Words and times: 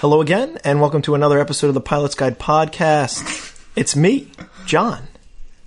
Hello 0.00 0.22
again, 0.22 0.56
and 0.64 0.80
welcome 0.80 1.02
to 1.02 1.14
another 1.14 1.38
episode 1.38 1.66
of 1.66 1.74
the 1.74 1.80
Pilot's 1.82 2.14
Guide 2.14 2.38
podcast. 2.38 3.54
It's 3.76 3.94
me, 3.94 4.32
John, 4.64 5.08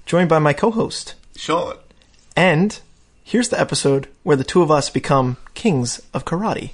joined 0.08 0.28
by 0.28 0.40
my 0.40 0.54
co 0.54 0.72
host. 0.72 1.14
Sean. 1.36 1.78
And 2.36 2.80
here's 3.24 3.50
the 3.50 3.62
episode 3.62 4.08
where 4.24 4.36
the 4.36 4.44
two 4.44 4.64
of 4.64 4.72
us 4.72 4.90
become 4.90 5.38
kings 5.54 6.02
of 6.16 6.26
karate. 6.26 6.72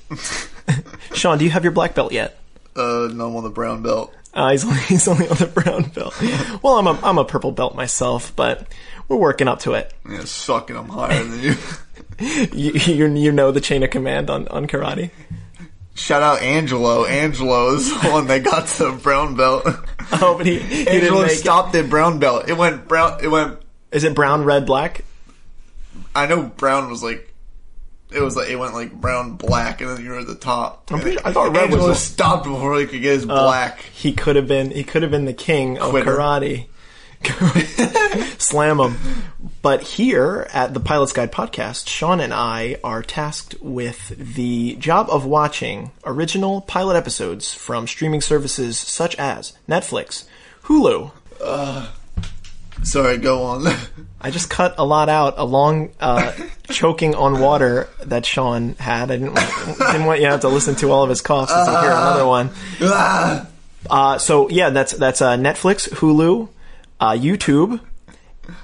Sean, 1.14 1.38
do 1.38 1.44
you 1.44 1.52
have 1.52 1.66
your 1.66 1.74
black 1.74 1.96
belt 1.96 2.14
yet? 2.14 2.40
Uh, 2.78 3.10
no, 3.12 3.28
I'm 3.28 3.36
on 3.36 3.44
the 3.44 3.50
brown 3.50 3.84
belt. 3.84 4.14
Uh, 4.34 4.52
he's, 4.52 4.64
only, 4.64 4.80
he's 4.88 5.08
only 5.10 5.28
on 5.28 5.36
the 5.36 5.48
brown 5.48 5.90
belt. 5.90 6.16
Well, 6.64 6.78
I'm 6.78 6.88
a, 6.88 6.98
I'm 7.04 7.18
a 7.18 7.26
purple 7.26 7.52
belt 7.52 7.76
myself, 7.76 8.34
but 8.38 8.74
we're 9.10 9.18
working 9.18 9.50
up 9.50 9.60
to 9.62 9.74
it. 9.74 9.94
Yeah, 10.10 10.24
sucking. 10.24 10.78
I'm 10.78 10.88
higher 10.88 11.26
than 11.26 11.44
you. 11.44 11.56
You, 12.22 12.74
you, 12.74 13.16
you 13.16 13.32
know 13.32 13.52
the 13.52 13.62
chain 13.62 13.82
of 13.82 13.92
command 13.92 14.30
on, 14.30 14.46
on 14.50 14.68
karate? 14.68 15.12
Shout 16.00 16.24
out 16.24 16.42
Angelo. 16.42 17.06
Angelo 17.06 17.76
is 17.76 17.90
the 18.02 18.10
one 18.10 18.28
that 18.28 18.44
got 18.44 18.68
the 18.68 18.92
brown 19.02 19.36
belt. 19.36 19.66
Oh, 20.12 20.36
but 20.38 20.48
he, 20.48 20.58
he 20.58 20.86
didn't 20.86 21.04
Angelo 21.04 21.22
make 21.22 21.32
it. 21.34 21.36
stopped 21.36 21.76
at 21.76 21.88
brown 21.88 22.18
belt. 22.18 22.50
It 22.50 22.58
went 22.58 22.88
brown. 22.88 23.24
It 23.24 23.28
went. 23.28 23.60
Is 23.92 24.04
it 24.04 24.16
brown, 24.16 24.44
red, 24.44 24.66
black? 24.66 25.06
I 26.16 26.26
know 26.26 26.42
brown 26.44 26.90
was 26.90 27.04
like. 27.04 27.32
It 28.12 28.20
was 28.20 28.36
like 28.36 28.50
it 28.50 28.56
went 28.56 28.74
like 28.74 28.92
brown, 28.92 29.34
black, 29.36 29.82
and 29.82 29.90
then 29.92 30.04
you 30.04 30.10
were 30.10 30.18
at 30.20 30.26
the 30.26 30.34
top. 30.34 30.88
Pretty- 30.88 31.20
I 31.24 31.32
thought 31.32 31.52
red 31.56 31.66
was 31.68 31.74
Angelo 31.74 31.88
the- 31.90 31.96
stopped 31.96 32.46
before 32.46 32.80
he 32.80 32.88
could 32.88 33.04
get 33.04 33.12
his 33.14 33.24
uh, 33.24 33.28
black. 33.28 33.82
He 33.82 34.14
could 34.14 34.36
have 34.36 34.48
been 34.48 34.72
he 34.72 34.84
could 34.84 35.04
have 35.04 35.12
been 35.12 35.26
the 35.26 35.34
king 35.34 35.78
of 35.78 35.92
Quitter. 35.92 36.18
karate. 36.18 36.66
Slam 38.38 38.80
him. 38.80 38.98
But 39.62 39.82
here 39.82 40.48
at 40.54 40.74
the 40.74 40.80
Pilot's 40.80 41.14
Guide 41.14 41.32
podcast, 41.32 41.88
Sean 41.88 42.20
and 42.20 42.34
I 42.34 42.78
are 42.84 43.04
tasked 43.04 43.56
with 43.62 44.14
the 44.36 44.76
job 44.76 45.10
of 45.10 45.26
watching 45.26 45.92
original 46.06 46.62
pilot 46.62 46.96
episodes 46.96 47.54
from 47.54 47.88
streaming 47.88 48.22
services 48.22 48.80
such 48.80 49.16
as 49.18 49.54
Netflix, 49.68 50.26
Hulu. 50.64 51.12
Sorry, 52.84 53.18
go 53.18 53.44
on. 53.44 53.68
I 54.22 54.32
just 54.32 54.50
cut 54.50 54.76
a 54.78 54.86
lot 54.86 55.10
out 55.10 55.36
along 55.38 55.92
uh, 56.00 56.34
choking 56.70 57.16
on 57.16 57.40
water 57.40 57.90
that 58.06 58.26
Sean 58.26 58.76
had. 58.76 59.12
I 59.12 59.18
didn't 59.18 59.36
didn't 59.36 60.06
want 60.06 60.20
you 60.20 60.26
to 60.26 60.32
have 60.32 60.42
to 60.42 60.50
listen 60.50 60.76
to 60.76 60.92
all 60.92 61.04
of 61.04 61.10
his 61.10 61.22
coughs 61.22 61.52
as 61.52 61.68
you 61.68 61.74
hear 61.80 61.92
another 61.92 62.26
one. 62.26 62.50
Ah! 62.82 63.48
Uh, 63.90 64.18
so 64.18 64.50
yeah, 64.50 64.70
that's 64.70 64.92
that's 64.94 65.22
uh, 65.22 65.38
Netflix, 65.38 65.90
Hulu, 65.90 66.50
uh, 67.00 67.12
YouTube, 67.12 67.80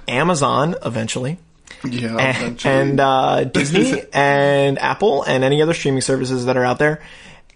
Amazon 0.08 0.76
eventually, 0.84 1.38
yeah, 1.84 2.18
and, 2.18 2.38
eventually. 2.38 2.74
and 2.74 3.00
uh, 3.00 3.44
Disney 3.46 4.04
and 4.14 4.80
Apple 4.80 5.24
and 5.24 5.44
any 5.44 5.62
other 5.62 5.74
streaming 5.74 6.02
services 6.02 6.46
that 6.46 6.58
are 6.58 6.64
out 6.64 6.80
there. 6.80 7.02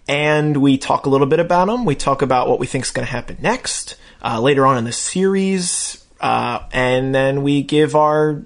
And 0.07 0.57
we 0.57 0.77
talk 0.77 1.05
a 1.05 1.09
little 1.09 1.27
bit 1.27 1.39
about 1.39 1.67
them. 1.67 1.85
We 1.85 1.95
talk 1.95 2.21
about 2.23 2.47
what 2.47 2.59
we 2.59 2.65
think 2.65 2.85
is 2.85 2.91
going 2.91 3.05
to 3.05 3.11
happen 3.11 3.37
next 3.41 3.95
uh, 4.23 4.41
later 4.41 4.65
on 4.65 4.77
in 4.77 4.83
the 4.83 4.91
series, 4.91 6.03
uh, 6.19 6.63
and 6.71 7.13
then 7.13 7.43
we 7.43 7.61
give 7.61 7.95
our 7.95 8.41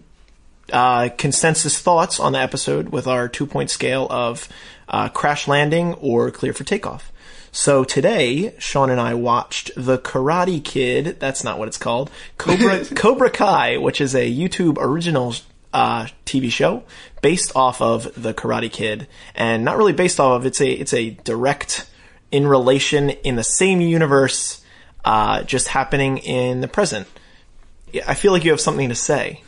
uh, 0.71 1.09
consensus 1.17 1.79
thoughts 1.79 2.19
on 2.19 2.33
the 2.33 2.39
episode 2.39 2.89
with 2.89 3.07
our 3.07 3.29
two 3.29 3.45
point 3.45 3.69
scale 3.69 4.07
of 4.09 4.49
uh, 4.89 5.07
crash 5.09 5.47
landing 5.47 5.93
or 5.95 6.31
clear 6.31 6.53
for 6.53 6.63
takeoff. 6.63 7.12
So 7.55 7.83
today, 7.83 8.55
Sean 8.57 8.89
and 8.89 8.99
I 8.99 9.13
watched 9.13 9.69
The 9.75 9.99
Karate 9.99 10.61
Kid. 10.61 11.17
That's 11.19 11.43
not 11.43 11.59
what 11.59 11.67
it's 11.67 11.77
called. 11.77 12.09
Cobra, 12.39 12.83
Cobra 12.95 13.29
Kai, 13.29 13.77
which 13.77 14.01
is 14.01 14.15
a 14.15 14.27
YouTube 14.27 14.77
original 14.79 15.35
uh, 15.71 16.07
TV 16.25 16.51
show 16.51 16.81
based 17.21 17.55
off 17.55 17.79
of 17.79 18.19
The 18.19 18.33
Karate 18.33 18.71
Kid, 18.71 19.07
and 19.35 19.63
not 19.63 19.77
really 19.77 19.93
based 19.93 20.19
off 20.19 20.39
of. 20.39 20.47
It's 20.47 20.61
a 20.61 20.71
it's 20.71 20.95
a 20.95 21.11
direct 21.11 21.87
in 22.31 22.47
relation 22.47 23.11
in 23.11 23.35
the 23.35 23.43
same 23.43 23.81
universe, 23.81 24.65
uh, 25.05 25.43
just 25.43 25.67
happening 25.67 26.17
in 26.17 26.61
the 26.61 26.67
present. 26.67 27.07
I 28.07 28.15
feel 28.15 28.31
like 28.31 28.43
you 28.43 28.49
have 28.49 28.61
something 28.61 28.89
to 28.89 28.95
say. 28.95 29.43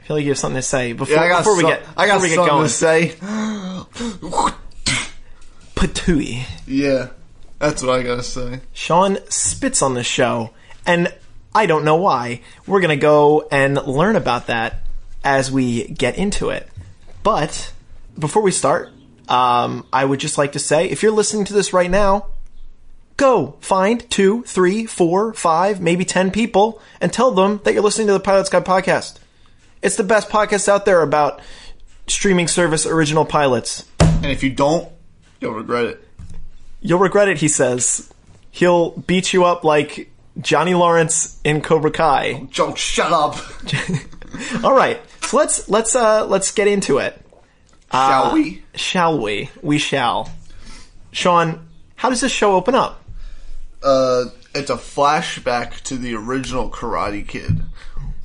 I 0.00 0.02
feel 0.02 0.16
like 0.16 0.24
you 0.24 0.32
have 0.32 0.38
something 0.38 0.58
to 0.58 0.62
say 0.62 0.92
before, 0.92 1.14
yeah, 1.14 1.22
I 1.22 1.28
got 1.28 1.38
before 1.38 1.56
we 1.56 1.62
get 1.62 1.82
I 1.96 2.08
got 2.08 2.20
before 2.20 2.30
we 2.30 2.34
get 2.34 2.44
something 2.48 2.62
to 2.62 2.68
say. 2.68 3.14
Patooey. 5.76 6.44
Yeah, 6.66 7.10
that's 7.58 7.82
what 7.82 7.98
I 7.98 8.02
gotta 8.02 8.22
say. 8.22 8.60
Sean 8.72 9.18
spits 9.28 9.82
on 9.82 9.94
this 9.94 10.06
show, 10.06 10.50
and 10.86 11.12
I 11.54 11.66
don't 11.66 11.84
know 11.84 11.96
why. 11.96 12.40
We're 12.66 12.80
gonna 12.80 12.96
go 12.96 13.48
and 13.50 13.76
learn 13.86 14.16
about 14.16 14.48
that 14.48 14.82
as 15.22 15.50
we 15.50 15.84
get 15.88 16.16
into 16.18 16.50
it. 16.50 16.68
But 17.22 17.72
before 18.18 18.42
we 18.42 18.50
start, 18.50 18.90
um, 19.28 19.86
I 19.92 20.04
would 20.04 20.20
just 20.20 20.36
like 20.36 20.52
to 20.52 20.58
say, 20.58 20.88
if 20.88 21.02
you're 21.02 21.12
listening 21.12 21.46
to 21.46 21.54
this 21.54 21.72
right 21.72 21.90
now, 21.90 22.26
go 23.16 23.56
find 23.60 24.08
two, 24.10 24.42
three, 24.42 24.84
four, 24.84 25.32
five, 25.32 25.80
maybe 25.80 26.04
ten 26.04 26.30
people, 26.30 26.82
and 27.00 27.12
tell 27.12 27.30
them 27.30 27.60
that 27.64 27.72
you're 27.72 27.82
listening 27.82 28.08
to 28.08 28.12
the 28.12 28.20
Pilot's 28.20 28.50
Guide 28.50 28.64
podcast. 28.64 29.18
It's 29.80 29.96
the 29.96 30.04
best 30.04 30.28
podcast 30.28 30.68
out 30.68 30.84
there 30.84 31.02
about 31.02 31.40
streaming 32.06 32.48
service 32.48 32.86
original 32.86 33.24
pilots. 33.24 33.86
And 34.00 34.26
if 34.26 34.42
you 34.42 34.50
don't, 34.50 34.90
you'll 35.40 35.52
regret 35.52 35.86
it. 35.86 36.08
You'll 36.86 36.98
regret 36.98 37.28
it, 37.28 37.38
he 37.38 37.48
says. 37.48 38.12
He'll 38.50 38.90
beat 38.90 39.32
you 39.32 39.44
up 39.44 39.64
like 39.64 40.10
Johnny 40.38 40.74
Lawrence 40.74 41.40
in 41.42 41.62
Cobra 41.62 41.90
Kai. 41.90 42.46
Joe, 42.50 42.74
shut 42.74 43.10
up. 43.10 43.36
All 44.64 44.74
right, 44.74 45.00
so 45.22 45.38
let's 45.38 45.68
let's 45.68 45.96
uh 45.96 46.26
let's 46.26 46.52
get 46.52 46.68
into 46.68 46.98
it, 46.98 47.18
Shall 47.90 48.32
we? 48.34 48.62
shall 48.74 49.18
we? 49.20 49.48
We 49.62 49.78
shall. 49.78 50.30
Sean, 51.10 51.66
how 51.96 52.10
does 52.10 52.20
this 52.20 52.32
show 52.32 52.54
open 52.54 52.74
up? 52.74 53.00
uh, 53.82 54.26
it's 54.54 54.70
a 54.70 54.76
flashback 54.76 55.80
to 55.82 55.96
the 55.96 56.14
original 56.14 56.70
Karate 56.70 57.26
Kid 57.26 57.62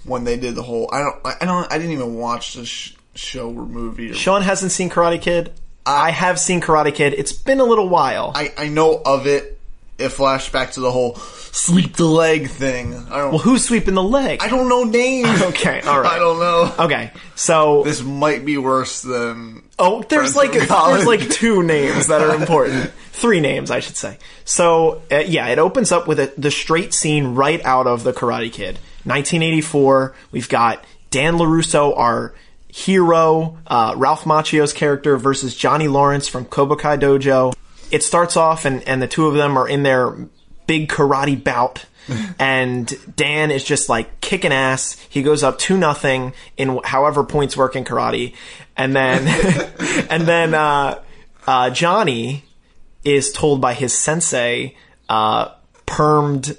when 0.04 0.24
they 0.26 0.38
did 0.38 0.56
the 0.56 0.64
whole. 0.64 0.90
I 0.92 1.00
don't. 1.00 1.16
I 1.42 1.46
don't. 1.46 1.72
I 1.72 1.78
didn't 1.78 1.94
even 1.94 2.16
watch 2.16 2.54
the 2.56 2.66
sh- 2.66 2.96
show 3.16 3.48
or 3.50 3.66
movie. 3.66 4.12
Or, 4.12 4.14
Sean 4.16 4.42
hasn't 4.42 4.72
seen 4.72 4.90
Karate 4.90 5.22
Kid. 5.22 5.54
I 5.90 6.12
have 6.12 6.40
seen 6.40 6.62
Karate 6.62 6.94
Kid. 6.94 7.14
It's 7.14 7.34
been 7.34 7.60
a 7.60 7.64
little 7.66 7.90
while. 7.90 8.32
I 8.36 8.54
I 8.58 8.68
know 8.70 9.02
of 9.06 9.28
it. 9.28 9.58
It 9.98 10.10
flashed 10.10 10.54
back 10.54 10.72
to 10.74 10.80
the 10.80 10.92
whole 10.92 11.16
sweep 11.16 11.98
the 11.98 12.06
leg 12.06 12.48
thing. 12.50 12.94
I 13.12 13.18
don't. 13.18 13.32
well, 13.32 13.40
who's 13.40 13.66
sweeping 13.66 13.96
the 13.96 14.04
leg? 14.04 14.40
I 14.42 14.48
don't 14.48 14.70
know 14.70 14.84
names. 14.86 15.42
Okay, 15.50 15.82
all 15.82 16.00
right. 16.00 16.14
I 16.14 16.20
don't 16.20 16.40
know. 16.40 16.74
Okay, 16.86 17.12
so 17.36 17.84
This 17.84 18.02
might 18.02 18.46
be 18.46 18.58
worse 18.58 19.02
than. 19.02 19.64
Oh, 19.78 20.02
there's 20.04 20.36
like 20.38 20.54
there's 20.54 21.06
like 21.06 21.30
two 21.30 21.64
names 21.64 22.08
that 22.08 22.22
are 22.22 22.34
important. 22.40 22.92
Three 23.12 23.42
names, 23.42 23.72
I 23.72 23.82
should 23.82 23.98
say. 23.98 24.20
So 24.46 25.02
uh, 25.12 25.18
yeah, 25.18 25.48
it 25.48 25.60
opens 25.60 25.92
up 25.92 26.08
with 26.08 26.20
a, 26.20 26.32
the 26.38 26.52
straight 26.52 26.94
scene 26.94 27.36
right 27.36 27.64
out 27.66 27.88
of 27.88 28.04
the 28.04 28.14
Karate 28.14 28.54
Kid, 28.54 28.76
1984. 29.04 30.16
We've 30.32 30.48
got 30.48 30.84
Dan 31.12 31.36
Larusso, 31.36 31.98
our 31.98 32.34
hero, 32.70 33.58
uh, 33.68 33.94
Ralph 33.98 34.24
Macchio's 34.24 34.74
character 34.74 35.18
versus 35.18 35.56
Johnny 35.56 35.88
Lawrence 35.88 36.28
from 36.28 36.46
Cobra 36.46 36.78
Kai 36.78 36.98
Dojo. 36.98 37.54
It 37.92 38.04
starts 38.04 38.38
off, 38.38 38.66
and 38.66 38.88
and 38.88 39.02
the 39.02 39.08
two 39.08 39.28
of 39.28 39.34
them 39.34 39.58
are 39.58 39.68
in 39.68 39.84
their 39.84 40.16
big 40.68 40.90
karate 40.90 41.42
bout. 41.44 41.86
and 42.40 42.92
Dan 43.16 43.52
is 43.52 43.64
just 43.64 43.90
like 43.90 44.20
kicking 44.22 44.52
ass. 44.52 44.98
He 45.10 45.22
goes 45.22 45.44
up 45.44 45.60
two 45.60 45.78
nothing 45.78 46.34
in 46.58 46.80
however 46.84 47.24
points 47.24 47.56
work 47.56 47.76
in 47.76 47.84
karate, 47.84 48.36
and 48.78 48.96
then 48.96 49.28
and 50.10 50.24
then 50.24 50.54
uh, 50.54 51.02
uh, 51.46 51.70
Johnny 51.70 52.44
is 53.04 53.32
told 53.32 53.62
by 53.62 53.74
his 53.74 53.98
sensei, 53.98 54.76
uh, 55.08 55.50
permed 55.86 56.58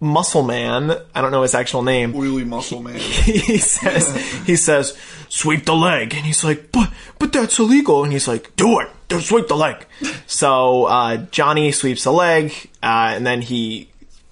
muscle 0.00 0.42
man. 0.42 0.92
I 1.14 1.20
don't 1.20 1.30
know 1.30 1.42
his 1.42 1.54
actual 1.54 1.82
name. 1.82 2.12
Wheelie 2.12 2.46
muscle 2.46 2.82
man. 2.82 2.98
he 2.98 3.58
says 3.58 4.16
he 4.46 4.56
says 4.56 4.96
sweep 5.30 5.64
the 5.64 5.74
leg. 5.74 6.12
And 6.14 6.26
he's 6.26 6.44
like 6.44 6.70
but 6.72 6.92
but 7.18 7.32
that's 7.32 7.58
illegal. 7.58 8.04
And 8.04 8.12
he's 8.12 8.28
like 8.28 8.54
do 8.56 8.80
it. 8.80 8.88
Do 9.08 9.18
sweep 9.20 9.48
the 9.48 9.56
leg. 9.56 9.86
So 10.26 10.84
uh, 10.84 11.16
johnny 11.30 11.72
sweeps 11.72 12.04
the 12.04 12.12
leg 12.12 12.52
uh, 12.82 13.12
and 13.14 13.26
then 13.26 13.42
he 13.42 13.88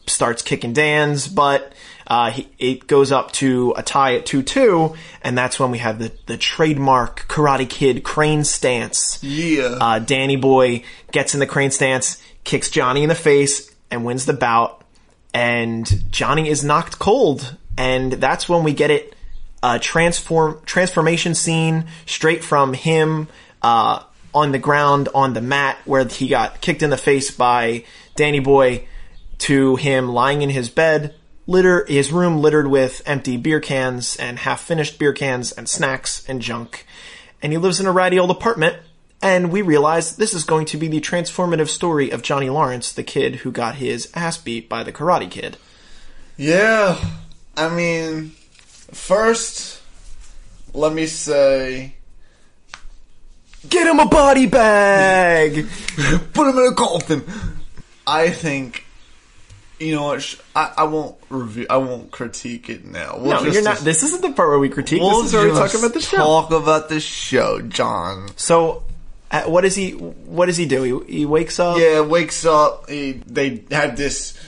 starts 0.06 0.42
kicking 0.42 0.72
dan's 0.72 1.26
butt. 1.28 1.72
Uh, 2.06 2.30
he, 2.30 2.48
it 2.58 2.86
goes 2.86 3.12
up 3.12 3.32
to 3.32 3.74
a 3.76 3.82
tie 3.82 4.14
at 4.14 4.24
2-2 4.24 4.96
and 5.22 5.36
that's 5.36 5.60
when 5.60 5.70
we 5.70 5.78
have 5.78 5.98
the, 5.98 6.10
the 6.26 6.38
trademark 6.38 7.26
karate 7.28 7.68
kid 7.68 8.02
crane 8.02 8.44
stance. 8.44 9.18
Yeah. 9.22 9.76
uh, 9.80 9.98
Danny 9.98 10.36
Boy 10.36 10.84
gets 11.12 11.34
in 11.34 11.40
the 11.40 11.46
crane 11.46 11.70
stance, 11.70 12.22
kicks 12.44 12.70
Johnny 12.70 13.02
in 13.02 13.08
the 13.10 13.14
face, 13.14 13.70
and 13.90 14.04
wins 14.04 14.24
the 14.24 14.32
bout. 14.32 14.82
And 15.34 16.10
Johnny 16.10 16.48
is 16.48 16.64
knocked 16.64 16.98
cold, 16.98 17.56
and 17.76 18.12
that's 18.14 18.48
when 18.48 18.64
we 18.64 18.72
get 18.72 18.90
it 18.90 19.14
a 19.62 19.78
transform 19.78 20.60
transformation 20.64 21.34
scene 21.34 21.86
straight 22.06 22.44
from 22.44 22.74
him 22.74 23.28
uh, 23.62 24.02
on 24.34 24.52
the 24.52 24.58
ground 24.58 25.08
on 25.14 25.32
the 25.32 25.40
mat 25.40 25.78
where 25.84 26.06
he 26.06 26.28
got 26.28 26.60
kicked 26.60 26.82
in 26.82 26.90
the 26.90 26.96
face 26.96 27.30
by 27.30 27.84
Danny 28.14 28.40
Boy 28.40 28.86
to 29.38 29.76
him 29.76 30.08
lying 30.08 30.42
in 30.42 30.50
his 30.50 30.68
bed, 30.68 31.14
litter 31.46 31.84
his 31.86 32.12
room 32.12 32.38
littered 32.38 32.66
with 32.66 33.02
empty 33.06 33.36
beer 33.36 33.60
cans 33.60 34.16
and 34.16 34.38
half 34.38 34.60
finished 34.60 34.98
beer 34.98 35.12
cans 35.12 35.52
and 35.52 35.68
snacks 35.68 36.24
and 36.28 36.42
junk. 36.42 36.86
And 37.42 37.52
he 37.52 37.58
lives 37.58 37.80
in 37.80 37.86
a 37.86 37.92
ratty 37.92 38.18
old 38.18 38.30
apartment 38.30 38.76
And 39.20 39.50
we 39.50 39.62
realize 39.62 40.16
this 40.16 40.32
is 40.32 40.44
going 40.44 40.66
to 40.66 40.76
be 40.76 40.86
the 40.86 41.00
transformative 41.00 41.68
story 41.68 42.10
of 42.10 42.22
Johnny 42.22 42.50
Lawrence, 42.50 42.92
the 42.92 43.02
kid 43.02 43.36
who 43.36 43.50
got 43.50 43.76
his 43.76 44.10
ass 44.14 44.38
beat 44.38 44.68
by 44.68 44.84
the 44.84 44.92
Karate 44.92 45.28
Kid. 45.28 45.56
Yeah, 46.36 46.96
I 47.56 47.68
mean, 47.68 48.32
first, 48.92 49.80
let 50.74 50.92
me 50.92 51.06
say, 51.06 51.94
Get 53.68 53.86
him 53.86 53.98
a 53.98 54.06
body 54.06 54.46
bag! 54.46 55.66
put 56.32 56.48
him 56.48 56.58
in 56.58 56.72
a 56.72 56.74
coffin. 56.74 57.24
I 58.06 58.30
think, 58.30 58.84
you 59.80 59.94
know 59.96 60.04
what? 60.04 60.22
sh- 60.22 60.36
I, 60.54 60.72
I 60.78 60.84
won't 60.84 61.16
review. 61.28 61.66
I 61.68 61.78
won't 61.78 62.10
critique 62.10 62.70
it 62.70 62.84
now. 62.84 63.18
We'll 63.18 63.32
no, 63.32 63.44
just- 63.44 63.54
you're 63.54 63.64
not. 63.64 63.78
This 63.78 64.02
isn't 64.04 64.22
the 64.22 64.32
part 64.32 64.48
where 64.48 64.58
we 64.58 64.68
critique. 64.68 65.00
we'll 65.00 65.22
this 65.22 65.28
is 65.30 65.34
where 65.34 65.44
we 65.48 65.52
talk 65.52 65.74
about 65.74 65.92
the 65.92 66.00
show. 66.00 66.16
Talk 66.16 66.50
about 66.52 66.88
the 66.88 67.00
show, 67.00 67.60
John. 67.62 68.28
So, 68.36 68.84
uh, 69.30 69.42
what 69.42 69.62
does 69.62 69.74
he? 69.74 69.90
What 69.92 70.46
does 70.46 70.56
he 70.56 70.66
do? 70.66 71.02
He, 71.02 71.18
he 71.18 71.26
wakes 71.26 71.58
up. 71.58 71.78
Yeah, 71.78 72.00
wakes 72.00 72.46
up. 72.46 72.88
He, 72.88 73.12
they 73.26 73.64
had 73.70 73.96
this 73.96 74.38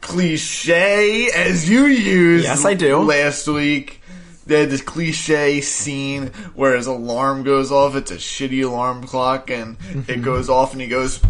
cliche 0.00 1.28
as 1.34 1.68
you 1.68 1.86
used. 1.86 2.44
Yes, 2.44 2.64
I 2.64 2.74
do. 2.74 2.98
Last 3.02 3.46
week, 3.48 4.00
they 4.46 4.60
had 4.60 4.70
this 4.70 4.82
cliche 4.82 5.60
scene 5.60 6.28
where 6.54 6.76
his 6.76 6.86
alarm 6.86 7.42
goes 7.42 7.70
off. 7.72 7.94
It's 7.94 8.10
a 8.10 8.16
shitty 8.16 8.64
alarm 8.64 9.04
clock, 9.04 9.50
and 9.50 9.78
Mm-hmm. 9.78 10.10
it 10.10 10.22
goes 10.22 10.48
off, 10.48 10.72
and 10.72 10.80
he 10.80 10.88
goes 10.88 11.20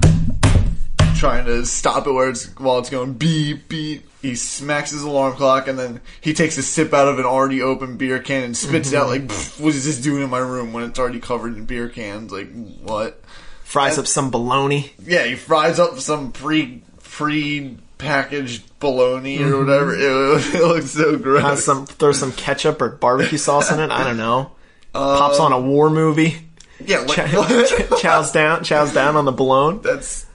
trying 1.17 1.45
to 1.47 1.67
stop 1.67 2.07
it 2.07 2.13
where 2.13 2.31
it's 2.31 2.47
while 2.59 2.79
it's 2.79 2.91
going 2.91 3.15
beep 3.15 3.69
beep. 3.69 4.05
He 4.23 4.35
smacks 4.35 4.91
his 4.91 5.03
alarm 5.03 5.35
clock, 5.35 5.69
and 5.69 5.79
then 5.79 6.01
he 6.21 6.33
takes 6.35 6.59
a 6.59 6.63
sip 6.63 6.93
out 6.93 7.09
of 7.09 7.19
an 7.19 7.25
already 7.25 7.63
open 7.63 7.97
beer 7.97 8.19
can 8.21 8.43
and 8.45 8.57
spits 8.57 8.93
it 8.93 8.97
out 8.97 9.09
Mm-hmm. 9.09 9.27
like, 9.29 9.61
"What 9.61 9.75
is 9.75 9.85
this 9.85 10.01
doing 10.01 10.23
in 10.23 10.31
my 10.31 10.39
room 10.39 10.73
when 10.73 10.85
it's 10.85 10.99
already 10.99 11.21
covered 11.21 11.57
in 11.57 11.65
beer 11.67 11.89
cans?" 11.89 12.31
Like 12.33 12.49
what? 12.83 13.21
Fries 13.65 13.99
up 13.99 14.07
some 14.07 14.31
bologna. 14.31 14.93
Yeah, 15.05 15.25
he 15.25 15.35
fries 15.35 15.79
up 15.79 15.99
some 15.99 16.33
pre 16.33 16.83
pre 17.03 17.77
packaged 17.99 18.63
bologna 18.81 19.43
or 19.43 19.59
whatever. 19.65 19.95
It, 19.95 20.55
it 20.55 20.63
looks 20.65 20.91
so 20.93 21.17
gross. 21.19 21.43
Has 21.43 21.65
some 21.65 21.85
throw 21.87 22.13
some 22.13 22.33
ketchup 22.33 22.81
or 22.81 22.89
barbecue 22.91 23.39
sauce 23.39 23.71
in 23.73 23.81
it. 23.81 23.91
I 23.91 24.05
don't 24.05 24.17
know. 24.17 24.53
Pops 24.93 25.39
on 25.41 25.53
a 25.53 25.61
war 25.61 25.91
movie. 25.91 26.37
yeah, 26.85 27.01
like, 27.01 27.17
Chow- 27.17 27.97
chows 27.99 28.33
down. 28.33 28.65
Chows 28.65 28.93
down 28.95 29.17
on 29.17 29.25
the 29.25 29.33
bologna. 29.33 29.81
that's 29.83 30.27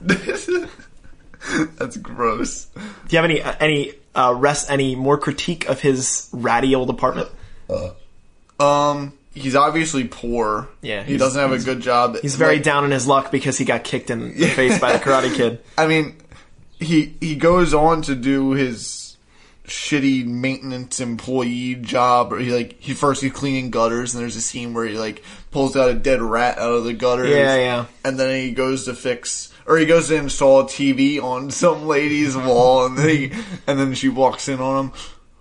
that's 1.78 1.96
gross. 1.98 2.66
Do 2.74 2.80
you 3.10 3.16
have 3.18 3.24
any 3.24 3.42
uh, 3.42 3.54
any 3.60 3.92
uh, 4.14 4.34
rest 4.36 4.70
any 4.70 4.94
more 4.96 5.18
critique 5.18 5.68
of 5.68 5.80
his 5.80 6.28
ratty 6.32 6.74
old 6.74 6.90
apartment? 6.90 7.28
Um, 8.60 9.12
he's 9.34 9.56
obviously 9.56 10.04
poor. 10.04 10.68
Yeah, 10.80 11.02
he 11.02 11.16
doesn't 11.16 11.40
have 11.40 11.52
a 11.52 11.58
good 11.62 11.80
job. 11.80 12.16
He's 12.22 12.36
very 12.36 12.56
Like, 12.56 12.62
down 12.64 12.84
in 12.84 12.90
his 12.90 13.06
luck 13.06 13.30
because 13.32 13.58
he 13.58 13.64
got 13.64 13.84
kicked 13.84 14.10
in 14.10 14.36
the 14.38 14.46
face 14.54 14.78
by 14.78 14.92
the 14.92 14.98
Karate 14.98 15.34
Kid. 15.34 15.60
I 15.76 15.86
mean, 15.86 16.16
he 16.84 17.14
he 17.20 17.34
goes 17.36 17.74
on 17.74 18.02
to 18.02 18.14
do 18.14 18.52
his 18.52 19.16
shitty 19.66 20.26
maintenance 20.26 21.00
employee 21.00 21.74
job 21.74 22.32
or 22.34 22.38
he 22.38 22.52
like 22.52 22.76
he 22.80 22.92
first 22.92 23.22
he's 23.22 23.32
cleaning 23.32 23.70
gutters 23.70 24.14
and 24.14 24.22
there's 24.22 24.36
a 24.36 24.40
scene 24.42 24.74
where 24.74 24.84
he 24.84 24.98
like 24.98 25.24
pulls 25.52 25.74
out 25.74 25.88
a 25.88 25.94
dead 25.94 26.20
rat 26.20 26.58
out 26.58 26.72
of 26.72 26.84
the 26.84 26.92
gutters. 26.92 27.30
Yeah, 27.30 27.56
yeah. 27.56 27.86
and 28.04 28.18
then 28.20 28.38
he 28.42 28.50
goes 28.52 28.84
to 28.84 28.94
fix 28.94 29.52
or 29.66 29.78
he 29.78 29.86
goes 29.86 30.08
to 30.08 30.16
install 30.16 30.60
a 30.60 30.64
TV 30.64 31.18
on 31.22 31.50
some 31.62 31.86
lady's 31.86 32.36
wall 32.36 32.84
and 32.86 32.98
then 32.98 33.08
he 33.08 33.32
and 33.66 33.78
then 33.78 33.94
she 33.94 34.08
walks 34.10 34.48
in 34.48 34.60
on 34.60 34.86
him. 34.86 34.92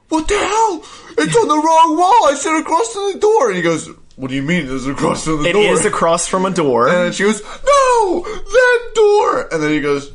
What 0.09 0.27
the 0.27 0.37
hell? 0.37 0.85
It's 1.17 1.35
on 1.35 1.47
the 1.47 1.55
wrong 1.57 1.97
wall. 1.97 2.27
I 2.27 2.35
said 2.35 2.59
across 2.59 2.93
to 2.93 3.13
the 3.13 3.19
door. 3.19 3.47
And 3.47 3.57
he 3.57 3.61
goes 3.61 3.89
what 4.15 4.29
do 4.29 4.35
you 4.35 4.43
mean 4.43 4.67
it's 4.69 4.85
across 4.85 5.25
from 5.25 5.41
the 5.43 5.49
It 5.49 5.53
door? 5.53 5.63
is 5.63 5.85
across 5.85 6.27
from 6.27 6.45
a 6.45 6.51
door. 6.51 6.87
and 6.87 7.13
she 7.15 7.23
goes, 7.23 7.41
"No, 7.41 8.21
that 8.23 8.91
door." 8.93 9.47
And 9.51 9.61
then 9.63 9.71
he 9.71 9.81
goes, 9.81 10.11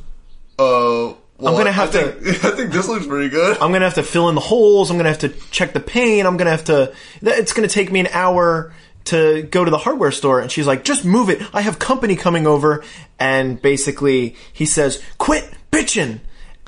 "Uh, 0.56 1.14
well, 1.38 1.54
I'm 1.54 1.58
gonna 1.58 1.72
have 1.72 1.94
I 1.94 2.10
think, 2.10 2.44
I 2.44 2.50
think 2.50 2.72
this 2.72 2.88
looks 2.88 3.06
pretty 3.06 3.28
good." 3.28 3.58
I'm 3.58 3.72
gonna 3.72 3.84
have 3.84 3.94
to 3.94 4.02
fill 4.02 4.28
in 4.28 4.34
the 4.34 4.40
holes. 4.40 4.90
I'm 4.90 4.96
gonna 4.96 5.08
have 5.08 5.20
to 5.20 5.28
check 5.50 5.72
the 5.72 5.80
paint. 5.80 6.26
I'm 6.26 6.36
gonna 6.36 6.50
have 6.50 6.64
to. 6.64 6.92
It's 7.22 7.52
gonna 7.52 7.68
take 7.68 7.92
me 7.92 8.00
an 8.00 8.08
hour 8.08 8.72
to 9.04 9.42
go 9.44 9.64
to 9.64 9.70
the 9.70 9.78
hardware 9.78 10.12
store. 10.12 10.40
And 10.40 10.50
she's 10.50 10.66
like, 10.66 10.84
"Just 10.84 11.04
move 11.04 11.30
it. 11.30 11.42
I 11.54 11.62
have 11.62 11.78
company 11.78 12.16
coming 12.16 12.46
over." 12.46 12.84
And 13.18 13.60
basically, 13.60 14.36
he 14.52 14.66
says, 14.66 15.02
"Quit 15.18 15.48
bitching." 15.70 16.20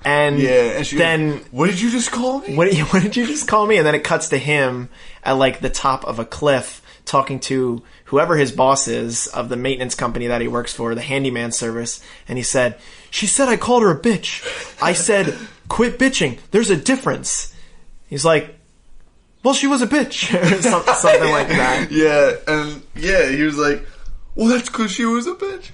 And 0.04 0.38
yeah, 0.38 0.76
and 0.76 0.86
she 0.86 0.96
then 0.96 1.30
goes, 1.30 1.46
"What 1.50 1.70
did 1.70 1.80
you 1.80 1.90
just 1.90 2.10
call 2.10 2.40
me?" 2.40 2.54
what, 2.54 2.72
what 2.92 3.02
did 3.02 3.16
you 3.16 3.26
just 3.26 3.48
call 3.48 3.66
me? 3.66 3.76
And 3.76 3.86
then 3.86 3.94
it 3.94 4.04
cuts 4.04 4.28
to 4.30 4.38
him 4.38 4.88
at 5.22 5.32
like 5.32 5.60
the 5.60 5.70
top 5.70 6.04
of 6.04 6.18
a 6.18 6.24
cliff 6.24 6.80
talking 7.04 7.40
to 7.40 7.82
whoever 8.04 8.36
his 8.36 8.52
boss 8.52 8.86
is 8.86 9.26
of 9.28 9.48
the 9.48 9.56
maintenance 9.56 9.94
company 9.94 10.28
that 10.28 10.40
he 10.40 10.48
works 10.48 10.72
for, 10.72 10.94
the 10.94 11.00
handyman 11.00 11.50
service. 11.50 12.02
And 12.28 12.38
he 12.38 12.44
said, 12.44 12.78
She 13.10 13.26
said 13.26 13.48
I 13.48 13.56
called 13.56 13.82
her 13.82 13.90
a 13.90 14.00
bitch. 14.00 14.42
I 14.82 14.92
said, 14.92 15.36
Quit 15.68 15.98
bitching. 15.98 16.38
There's 16.50 16.70
a 16.70 16.76
difference. 16.76 17.54
He's 18.08 18.24
like, 18.24 18.56
Well, 19.44 19.54
she 19.54 19.66
was 19.66 19.82
a 19.82 19.86
bitch. 19.86 20.32
or 20.42 20.62
something 20.92 21.30
like 21.30 21.48
that. 21.48 21.88
Yeah, 21.90 22.34
and 22.46 22.82
yeah, 22.96 23.28
he 23.28 23.42
was 23.42 23.56
like, 23.56 23.86
"Well, 24.34 24.48
that's 24.48 24.68
because 24.68 24.90
she 24.90 25.04
was 25.04 25.26
a 25.26 25.34
bitch." 25.34 25.70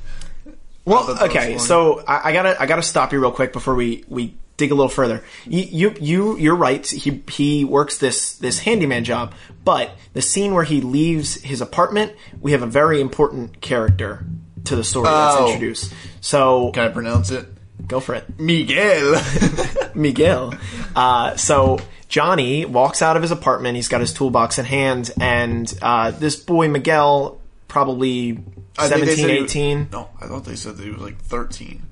Well, 0.85 1.03
thought 1.03 1.19
that 1.19 1.23
was 1.23 1.31
okay, 1.31 1.59
so 1.59 2.05
I, 2.07 2.29
I 2.31 2.33
gotta 2.33 2.61
I 2.61 2.67
gotta 2.67 2.83
stop 2.83 3.13
you 3.13 3.21
real 3.21 3.33
quick 3.33 3.53
before 3.53 3.75
we 3.75 4.05
we 4.09 4.35
dig 4.57 4.71
a 4.71 4.75
little 4.75 4.89
further. 4.89 5.25
You 5.45 5.63
you, 5.63 5.95
you 6.01 6.37
you're 6.39 6.57
right. 6.57 6.87
He 6.87 7.23
he 7.29 7.65
works 7.65 7.99
this 7.99 8.37
this 8.37 8.61
handyman 8.61 9.05
job, 9.05 9.35
but 9.65 9.97
the 10.13 10.23
scene 10.23 10.55
where 10.55 10.65
he 10.65 10.81
leaves 10.81 11.35
his 11.43 11.61
apartment, 11.61 12.15
we 12.41 12.53
have 12.53 12.63
a 12.63 12.67
very 12.67 13.01
important 13.01 13.61
character 13.61 14.25
to 14.67 14.77
the 14.77 14.85
story 14.85 15.05
that's 15.07 15.37
Oh. 15.39 15.47
introduced. 15.47 15.93
So 16.21 16.71
Can 16.73 16.85
I 16.85 16.89
pronounce 16.89 17.31
it? 17.31 17.47
go 17.87 18.01
for 18.01 18.15
it, 18.15 18.39
Miguel. 18.39 19.21
Miguel. 19.95 20.55
Uh, 20.95 21.37
so. 21.37 21.79
Johnny 22.09 22.65
walks 22.65 23.03
out 23.03 23.17
of 23.17 23.23
his 23.23 23.33
apartment. 23.33 23.75
He's 23.75 23.89
got 23.89 24.01
his 24.01 24.13
toolbox 24.15 24.61
in 24.61 24.65
hand, 24.65 25.11
and 25.21 25.77
uh, 25.83 26.13
this 26.13 26.37
boy 26.37 26.69
Miguel, 26.69 27.41
probably 27.67 28.39
I 28.79 28.89
think 28.89 29.07
they 29.07 29.17
17, 29.17 29.17
said 29.17 29.31
he 29.31 29.41
was- 29.43 29.51
18. 29.51 29.89
no, 29.91 30.09
I 30.23 30.27
thought 30.29 30.45
they 30.45 30.55
said 30.55 30.77
that 30.77 30.85
he 30.85 30.91
was 30.91 31.01
like 31.01 31.19
thirteen. 31.21 31.83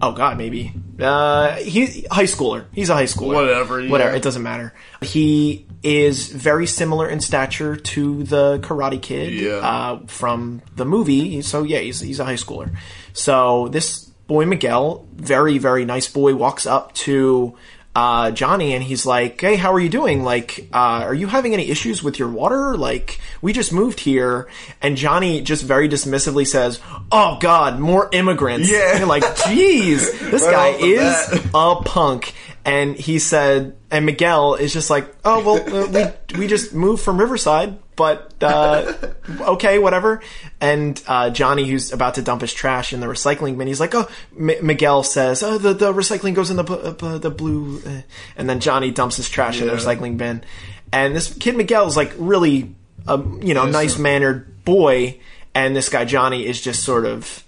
Oh 0.00 0.12
God, 0.12 0.38
maybe. 0.38 0.72
Uh, 0.98 1.56
he 1.56 2.06
high 2.10 2.24
schooler. 2.24 2.66
He's 2.72 2.90
a 2.90 2.94
high 2.94 3.04
schooler. 3.04 3.34
Whatever, 3.34 3.80
yeah. 3.80 3.90
Whatever. 3.90 4.16
It 4.16 4.22
doesn't 4.22 4.42
matter. 4.42 4.72
He 5.02 5.66
is 5.82 6.28
very 6.28 6.66
similar 6.66 7.08
in 7.08 7.20
stature 7.20 7.76
to 7.76 8.22
the 8.24 8.58
Karate 8.60 9.00
Kid. 9.00 9.32
Yeah. 9.32 9.56
Uh, 9.56 10.06
from 10.06 10.62
the 10.76 10.84
movie. 10.84 11.42
So 11.42 11.62
yeah, 11.62 11.78
he's 11.78 12.00
he's 12.00 12.20
a 12.20 12.24
high 12.24 12.34
schooler. 12.34 12.76
So 13.12 13.68
this 13.68 14.04
boy 14.26 14.46
Miguel, 14.46 15.06
very 15.14 15.58
very 15.58 15.84
nice 15.84 16.08
boy, 16.08 16.34
walks 16.34 16.66
up 16.66 16.94
to. 16.94 17.56
Uh, 17.98 18.30
Johnny 18.30 18.74
and 18.74 18.84
he's 18.84 19.04
like, 19.04 19.40
"Hey, 19.40 19.56
how 19.56 19.72
are 19.72 19.80
you 19.80 19.88
doing? 19.88 20.22
Like, 20.22 20.68
uh, 20.72 21.02
are 21.02 21.14
you 21.14 21.26
having 21.26 21.52
any 21.52 21.68
issues 21.68 22.00
with 22.00 22.16
your 22.16 22.28
water? 22.28 22.76
Like, 22.76 23.18
we 23.42 23.52
just 23.52 23.72
moved 23.72 23.98
here." 23.98 24.46
And 24.80 24.96
Johnny 24.96 25.40
just 25.40 25.64
very 25.64 25.88
dismissively 25.88 26.46
says, 26.46 26.78
"Oh 27.10 27.38
God, 27.40 27.80
more 27.80 28.08
immigrants." 28.12 28.70
Yeah. 28.70 29.04
Like, 29.08 29.24
"Jeez, 29.24 30.30
this 30.30 30.44
guy 30.44 30.68
is 30.78 31.44
a 31.52 31.74
punk. 31.84 32.34
And 32.68 32.96
he 32.96 33.18
said, 33.18 33.76
and 33.90 34.04
Miguel 34.04 34.54
is 34.54 34.72
just 34.72 34.90
like, 34.90 35.08
oh 35.24 35.42
well, 35.44 35.74
uh, 35.96 36.12
we 36.32 36.38
we 36.38 36.46
just 36.46 36.74
moved 36.74 37.02
from 37.02 37.18
Riverside, 37.18 37.78
but 37.96 38.34
uh, 38.42 38.92
okay, 39.40 39.78
whatever. 39.78 40.20
And 40.60 41.02
uh, 41.06 41.30
Johnny, 41.30 41.66
who's 41.66 41.92
about 41.92 42.16
to 42.16 42.22
dump 42.22 42.42
his 42.42 42.52
trash 42.52 42.92
in 42.92 43.00
the 43.00 43.06
recycling 43.06 43.56
bin, 43.56 43.68
he's 43.68 43.80
like, 43.80 43.94
oh, 43.94 44.06
M- 44.38 44.66
Miguel 44.66 45.02
says, 45.02 45.42
oh, 45.42 45.56
the 45.56 45.72
the 45.72 45.92
recycling 45.92 46.34
goes 46.34 46.50
in 46.50 46.56
the 46.56 46.64
bu- 46.64 46.92
bu- 46.92 47.18
the 47.18 47.30
blue, 47.30 47.80
uh," 47.86 48.02
and 48.36 48.48
then 48.50 48.60
Johnny 48.60 48.90
dumps 48.90 49.16
his 49.16 49.28
trash 49.28 49.60
in 49.60 49.66
the 49.66 49.72
recycling 49.72 50.18
bin, 50.18 50.44
and 50.92 51.16
this 51.16 51.32
kid 51.32 51.56
Miguel 51.56 51.86
is 51.86 51.96
like 51.96 52.12
really, 52.18 52.74
a 53.06 53.16
you 53.18 53.54
know, 53.54 53.62
Innocent. 53.64 53.72
nice 53.72 53.98
mannered 53.98 54.64
boy, 54.64 55.18
and 55.54 55.74
this 55.74 55.88
guy 55.88 56.04
Johnny 56.04 56.44
is 56.46 56.60
just 56.60 56.84
sort 56.84 57.06
of. 57.06 57.44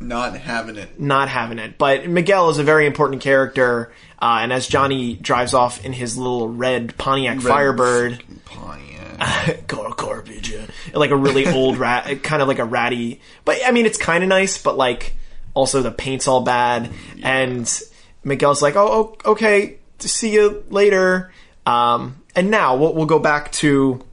Not 0.00 0.36
having 0.36 0.76
it. 0.76 1.00
not 1.00 1.28
having 1.28 1.58
it. 1.58 1.78
But 1.78 2.08
Miguel 2.08 2.50
is 2.50 2.58
a 2.58 2.64
very 2.64 2.86
important 2.86 3.22
character, 3.22 3.92
uh, 4.20 4.38
and 4.40 4.52
as 4.52 4.66
Johnny 4.66 5.14
drives 5.14 5.54
off 5.54 5.84
in 5.84 5.92
his 5.92 6.16
little 6.16 6.48
red 6.48 6.96
Pontiac 6.96 7.40
Firebird, 7.40 8.22
Pontiac. 8.44 9.66
Car- 9.66 9.94
garbage, 9.96 10.54
like 10.92 11.10
a 11.10 11.16
really 11.16 11.46
old 11.46 11.76
rat, 11.78 12.22
kind 12.22 12.42
of 12.42 12.48
like 12.48 12.58
a 12.58 12.64
ratty. 12.64 13.20
But 13.44 13.60
I 13.64 13.70
mean, 13.70 13.86
it's 13.86 13.98
kind 13.98 14.22
of 14.22 14.28
nice, 14.28 14.60
but 14.62 14.76
like 14.76 15.14
also 15.54 15.82
the 15.82 15.90
paint's 15.90 16.28
all 16.28 16.42
bad, 16.42 16.90
and 17.22 17.82
Miguel's 18.24 18.62
like, 18.62 18.76
"Oh, 18.76 19.16
oh 19.24 19.32
okay, 19.32 19.78
see 19.98 20.32
you 20.32 20.64
later." 20.68 21.32
Um, 21.64 22.22
and 22.36 22.50
now 22.50 22.76
we'll, 22.76 22.94
we'll 22.94 23.06
go 23.06 23.18
back 23.18 23.50
to 23.52 24.04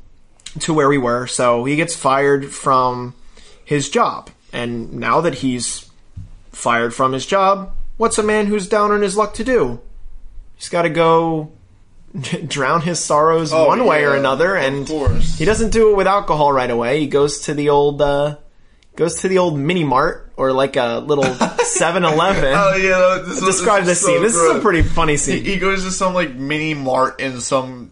to 0.62 0.74
where 0.74 0.88
we 0.88 0.98
were. 0.98 1.28
So 1.28 1.66
he 1.66 1.75
gets 1.75 1.96
fired 1.96 2.52
from 2.52 3.13
his 3.66 3.90
job, 3.90 4.30
and 4.53 4.93
now 4.93 5.19
that 5.22 5.36
he's 5.36 5.89
fired 6.51 6.93
from 6.93 7.12
his 7.12 7.25
job, 7.25 7.74
what's 7.98 8.17
a 8.17 8.24
man 8.24 8.45
who's 8.45 8.69
down 8.69 8.91
on 8.91 9.01
his 9.01 9.17
luck 9.17 9.33
to 9.36 9.43
do? 9.43 9.81
He's 10.55 10.69
got 10.69 10.83
to 10.83 10.89
go 10.89 11.51
drown 12.48 12.81
his 12.81 13.00
sorrows 13.00 13.51
Oh, 13.51 13.67
one 13.67 13.86
way 13.86 14.05
or 14.05 14.15
another, 14.15 14.55
and 14.55 14.88
he 14.88 15.43
doesn't 15.45 15.72
do 15.72 15.91
it 15.91 15.98
with 15.98 16.07
alcohol 16.07 16.53
right 16.53 16.69
away. 16.69 17.00
He 17.01 17.07
goes 17.07 17.39
to 17.41 17.53
the 17.53 17.69
old 17.69 18.01
uh, 18.01 18.38
goes 18.95 19.22
to 19.22 19.27
the 19.27 19.39
old 19.39 19.57
mini 19.57 19.83
mart 19.83 20.31
or 20.38 20.51
like 20.53 20.75
a 20.75 21.00
little 21.00 21.24
7-Eleven. 21.77 22.53
Oh 22.55 22.75
yeah, 22.75 23.24
this 23.27 23.43
Describe 23.43 23.83
this 23.86 24.01
this 24.01 24.03
was 24.03 24.05
so 24.05 24.07
scene. 24.13 24.22
This 24.22 24.36
is 24.36 24.55
a 24.57 24.60
pretty 24.60 24.83
funny 24.83 25.13
He, 25.13 25.17
scene. 25.17 25.43
he 25.43 25.57
goes 25.57 25.83
to 25.83 25.91
some 25.91 26.13
like 26.13 26.33
mini 26.36 26.74
mart 26.75 27.19
in 27.19 27.41
some 27.41 27.91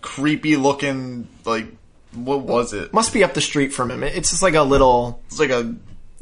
creepy 0.00 0.56
looking 0.56 1.28
like 1.44 1.66
what 2.14 2.40
was 2.40 2.72
it? 2.72 2.92
Must 2.92 3.12
be 3.12 3.22
up 3.22 3.34
the 3.34 3.40
street 3.40 3.72
from 3.72 3.90
him. 3.90 4.02
It's 4.02 4.30
just 4.30 4.42
like 4.42 4.54
a 4.54 4.62
little. 4.62 5.22
It's 5.26 5.38
like 5.38 5.50
a 5.50 5.74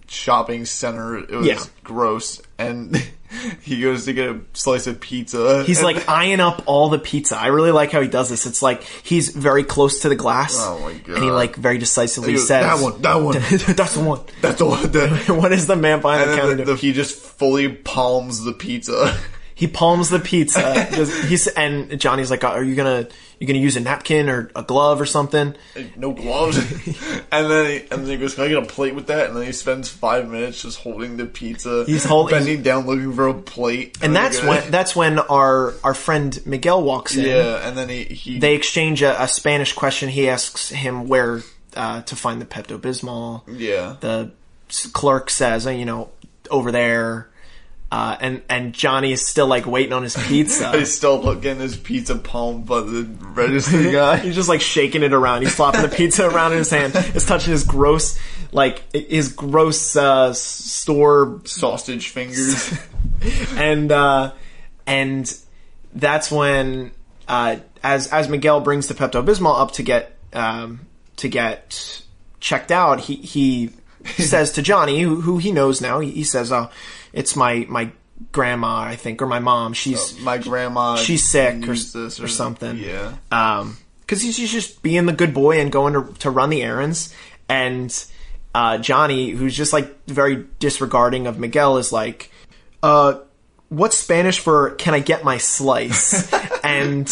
shopping 0.09 0.65
center. 0.65 1.19
It 1.19 1.31
was 1.31 1.47
Yeah. 1.47 1.61
gross, 1.85 2.41
and 2.59 2.97
he 3.63 3.81
goes 3.81 4.07
to 4.07 4.13
get 4.13 4.29
a 4.31 4.41
slice 4.55 4.87
of 4.87 5.01
pizza. 5.01 5.65
He's 5.65 5.83
like 5.83 6.09
eyeing 6.09 6.41
up 6.41 6.63
all 6.67 6.89
the 6.89 6.99
pizza. 6.99 7.37
I 7.39 7.49
really 7.49 7.71
like 7.73 7.93
how 7.93 8.01
he 8.01 8.09
does 8.09 8.29
this. 8.29 8.47
It's 8.47 8.63
like 8.63 8.83
he's 8.83 9.29
very 9.31 9.65
close 9.65 10.01
to 10.01 10.09
the 10.09 10.17
glass. 10.17 10.55
Oh 10.59 10.79
my 10.81 10.93
And 11.15 11.23
he 11.25 11.31
like 11.31 11.57
very 11.57 11.79
decisively 11.79 12.33
goes, 12.35 12.49
says, 12.49 12.65
"That 12.65 12.83
one, 12.83 13.03
that 13.03 13.15
one." 13.17 13.35
That's 13.77 13.95
the 13.95 14.05
one. 14.05 14.21
that's 14.41 14.59
the 14.59 14.67
one. 14.67 14.91
That, 14.93 15.29
what 15.41 15.53
is 15.53 15.67
the 15.67 15.77
man 15.77 16.01
behind 16.01 16.23
and 16.23 16.33
the 16.33 16.37
counter 16.37 16.55
the, 16.57 16.65
the, 16.65 16.77
he 16.77 16.93
just 16.93 17.17
fully 17.17 17.69
palms 17.69 18.43
the 18.45 18.53
pizza. 18.53 19.19
He 19.59 19.67
palms 19.67 20.09
the 20.09 20.21
pizza. 20.21 20.85
He's 21.27 21.49
and 21.49 22.01
Johnny's 22.01 22.31
like, 22.31 22.45
"Are 22.45 22.63
you 22.63 22.77
gonna 22.77 23.09
you 23.41 23.47
gonna 23.49 23.59
use 23.59 23.75
a 23.75 23.81
napkin 23.81 24.29
or 24.29 24.53
a 24.55 24.63
glove 24.63 25.01
or 25.01 25.05
something?" 25.05 25.57
no 25.97 26.13
gloves. 26.13 26.59
and 27.33 27.51
then 27.51 27.67
he, 27.67 27.79
and 27.91 28.03
then 28.03 28.07
he 28.07 28.17
goes, 28.19 28.37
"Can 28.37 28.45
I 28.45 28.49
get 28.51 28.63
a 28.63 28.67
plate 28.67 28.95
with 28.95 29.09
that?" 29.09 29.27
And 29.27 29.37
then 29.37 29.45
he 29.45 29.51
spends 29.51 29.89
five 29.89 30.29
minutes 30.29 30.63
just 30.63 30.79
holding 30.79 31.17
the 31.17 31.27
pizza. 31.27 31.85
He's 31.87 32.05
holding, 32.05 32.39
bending 32.39 32.63
down 32.63 32.87
looking 32.87 33.13
for 33.13 33.27
a 33.27 33.35
plate. 33.35 33.99
And 34.01 34.15
that's 34.15 34.39
he 34.39 34.47
when 34.47 34.71
that's 34.71 34.95
when 34.95 35.19
our 35.19 35.75
our 35.83 35.95
friend 35.95 36.41
Miguel 36.47 36.85
walks 36.85 37.17
in. 37.17 37.25
yeah. 37.25 37.69
And 37.69 37.77
then 37.77 37.89
he 37.89 38.05
he 38.05 38.39
They 38.39 38.55
exchange 38.55 39.03
a, 39.03 39.21
a 39.21 39.27
Spanish 39.27 39.73
question. 39.73 40.09
He 40.09 40.29
asks 40.29 40.69
him 40.69 41.09
where 41.09 41.43
uh, 41.75 42.03
to 42.03 42.15
find 42.15 42.41
the 42.41 42.47
Pepto 42.47 42.79
Bismol. 42.79 43.43
yeah. 43.49 43.97
the 43.99 44.31
clerk 44.93 45.31
says, 45.31 45.67
uh, 45.67 45.71
you 45.71 45.85
know, 45.85 46.11
over 46.49 46.71
there. 46.71 47.29
Uh, 47.91 48.17
and 48.21 48.43
and 48.51 48.75
Johnny 48.75 49.13
is 49.13 49.27
still 49.27 49.47
like 49.47 49.67
waiting 49.67 49.95
on 49.95 50.03
his 50.03 50.15
pizza. 50.15 50.73
He's 50.79 50.95
still 50.95 51.35
getting 51.37 51.63
his 51.63 51.75
pizza 51.75 52.17
palmed 52.17 52.67
by 52.67 52.81
the 52.81 53.09
register 53.21 53.91
guy. 53.93 54.19
He's 54.19 54.35
just 54.35 54.49
like 54.49 54.61
shaking 54.61 55.03
it 55.03 55.15
around. 55.15 55.41
He's 55.41 55.55
flopping 55.55 55.81
the 55.81 55.89
pizza 55.89 56.29
around 56.29 56.53
in 56.53 56.59
his 56.59 56.71
hand. 56.71 56.93
It's 56.95 57.25
touching 57.25 57.53
his 57.53 57.65
gross, 57.65 58.19
like 58.53 58.83
his 58.93 59.33
gross 59.33 59.97
uh, 59.97 60.35
store, 60.35 61.41
Sausage 61.45 62.09
fingers. 62.11 62.79
and 63.57 63.91
uh, 63.91 64.33
and 64.87 65.35
that's 65.95 66.31
when 66.31 66.91
uh, 67.27 67.57
as 67.83 68.09
as 68.09 68.29
Miguel 68.29 68.61
brings 68.61 68.89
the 68.89 68.95
Pepto 68.95 69.25
Bismol 69.25 69.59
up 69.59 69.73
to 69.73 69.83
get 69.83 70.15
um, 70.35 70.81
to 71.17 71.29
get 71.29 72.03
checked 72.39 72.71
out, 72.71 73.01
he 73.01 73.17
he 73.17 73.71
says 74.23 74.53
to 74.53 74.63
Johnny, 74.63 75.01
who, 75.01 75.21
who 75.21 75.39
he 75.39 75.53
knows 75.53 75.81
now, 75.81 76.01
he, 76.01 76.11
he 76.11 76.25
says, 76.25 76.53
"Oh, 76.53 76.71
it's 77.19 77.35
my 77.35 77.67
my 77.69 77.91
grandma, 78.33 78.81
I 78.81 78.97
think, 78.97 79.21
or 79.21 79.27
my 79.27 79.41
mom. 79.41 79.73
She's 79.73 80.19
My 80.21 80.39
grandma. 80.39 80.97
she's 80.97 81.29
sick 81.29 81.63
or, 81.65 81.75
this 81.75 82.21
or 82.21 82.29
something. 82.29 82.79
Yeah. 82.79 83.17
Um, 83.31 83.77
because 84.01 84.23
he's, 84.23 84.39
he's 84.39 84.51
just 84.51 84.83
being 84.83 85.05
the 85.05 85.13
good 85.13 85.35
boy 85.35 85.61
and 85.61 85.71
going 85.71 85.93
to 85.93 86.15
to 86.21 86.31
run 86.31 86.49
the 86.51 86.63
errands. 86.63 87.15
And 87.49 87.93
uh, 88.55 88.79
Johnny, 88.79 89.31
who's 89.31 89.57
just 89.57 89.73
like 89.73 90.07
very 90.07 90.47
disregarding 90.59 91.27
of 91.27 91.39
Miguel, 91.39 91.77
is 91.77 91.93
like, 91.93 92.31
uh, 92.83 93.19
"What's 93.69 93.99
Spanish 93.99 94.39
for 94.39 94.71
can 94.77 94.95
I 94.95 95.01
get 95.01 95.25
my 95.25 95.37
slice?" 95.39 96.33
and 96.65 97.07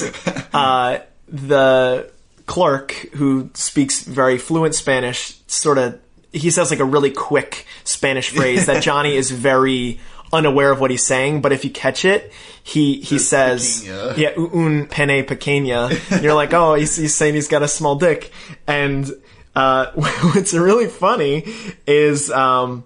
uh, 0.55 1.01
the 1.29 2.11
clerk, 2.47 2.93
who 3.15 3.51
speaks 3.55 4.03
very 4.03 4.39
fluent 4.39 4.75
Spanish, 4.75 5.39
sort 5.47 5.79
of 5.79 6.01
he 6.37 6.51
says 6.51 6.71
like 6.71 6.81
a 6.81 6.85
really 6.85 7.11
quick 7.11 7.67
Spanish 7.85 8.31
phrase 8.31 8.67
that 8.67 8.83
Johnny 8.83 9.17
is 9.17 9.31
very 9.31 9.99
unaware 10.33 10.71
of 10.71 10.81
what 10.81 10.91
he's 10.91 11.05
saying, 11.05 11.41
but 11.41 11.53
if 11.53 11.65
you 11.65 11.71
catch 11.71 12.05
it, 12.05 12.33
he 12.63 13.01
he 13.01 13.19
says, 13.19 13.85
pequeña. 13.85 14.17
"Yeah, 14.17 14.31
un 14.37 14.87
pene 14.87 15.25
pequeña." 15.25 16.13
And 16.13 16.23
you're 16.23 16.35
like, 16.35 16.53
"Oh, 16.53 16.75
he's, 16.75 16.97
he's 16.97 17.15
saying 17.15 17.35
he's 17.35 17.49
got 17.49 17.63
a 17.63 17.69
small 17.69 17.97
dick." 17.97 18.31
And 18.67 19.11
uh, 19.55 19.87
what's 19.95 20.53
really 20.53 20.87
funny 20.89 21.45
is 21.87 22.31
um, 22.31 22.85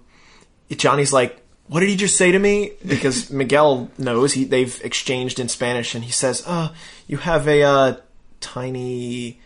Johnny's 0.69 1.13
like, 1.13 1.41
"What 1.67 1.79
did 1.81 1.89
he 1.89 1.95
just 1.95 2.17
say 2.17 2.31
to 2.31 2.39
me?" 2.39 2.73
Because 2.85 3.31
Miguel 3.31 3.89
knows 3.97 4.33
he 4.33 4.45
they've 4.45 4.79
exchanged 4.83 5.39
in 5.39 5.49
Spanish, 5.49 5.95
and 5.95 6.03
he 6.03 6.11
says, 6.11 6.43
"Uh, 6.45 6.69
you 7.07 7.17
have 7.17 7.47
a 7.47 7.63
uh, 7.63 7.95
tiny," 8.39 9.39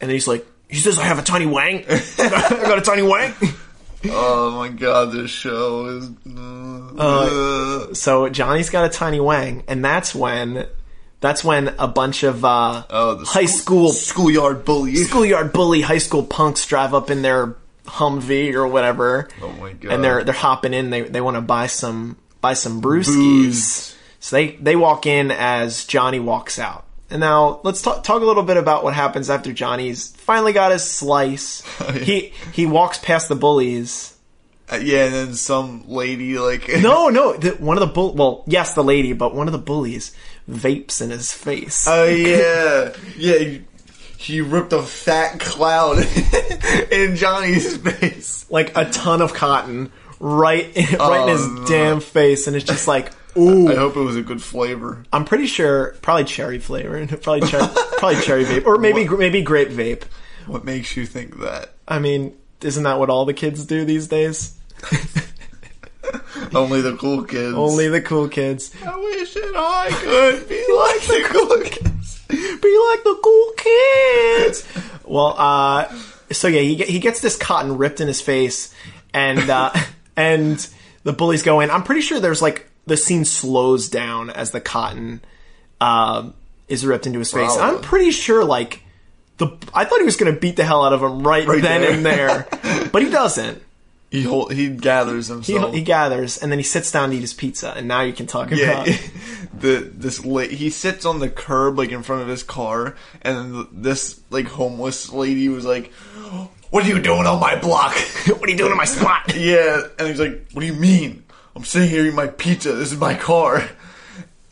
and 0.00 0.08
then 0.08 0.14
he's 0.14 0.28
like, 0.28 0.46
"He 0.70 0.76
says 0.78 0.98
I 0.98 1.04
have 1.04 1.18
a 1.18 1.22
tiny 1.22 1.46
wang. 1.46 1.84
I 1.88 2.48
got 2.62 2.78
a 2.78 2.82
tiny 2.82 3.02
wang." 3.02 3.34
Oh 4.08 4.52
my 4.52 4.68
god, 4.68 5.12
this 5.12 5.30
show 5.30 5.86
is. 5.88 6.10
Uh, 6.98 7.94
So 7.94 8.28
Johnny's 8.28 8.70
got 8.70 8.84
a 8.84 8.88
tiny 8.88 9.20
wang, 9.20 9.62
and 9.68 9.84
that's 9.84 10.14
when 10.14 10.66
that's 11.20 11.44
when 11.44 11.68
a 11.78 11.86
bunch 11.86 12.22
of 12.22 12.44
uh, 12.44 12.84
oh, 12.88 13.14
the 13.16 13.24
high 13.26 13.44
school 13.46 13.90
schoolyard 13.90 14.64
bully. 14.64 14.96
schoolyard 14.96 15.52
bully 15.52 15.82
high 15.82 15.98
school 15.98 16.22
punks 16.22 16.66
drive 16.66 16.94
up 16.94 17.10
in 17.10 17.22
their 17.22 17.56
Humvee 17.86 18.54
or 18.54 18.66
whatever. 18.66 19.28
Oh 19.42 19.50
my 19.52 19.72
god. 19.72 19.92
and 19.92 20.04
they're 20.04 20.24
they're 20.24 20.34
hopping 20.34 20.72
in. 20.74 20.90
They 20.90 21.02
they 21.02 21.20
want 21.20 21.36
to 21.36 21.40
buy 21.40 21.66
some 21.66 22.16
buy 22.40 22.54
some 22.54 22.80
brewskis. 22.80 23.14
Booze. 23.14 23.96
So 24.20 24.36
they 24.36 24.52
they 24.52 24.76
walk 24.76 25.06
in 25.06 25.30
as 25.30 25.84
Johnny 25.84 26.20
walks 26.20 26.58
out. 26.58 26.84
And 27.10 27.20
now 27.20 27.60
let's 27.64 27.82
talk, 27.82 28.04
talk 28.04 28.22
a 28.22 28.24
little 28.24 28.44
bit 28.44 28.56
about 28.56 28.84
what 28.84 28.94
happens 28.94 29.30
after 29.30 29.52
Johnny's 29.52 30.12
finally 30.12 30.52
got 30.52 30.70
his 30.72 30.84
slice. 30.88 31.62
he 32.02 32.32
he 32.52 32.66
walks 32.66 32.98
past 32.98 33.28
the 33.28 33.34
bullies. 33.36 34.16
Uh, 34.72 34.76
yeah, 34.76 35.06
and 35.06 35.14
then 35.14 35.34
some 35.34 35.84
lady 35.88 36.38
like. 36.38 36.68
No, 36.80 37.08
no, 37.08 37.36
the, 37.36 37.50
one 37.52 37.76
of 37.76 37.80
the 37.80 37.92
bull. 37.92 38.14
Well, 38.14 38.44
yes, 38.46 38.74
the 38.74 38.84
lady, 38.84 39.12
but 39.12 39.34
one 39.34 39.48
of 39.48 39.52
the 39.52 39.58
bullies 39.58 40.14
vapes 40.48 41.02
in 41.02 41.10
his 41.10 41.32
face. 41.32 41.86
Oh 41.88 42.04
yeah, 42.08 42.92
yeah. 43.16 43.38
He, 43.38 43.62
he 44.16 44.40
ripped 44.42 44.72
a 44.72 44.82
fat 44.82 45.40
cloud 45.40 45.98
in 46.92 47.16
Johnny's 47.16 47.76
face. 47.78 48.46
like 48.50 48.76
a 48.76 48.84
ton 48.90 49.22
of 49.22 49.32
cotton 49.34 49.90
right 50.20 50.66
right 50.76 51.22
in 51.22 51.28
his 51.28 51.42
Oh, 51.46 51.54
no. 51.62 51.66
damn 51.66 52.00
face, 52.00 52.46
and 52.46 52.54
it's 52.54 52.64
just 52.66 52.86
like, 52.86 53.10
ooh. 53.36 53.68
I 53.68 53.76
hope 53.76 53.96
it 53.96 54.00
was 54.00 54.16
a 54.16 54.22
good 54.22 54.42
flavor. 54.42 55.04
I'm 55.12 55.24
pretty 55.24 55.46
sure, 55.46 55.96
probably 56.02 56.24
cherry 56.24 56.58
flavor, 56.58 57.06
probably 57.22 57.48
cherry, 57.48 57.66
probably 57.98 58.20
cherry 58.22 58.44
vape, 58.44 58.66
or 58.66 58.78
maybe 58.78 59.08
maybe 59.08 59.42
grape 59.42 59.68
vape. 59.68 60.04
What 60.46 60.64
makes 60.64 60.96
you 60.96 61.06
think 61.06 61.40
that? 61.40 61.74
I 61.86 61.98
mean, 61.98 62.36
isn't 62.62 62.82
that 62.82 62.98
what 62.98 63.10
all 63.10 63.24
the 63.24 63.34
kids 63.34 63.64
do 63.64 63.84
these 63.84 64.08
days? 64.08 64.56
Only 66.54 66.80
the 66.80 66.96
cool 66.96 67.24
kids. 67.24 67.54
Only 67.54 67.88
the 67.88 68.00
cool 68.00 68.28
kids. 68.28 68.74
I 68.84 68.96
wish 68.96 69.34
that 69.34 69.52
I 69.54 69.88
could 69.90 70.48
be 70.48 70.54
like 70.74 71.00
the 71.02 71.28
cool 71.28 71.60
kids. 71.62 72.24
Be 72.28 72.88
like 72.88 73.04
the 73.04 73.18
cool 73.22 73.52
kids. 73.56 74.66
well, 75.04 75.34
uh, 75.38 75.94
so 76.32 76.48
yeah, 76.48 76.60
he 76.60 76.76
he 76.76 76.98
gets 76.98 77.20
this 77.20 77.36
cotton 77.36 77.76
ripped 77.76 78.00
in 78.00 78.08
his 78.08 78.20
face, 78.20 78.74
and 79.12 79.50
uh, 79.50 79.72
and 80.16 80.66
the 81.04 81.12
bullies 81.12 81.42
go 81.42 81.60
in. 81.60 81.70
I'm 81.70 81.82
pretty 81.82 82.00
sure 82.02 82.20
there's 82.20 82.42
like 82.42 82.69
the 82.86 82.96
scene 82.96 83.24
slows 83.24 83.88
down 83.88 84.30
as 84.30 84.50
the 84.50 84.60
cotton 84.60 85.20
um 85.80 86.34
is 86.68 86.86
ripped 86.86 87.06
into 87.06 87.18
his 87.18 87.32
face. 87.32 87.54
Probably. 87.56 87.76
I'm 87.76 87.82
pretty 87.82 88.10
sure 88.10 88.44
like 88.44 88.82
the 89.38 89.48
I 89.74 89.84
thought 89.84 89.98
he 89.98 90.04
was 90.04 90.16
gonna 90.16 90.32
beat 90.32 90.56
the 90.56 90.64
hell 90.64 90.84
out 90.84 90.92
of 90.92 91.02
him 91.02 91.26
right, 91.26 91.46
Right 91.46 91.62
then 91.62 91.80
there. 91.80 91.92
and 91.92 92.06
there, 92.06 92.88
but 92.92 93.02
he 93.02 93.10
doesn't. 93.10 93.62
He 94.10 94.24
hold, 94.24 94.52
he 94.52 94.68
gathers 94.68 95.28
himself. 95.28 95.72
he 95.72 95.82
gathers 95.82 96.36
and 96.38 96.50
then 96.50 96.58
he 96.58 96.64
sits 96.64 96.90
down 96.90 97.10
to 97.10 97.16
eat 97.16 97.20
his 97.20 97.32
pizza, 97.32 97.72
and 97.76 97.86
now 97.86 98.00
you 98.02 98.12
can 98.12 98.26
talk 98.26 98.50
yeah, 98.50 98.82
about. 98.82 98.86
the 99.60 99.88
this 99.94 100.24
la- 100.24 100.40
he 100.42 100.68
sits 100.70 101.04
on 101.04 101.20
the 101.20 101.28
curb 101.30 101.78
like 101.78 101.90
in 101.92 102.02
front 102.02 102.22
of 102.22 102.28
his 102.28 102.42
car, 102.42 102.96
and 103.22 103.68
this 103.70 104.20
like 104.30 104.46
homeless 104.46 105.12
lady 105.12 105.48
was 105.48 105.64
like, 105.64 105.92
"What 106.70 106.84
are 106.84 106.88
you 106.88 107.00
doing 107.00 107.26
on 107.26 107.38
my 107.38 107.54
block?" 107.60 107.94
what 108.26 108.42
are 108.42 108.50
you 108.50 108.58
doing 108.58 108.72
in 108.72 108.76
my 108.76 108.84
spot? 108.84 109.32
yeah, 109.36 109.82
and 109.98 110.08
he's 110.08 110.18
like, 110.18 110.50
"What 110.52 110.62
do 110.62 110.66
you 110.66 110.74
mean? 110.74 111.22
I'm 111.54 111.64
sitting 111.64 111.88
here 111.88 112.02
eating 112.02 112.14
my 112.14 112.28
pizza. 112.28 112.72
This 112.72 112.92
is 112.92 112.98
my 112.98 113.14
car." 113.14 113.68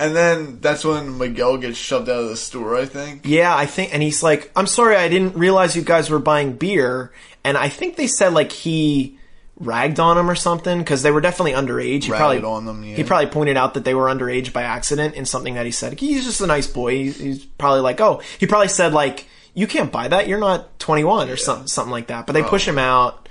And 0.01 0.15
then 0.15 0.61
that's 0.61 0.85
when 0.85 1.19
Miguel 1.19 1.57
gets 1.57 1.77
shoved 1.77 2.09
out 2.09 2.23
of 2.23 2.29
the 2.29 2.37
store. 2.37 2.77
I 2.77 2.85
think. 2.85 3.23
Yeah, 3.25 3.55
I 3.55 3.67
think, 3.67 3.93
and 3.93 4.03
he's 4.03 4.23
like, 4.23 4.51
"I'm 4.55 4.67
sorry, 4.67 4.97
I 4.97 5.09
didn't 5.09 5.37
realize 5.37 5.75
you 5.75 5.83
guys 5.83 6.11
were 6.11 6.19
buying 6.21 6.53
beer." 6.53 7.13
And 7.45 7.57
I 7.57 7.69
think 7.69 7.97
they 7.97 8.07
said 8.07 8.33
like 8.33 8.53
he 8.53 9.19
ragged 9.61 9.99
on 9.99 10.17
him 10.17 10.31
or 10.31 10.35
something 10.35 10.79
because 10.79 11.03
they 11.03 11.11
were 11.11 11.21
definitely 11.21 11.53
underage. 11.53 12.05
He 12.05 12.13
Ratted 12.13 12.41
probably 12.43 12.43
on 12.45 12.65
them, 12.65 12.85
yeah. 12.85 12.97
He 12.97 13.05
probably 13.05 13.27
pointed 13.27 13.57
out 13.57 13.75
that 13.75 13.85
they 13.85 13.95
were 13.95 14.07
underage 14.07 14.53
by 14.53 14.63
accident 14.63 15.15
in 15.15 15.25
something 15.25 15.55
that 15.55 15.67
he 15.67 15.73
said. 15.73 15.99
He's 15.99 16.25
just 16.25 16.41
a 16.41 16.47
nice 16.47 16.67
boy. 16.67 16.93
He's, 16.93 17.19
he's 17.19 17.45
probably 17.45 17.81
like, 17.81 18.01
"Oh," 18.01 18.23
he 18.39 18.47
probably 18.47 18.69
said 18.69 18.93
like, 18.93 19.27
"You 19.55 19.67
can't 19.67 19.91
buy 19.91 20.09
that. 20.09 20.29
You're 20.29 20.39
not 20.39 20.79
21 20.79 21.31
or 21.31 21.37
something, 21.37 21.67
something 21.67 21.93
like 21.93 22.09
that." 22.09 22.27
But 22.27 22.35
they 22.35 22.43
oh. 22.43 22.49
push 22.49 22.67
him 22.67 22.79
out, 22.79 23.29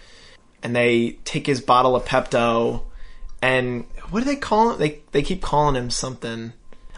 and 0.62 0.76
they 0.76 1.20
take 1.24 1.48
his 1.48 1.62
bottle 1.62 1.96
of 1.96 2.06
Pepto, 2.06 2.84
and 3.42 3.86
what 4.10 4.20
do 4.22 4.26
they 4.26 4.36
call 4.36 4.72
him? 4.72 4.80
They 4.80 5.02
they 5.12 5.22
keep 5.22 5.42
calling 5.42 5.76
him 5.76 5.90
something. 5.90 6.54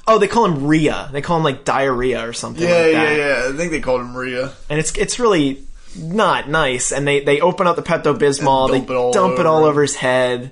Oh, 0.07 0.17
they 0.17 0.27
call 0.27 0.45
him 0.45 0.65
Rhea. 0.65 1.09
They 1.11 1.21
call 1.21 1.37
him 1.37 1.43
like 1.43 1.65
diarrhea 1.65 2.27
or 2.27 2.33
something. 2.33 2.67
Yeah, 2.67 2.77
like 2.77 2.93
yeah, 2.93 3.15
yeah. 3.15 3.49
I 3.49 3.55
think 3.55 3.71
they 3.71 3.79
called 3.79 4.01
him 4.01 4.15
Rhea. 4.15 4.51
and 4.69 4.79
it's 4.79 4.95
it's 4.97 5.19
really 5.19 5.63
not 5.95 6.49
nice. 6.49 6.91
And 6.91 7.07
they 7.07 7.19
they 7.21 7.41
open 7.41 7.67
up 7.67 7.75
the 7.75 7.83
Pepto 7.83 8.17
Bismol, 8.17 8.71
they 8.71 8.79
dump 8.79 8.89
it 8.89 8.95
all 8.95 9.11
dump 9.11 9.33
it 9.33 9.39
over 9.41 9.47
all 9.47 9.63
over 9.65 9.81
his 9.81 9.95
head, 9.95 10.51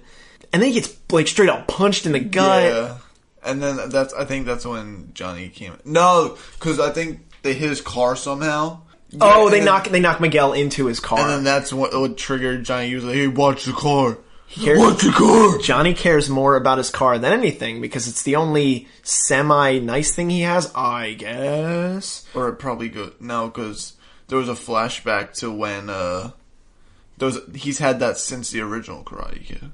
and 0.54 0.62
then 0.62 0.70
he 0.70 0.80
gets 0.80 0.96
like 1.12 1.28
straight 1.28 1.50
up 1.50 1.68
punched 1.68 2.06
in 2.06 2.12
the 2.12 2.20
gut. 2.20 2.64
Yeah. 2.64 2.98
And 3.44 3.64
then 3.64 3.90
that's 3.90 4.14
I 4.14 4.26
think 4.26 4.46
that's 4.46 4.66
when 4.66 5.12
Johnny 5.14 5.50
came. 5.50 5.78
No, 5.86 6.38
because 6.54 6.80
I 6.80 6.92
think 6.92 7.22
they 7.44 7.54
hit 7.54 7.70
his 7.70 7.82
car 7.82 8.16
somehow. 8.16 8.82
Oh, 9.22 9.50
they 9.50 9.58
and 9.58 9.66
knock 9.66 9.88
they 9.88 10.02
knock 10.02 10.20
Miguel 10.20 10.54
into 10.54 10.86
his 10.86 11.00
car. 11.00 11.20
Then, 11.20 11.28
and 11.28 11.38
then 11.38 11.44
that's 11.46 11.72
what, 11.72 11.98
what 11.98 12.18
triggered 12.18 12.66
Johnny. 12.66 12.90
He 12.90 12.96
was 12.96 13.06
like, 13.06 13.16
"Hey, 13.16 13.28
watch 13.28 13.64
the 13.64 13.72
car. 13.72 14.18
Cares- 14.50 14.80
Watch 14.80 15.02
the 15.04 15.12
car." 15.12 15.58
Johnny 15.60 15.94
cares 15.94 16.30
more 16.30 16.56
about 16.56 16.78
his 16.78 16.90
car 16.90 17.18
than 17.20 17.34
anything 17.34 17.82
because 17.82 18.08
it's 18.08 18.24
the 18.24 18.36
only 18.36 18.88
semi 19.04 19.80
nice 19.80 20.14
thing 20.16 20.30
he 20.30 20.42
has, 20.42 20.72
I 20.76 21.14
guess. 21.14 22.26
Or 22.34 22.50
it 22.50 22.56
probably 22.56 22.90
go 22.90 23.12
no, 23.20 23.48
because 23.48 23.94
there 24.28 24.38
was 24.38 24.50
a 24.50 24.54
flashback 24.54 25.34
to 25.40 25.52
when 25.52 25.90
uh, 25.90 26.32
there 27.18 27.28
was 27.28 27.40
he's 27.56 27.80
had 27.80 28.00
that 28.00 28.18
since 28.18 28.50
the 28.52 28.62
original 28.62 29.04
Karate 29.04 29.44
Kid. 29.46 29.72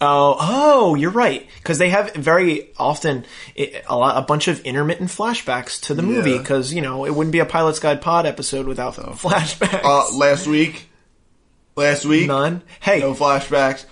Oh, 0.00 0.36
oh, 0.38 0.94
you're 0.94 1.10
right. 1.10 1.48
Because 1.56 1.78
they 1.78 1.88
have 1.90 2.14
very 2.14 2.70
often 2.78 3.24
i- 3.58 3.82
a 3.88 3.96
lot, 3.96 4.16
a 4.16 4.22
bunch 4.24 4.46
of 4.46 4.60
intermittent 4.60 5.10
flashbacks 5.10 5.80
to 5.86 5.94
the 5.94 6.02
movie. 6.02 6.30
Yeah. 6.32 6.38
Because 6.38 6.72
you 6.72 6.80
know 6.80 7.04
it 7.04 7.12
wouldn't 7.16 7.32
be 7.32 7.40
a 7.40 7.44
Pilot's 7.46 7.80
Guide 7.80 8.00
Pod 8.00 8.24
episode 8.24 8.66
without 8.66 8.94
flashbacks. 8.96 9.80
Uh, 9.82 10.16
last 10.16 10.46
week, 10.46 10.87
last 11.78 12.04
week, 12.04 12.26
None. 12.26 12.62
Hey, 12.80 13.00
no 13.00 13.14
flashbacks. 13.14 13.86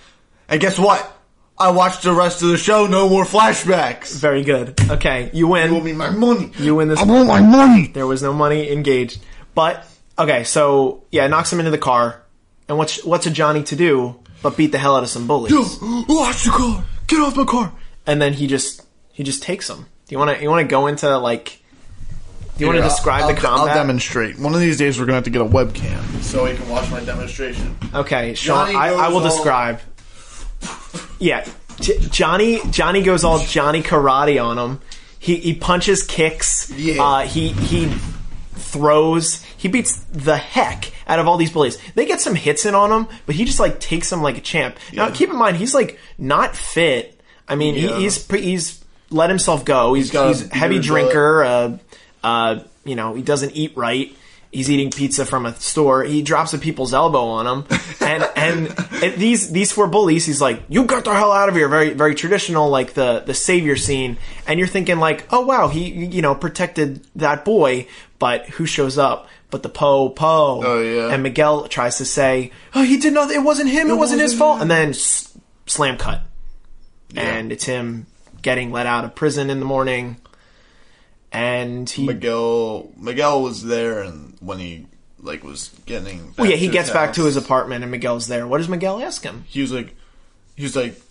And 0.47 0.61
guess 0.61 0.77
what? 0.77 1.13
I 1.57 1.71
watched 1.71 2.03
the 2.03 2.13
rest 2.13 2.43
of 2.43 2.49
the 2.49 2.57
show. 2.57 2.85
No 2.85 3.09
more 3.09 3.25
flashbacks. 3.25 4.15
very 4.19 4.43
good. 4.43 4.79
Okay, 4.91 5.31
you 5.33 5.47
win. 5.47 5.73
Give 5.73 5.83
me 5.83 5.93
my 5.93 6.11
money. 6.11 6.51
You 6.59 6.75
win 6.75 6.87
this. 6.87 6.99
I 6.99 7.03
want 7.05 7.27
my 7.27 7.41
money. 7.41 7.87
There 7.87 8.05
was 8.05 8.21
no 8.21 8.31
money 8.33 8.71
engaged. 8.71 9.19
But 9.55 9.83
okay, 10.19 10.43
so 10.43 11.03
yeah, 11.11 11.25
knocks 11.27 11.51
him 11.51 11.59
into 11.59 11.71
the 11.71 11.79
car. 11.79 12.21
And 12.69 12.77
what's 12.77 13.03
what's 13.03 13.25
a 13.25 13.31
Johnny 13.31 13.63
to 13.63 13.75
do 13.75 14.19
but 14.43 14.55
beat 14.55 14.71
the 14.71 14.77
hell 14.77 14.95
out 14.95 15.03
of 15.03 15.09
some 15.09 15.25
bullies? 15.25 15.51
Watch 15.53 16.43
the 16.43 16.51
car. 16.51 16.85
Get 17.07 17.21
off 17.21 17.35
my 17.35 17.45
car. 17.45 17.73
And 18.05 18.21
then 18.21 18.33
he 18.33 18.45
just 18.45 18.85
he 19.11 19.23
just 19.23 19.41
takes 19.41 19.67
them. 19.67 19.87
Do 20.05 20.13
you 20.13 20.19
want 20.19 20.37
to 20.37 20.43
you 20.43 20.49
want 20.49 20.61
to 20.61 20.69
go 20.69 20.85
into 20.87 21.17
like? 21.17 21.61
Do 22.57 22.63
you 22.65 22.67
want 22.67 22.77
to 22.77 22.83
describe 22.83 23.23
I'll, 23.23 23.27
the 23.29 23.35
combat? 23.35 23.69
I'll 23.69 23.75
demonstrate. 23.75 24.39
One 24.39 24.53
of 24.53 24.59
these 24.59 24.77
days, 24.77 24.99
we're 24.99 25.05
gonna 25.05 25.15
have 25.15 25.23
to 25.25 25.29
get 25.29 25.41
a 25.41 25.45
webcam 25.45 26.21
so 26.23 26.45
he 26.45 26.55
can 26.57 26.67
watch 26.69 26.89
my 26.89 26.99
demonstration. 27.03 27.77
Okay, 27.93 28.33
Sean, 28.33 28.67
Johnny 28.71 28.75
I, 28.75 28.93
I 28.93 29.07
will 29.09 29.17
all- 29.17 29.23
describe. 29.23 29.79
Yeah, 31.19 31.45
J- 31.79 31.99
Johnny 32.09 32.59
Johnny 32.71 33.01
goes 33.03 33.23
all 33.23 33.39
Johnny 33.39 33.81
karate 33.83 34.43
on 34.43 34.57
him. 34.57 34.81
He 35.19 35.35
he 35.37 35.53
punches, 35.53 36.03
kicks. 36.03 36.71
Yeah. 36.71 37.03
Uh, 37.03 37.21
he 37.27 37.49
he 37.49 37.91
throws. 38.55 39.43
He 39.57 39.67
beats 39.67 39.97
the 40.11 40.37
heck 40.37 40.91
out 41.07 41.19
of 41.19 41.27
all 41.27 41.37
these 41.37 41.51
bullies. 41.51 41.77
They 41.95 42.05
get 42.05 42.21
some 42.21 42.35
hits 42.35 42.65
in 42.65 42.75
on 42.75 42.91
him, 42.91 43.07
but 43.25 43.35
he 43.35 43.45
just 43.45 43.59
like 43.59 43.79
takes 43.79 44.09
them 44.09 44.21
like 44.21 44.37
a 44.37 44.41
champ. 44.41 44.77
Now 44.93 45.09
keep 45.09 45.29
in 45.29 45.35
mind 45.35 45.57
he's 45.57 45.73
like 45.73 45.99
not 46.17 46.55
fit. 46.55 47.19
I 47.47 47.55
mean 47.55 47.75
he, 47.75 47.87
he's 47.93 48.19
pre- 48.19 48.41
he's 48.41 48.83
let 49.09 49.29
himself 49.29 49.65
go. 49.65 49.93
He's 49.93 50.11
got 50.11 50.25
a 50.25 50.27
he's, 50.29 50.51
a 50.51 50.55
heavy 50.55 50.75
beer 50.75 50.81
gut. 50.81 50.87
drinker. 50.87 51.43
Uh, 51.43 51.77
uh, 52.23 52.59
you 52.85 52.95
know 52.95 53.13
he 53.13 53.21
doesn't 53.21 53.51
eat 53.55 53.75
right. 53.75 54.15
He's 54.49 54.71
eating 54.71 54.91
pizza 54.91 55.25
from 55.25 55.45
a 55.45 55.53
store. 55.55 56.03
He 56.05 56.21
drops 56.21 56.53
a 56.53 56.57
people's 56.57 56.93
elbow 56.93 57.25
on 57.25 57.45
him, 57.47 57.65
and 58.01 58.23
and 58.35 58.75
it, 59.03 59.17
these 59.17 59.51
these 59.51 59.71
four 59.73 59.87
bullies. 59.87 60.25
He's 60.25 60.39
like, 60.41 60.63
"You 60.69 60.85
got 60.85 61.03
the 61.03 61.13
hell 61.13 61.33
out 61.33 61.49
of 61.49 61.55
here!" 61.55 61.67
Very 61.67 61.93
very 61.93 62.15
traditional, 62.15 62.69
like 62.69 62.93
the 62.93 63.19
the 63.25 63.33
savior 63.33 63.75
scene. 63.75 64.17
And 64.47 64.57
you're 64.57 64.67
thinking 64.69 64.99
like, 64.99 65.27
"Oh 65.33 65.41
wow, 65.45 65.67
he 65.67 65.89
you 65.89 66.21
know 66.21 66.33
protected 66.33 67.05
that 67.17 67.43
boy." 67.43 67.87
But 68.19 68.47
who 68.49 68.65
shows 68.65 68.97
up? 68.97 69.27
But 69.51 69.63
the 69.63 69.69
po 69.69 70.09
po. 70.09 70.61
Oh, 70.65 70.81
yeah. 70.81 71.13
And 71.13 71.23
Miguel 71.23 71.67
tries 71.67 71.97
to 71.97 72.05
say, 72.05 72.51
"Oh, 72.73 72.83
he 72.83 72.97
did 72.97 73.13
not. 73.13 73.29
It 73.29 73.43
wasn't 73.43 73.69
him. 73.69 73.89
It, 73.89 73.95
wasn't 73.95 74.21
his 74.21 74.31
wasn't 74.31 74.39
fault." 74.39 74.55
him. 74.57 74.61
And 74.63 74.71
then 74.71 74.89
s- 74.89 75.37
slam 75.67 75.97
cut, 75.97 76.21
and 77.15 77.51
it's 77.51 77.65
him 77.65 78.07
getting 78.41 78.71
let 78.71 78.85
out 78.85 79.03
of 79.05 79.13
prison 79.13 79.49
in 79.49 79.59
the 79.59 79.65
morning. 79.65 80.17
And 81.31 81.89
he 81.89 82.05
Miguel 82.05 82.91
Miguel 82.97 83.41
was 83.41 83.63
there, 83.63 84.01
and 84.01 84.35
when 84.39 84.59
he 84.59 84.85
like 85.19 85.43
was 85.43 85.69
getting. 85.85 86.33
Well, 86.37 86.49
yeah, 86.49 86.55
he 86.55 86.67
gets 86.69 86.89
back 86.89 87.13
to 87.13 87.25
his 87.25 87.35
apartment 87.37 87.83
and 87.83 87.91
Miguel's 87.91 88.27
there. 88.27 88.47
What 88.47 88.59
does 88.59 88.69
Miguel 88.69 89.01
ask 89.01 89.23
him? 89.23 89.43
He 89.47 89.61
was 89.61 89.71
like, 89.73 89.95
he 90.55 90.63
was 90.63 90.75
like, 90.75 91.01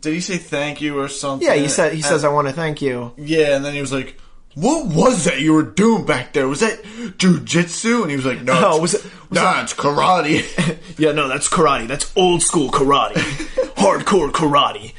did 0.00 0.14
he 0.14 0.20
say 0.20 0.38
thank 0.38 0.80
you 0.80 0.98
or 0.98 1.08
something? 1.08 1.46
Yeah, 1.46 1.54
he 1.56 1.68
said 1.68 1.92
he 1.92 1.98
And- 1.98 2.04
says 2.06 2.24
I 2.24 2.28
want 2.30 2.48
to 2.48 2.54
thank 2.54 2.80
you. 2.80 3.12
Yeah, 3.18 3.56
and 3.56 3.64
then 3.64 3.74
he 3.74 3.80
was 3.80 3.92
like, 3.92 4.18
"What 4.54 4.86
was 4.86 5.24
that 5.24 5.40
you 5.40 5.52
were 5.52 5.62
doing 5.64 6.06
back 6.06 6.32
there? 6.32 6.48
Was 6.48 6.60
that 6.60 6.82
jujitsu?" 7.18 8.02
And 8.02 8.10
he 8.10 8.16
was 8.16 8.24
like, 8.24 8.42
"No, 8.42 8.52
Oh, 8.54 8.56
it's- 8.76 8.80
was 8.80 8.94
it- 8.94 9.04
was 9.28 9.36
nah, 9.38 9.62
it's 9.62 9.74
karate." 9.74 10.78
Yeah, 10.98 11.12
no, 11.12 11.28
that's 11.28 11.48
karate. 11.48 11.86
That's 11.88 12.10
old 12.16 12.42
school 12.42 12.70
karate. 12.70 13.14
Hardcore 13.76 14.30
karate. 14.30 14.92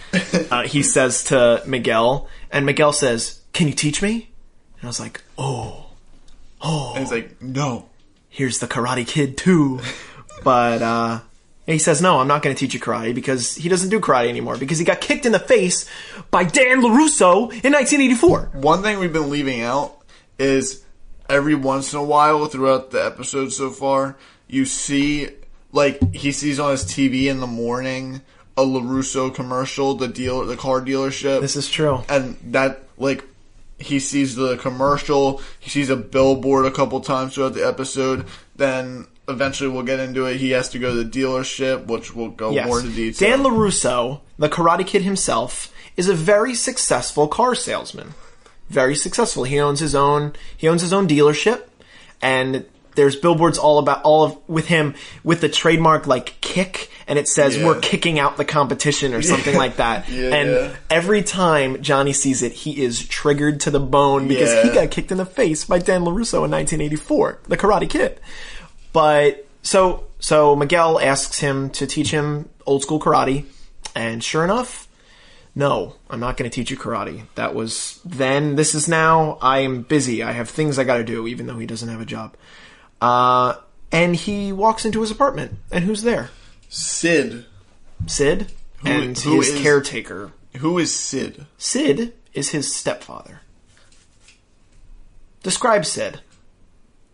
Uh, 0.51 0.63
he 0.67 0.81
says 0.83 1.23
to 1.25 1.61
Miguel, 1.67 2.27
and 2.51 2.65
Miguel 2.65 2.91
says, 2.93 3.39
"Can 3.53 3.67
you 3.67 3.73
teach 3.73 4.01
me?" 4.01 4.30
And 4.81 4.87
I 4.87 4.87
was 4.87 4.99
like, 4.99 5.21
"Oh, 5.37 5.85
oh. 6.59 6.93
and 6.95 7.03
he's 7.03 7.11
like, 7.11 7.41
"No." 7.41 7.85
here's 8.33 8.59
the 8.59 8.67
Karate 8.67 9.07
Kid 9.07 9.37
too." 9.37 9.79
But 10.43 10.81
uh, 10.81 11.19
he 11.67 11.77
says, 11.77 12.01
"No, 12.01 12.17
I'm 12.17 12.27
not 12.27 12.41
going 12.41 12.55
to 12.55 12.59
teach 12.59 12.73
you 12.73 12.79
karate 12.79 13.13
because 13.13 13.53
he 13.53 13.69
doesn't 13.69 13.89
do 13.89 13.99
karate 13.99 14.27
anymore 14.27 14.57
because 14.57 14.79
he 14.79 14.85
got 14.85 15.01
kicked 15.01 15.27
in 15.27 15.33
the 15.33 15.39
face 15.39 15.87
by 16.31 16.43
Dan 16.45 16.81
Larusso 16.81 17.51
in 17.63 17.73
1984." 17.73 18.49
One 18.53 18.81
thing 18.81 18.97
we've 18.97 19.13
been 19.13 19.29
leaving 19.29 19.61
out 19.61 20.01
is 20.39 20.83
every 21.29 21.53
once 21.53 21.93
in 21.93 21.99
a 21.99 22.03
while 22.03 22.47
throughout 22.47 22.89
the 22.89 23.05
episode 23.05 23.51
so 23.51 23.69
far, 23.69 24.17
you 24.47 24.65
see 24.65 25.29
like 25.71 26.01
he 26.11 26.31
sees 26.31 26.59
on 26.59 26.71
his 26.71 26.85
TV 26.85 27.25
in 27.25 27.39
the 27.39 27.45
morning 27.45 28.21
a 28.57 28.63
Larusso 28.63 29.31
commercial, 29.33 29.93
the 29.93 30.07
dealer, 30.07 30.45
the 30.45 30.57
car 30.57 30.81
dealership. 30.81 31.41
This 31.41 31.55
is 31.55 31.69
true. 31.69 32.03
and 32.09 32.35
that 32.51 32.83
like 32.97 33.23
he 33.81 33.99
sees 33.99 34.35
the 34.35 34.57
commercial, 34.57 35.41
he 35.59 35.69
sees 35.69 35.89
a 35.89 35.95
billboard 35.95 36.65
a 36.65 36.71
couple 36.71 36.99
times 37.01 37.35
throughout 37.35 37.53
the 37.53 37.65
episode. 37.67 38.25
Then 38.55 39.07
eventually 39.27 39.69
we'll 39.69 39.83
get 39.83 39.99
into 39.99 40.25
it. 40.25 40.37
He 40.37 40.51
has 40.51 40.69
to 40.69 40.79
go 40.79 40.95
to 40.95 41.03
the 41.03 41.09
dealership, 41.19 41.87
which 41.87 42.13
we'll 42.15 42.29
go 42.29 42.51
Yes. 42.51 42.67
more 42.67 42.79
into 42.79 42.91
detail. 42.95 43.29
Dan 43.37 43.43
LaRusso, 43.45 44.21
the 44.37 44.49
Karate 44.49 44.85
Kid 44.85 45.01
himself, 45.03 45.71
is 45.97 46.07
a 46.07 46.13
very 46.13 46.55
successful 46.55 47.27
car 47.27 47.55
salesman. 47.55 48.13
Very 48.69 48.95
successful. 48.95 49.43
He 49.43 49.59
owns 49.59 49.79
his 49.81 49.93
own 49.95 50.33
he 50.55 50.67
owns 50.67 50.81
his 50.81 50.93
own 50.93 51.07
dealership 51.07 51.63
and 52.21 52.65
there's 52.95 53.15
billboards 53.15 53.57
all 53.57 53.79
about 53.79 54.01
all 54.03 54.23
of 54.23 54.37
with 54.47 54.67
him 54.67 54.95
with 55.23 55.41
the 55.41 55.49
trademark 55.49 56.07
like 56.07 56.39
kick 56.41 56.89
and 57.07 57.17
it 57.17 57.27
says 57.27 57.57
Yeah. 57.57 57.65
we're 57.65 57.79
kicking 57.79 58.19
out 58.19 58.37
the 58.37 58.45
competition 58.45 59.13
or 59.13 59.21
something 59.21 59.55
like 59.55 59.77
that. 59.77 60.07
Yeah, 60.09 60.35
and 60.35 60.49
yeah. 60.49 60.75
every 60.89 61.23
time 61.23 61.81
Johnny 61.81 62.13
sees 62.13 62.41
it, 62.43 62.51
he 62.51 62.81
is 62.83 63.05
triggered 63.07 63.59
to 63.61 63.71
the 63.71 63.79
bone 63.79 64.27
because 64.27 64.63
he 64.63 64.69
got 64.73 64.91
kicked 64.91 65.11
in 65.11 65.17
the 65.17 65.25
face 65.25 65.65
by 65.65 65.79
Dan 65.79 66.01
LaRusso 66.01 66.43
in 66.45 66.51
1984, 66.51 67.39
the 67.47 67.57
Karate 67.57 67.89
Kid. 67.89 68.19
But 68.93 69.45
so 69.61 70.05
so 70.19 70.55
Miguel 70.55 70.99
asks 70.99 71.39
him 71.39 71.69
to 71.71 71.87
teach 71.87 72.11
him 72.11 72.49
old 72.65 72.81
school 72.83 72.99
karate, 72.99 73.45
and 73.95 74.23
sure 74.23 74.43
enough, 74.43 74.87
no, 75.55 75.95
I'm 76.09 76.19
not 76.19 76.37
going 76.37 76.49
to 76.49 76.53
teach 76.53 76.71
you 76.71 76.77
karate. 76.77 77.23
That 77.35 77.55
was 77.55 77.99
then. 78.05 78.55
This 78.55 78.75
is 78.75 78.87
now. 78.87 79.37
I 79.41 79.59
am 79.59 79.81
busy. 79.81 80.23
I 80.23 80.31
have 80.31 80.49
things 80.49 80.77
I 80.79 80.83
got 80.83 80.97
to 80.97 81.03
do, 81.03 81.27
even 81.27 81.47
though 81.47 81.57
he 81.57 81.65
doesn't 81.65 81.89
have 81.89 82.01
a 82.01 82.05
job. 82.05 82.35
Uh, 83.01 83.55
and 83.91 84.15
he 84.15 84.51
walks 84.53 84.85
into 84.85 85.01
his 85.01 85.11
apartment, 85.11 85.57
and 85.71 85.83
who's 85.83 86.03
there? 86.03 86.29
Sid. 86.69 87.45
Sid 88.07 88.51
and 88.85 89.17
who 89.17 89.37
his 89.37 89.49
is- 89.49 89.61
caretaker. 89.61 90.31
Who 90.57 90.77
is 90.77 90.93
Sid? 90.93 91.45
Sid 91.57 92.13
is 92.33 92.49
his 92.49 92.73
stepfather. 92.75 93.41
Describe 95.43 95.85
Sid. 95.85 96.21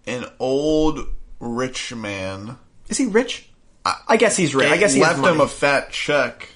An 0.06 0.26
old 0.40 1.08
rich 1.40 1.94
man. 1.94 2.58
Is 2.90 2.98
he 2.98 3.06
rich? 3.06 3.50
I 4.08 4.18
guess 4.18 4.36
he's 4.36 4.54
rich. 4.54 4.68
I 4.70 4.78
guess 4.78 4.94
he 4.94 5.02
left 5.02 5.24
him 5.24 5.40
a 5.40 5.48
fat 5.48 5.92
check 5.92 6.50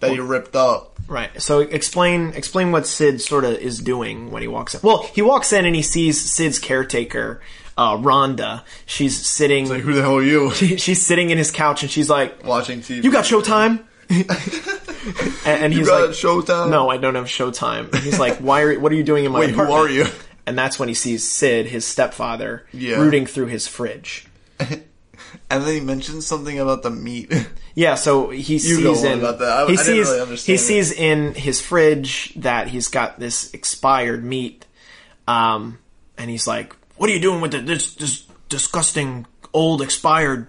that 0.00 0.10
he 0.10 0.20
ripped 0.20 0.56
up. 0.56 0.98
Right. 1.06 1.42
So 1.42 1.60
explain 1.60 2.32
explain 2.34 2.72
what 2.72 2.86
Sid 2.86 3.20
sort 3.20 3.44
of 3.44 3.54
is 3.54 3.78
doing 3.78 4.30
when 4.30 4.40
he 4.42 4.48
walks 4.48 4.74
in. 4.74 4.80
Well, 4.82 5.02
he 5.02 5.20
walks 5.20 5.52
in 5.52 5.66
and 5.66 5.74
he 5.74 5.82
sees 5.82 6.18
Sid's 6.32 6.58
caretaker, 6.58 7.40
uh, 7.76 7.96
Rhonda. 7.96 8.62
She's 8.86 9.24
sitting. 9.24 9.68
Like, 9.68 9.82
who 9.82 9.92
the 9.92 10.02
hell 10.02 10.16
are 10.16 10.22
you? 10.22 10.50
she's 10.54 11.04
sitting 11.04 11.30
in 11.30 11.38
his 11.38 11.50
couch 11.50 11.82
and 11.82 11.90
she's 11.90 12.10
like, 12.10 12.44
Watching 12.44 12.80
TV. 12.80 13.02
"You 13.04 13.12
got 13.12 13.24
Showtime?" 13.24 13.84
and, 14.10 15.64
and 15.64 15.72
he's 15.72 15.86
got 15.88 16.00
like, 16.08 16.10
Showtime? 16.10 16.70
No, 16.70 16.88
I 16.90 16.96
don't 16.96 17.14
have 17.14 17.26
Showtime." 17.26 17.92
And 17.92 18.02
he's 18.02 18.18
like, 18.18 18.38
"Why 18.38 18.62
are? 18.62 18.78
What 18.80 18.92
are 18.92 18.94
you 18.94 19.02
doing 19.04 19.24
in 19.24 19.32
my 19.32 19.40
Wait, 19.40 19.50
who 19.50 19.60
are 19.62 19.88
you? 19.88 20.06
And 20.46 20.58
that's 20.58 20.78
when 20.78 20.88
he 20.88 20.94
sees 20.94 21.26
Sid, 21.30 21.66
his 21.66 21.84
stepfather, 21.86 22.66
Yeah. 22.72 22.96
rooting 22.96 23.26
through 23.26 23.46
his 23.46 23.66
fridge. 23.68 24.26
And 25.50 25.64
then 25.64 25.74
he 25.74 25.80
mentions 25.80 26.26
something 26.26 26.58
about 26.58 26.82
the 26.82 26.90
meat. 26.90 27.30
Yeah, 27.74 27.94
so 27.94 28.30
he 28.30 28.54
go 28.54 28.94
sees 28.94 29.04
on 29.04 29.12
in 29.12 29.18
about 29.20 29.38
that. 29.38 29.48
I- 29.50 29.66
he 29.66 29.72
I 29.72 29.76
didn't 29.76 29.78
sees 29.84 30.06
really 30.08 30.20
understand 30.20 30.46
he 30.46 30.54
it. 30.54 30.66
sees 30.66 30.92
in 30.92 31.34
his 31.34 31.60
fridge 31.60 32.34
that 32.36 32.68
he's 32.68 32.88
got 32.88 33.18
this 33.20 33.52
expired 33.54 34.24
meat, 34.24 34.66
um, 35.28 35.78
and 36.18 36.30
he's 36.30 36.46
like, 36.46 36.74
"What 37.02 37.10
are 37.10 37.14
you 37.14 37.20
doing 37.20 37.40
with 37.40 37.52
it? 37.52 37.66
This 37.66 37.96
this 37.96 38.22
disgusting 38.48 39.26
old 39.52 39.82
expired 39.82 40.46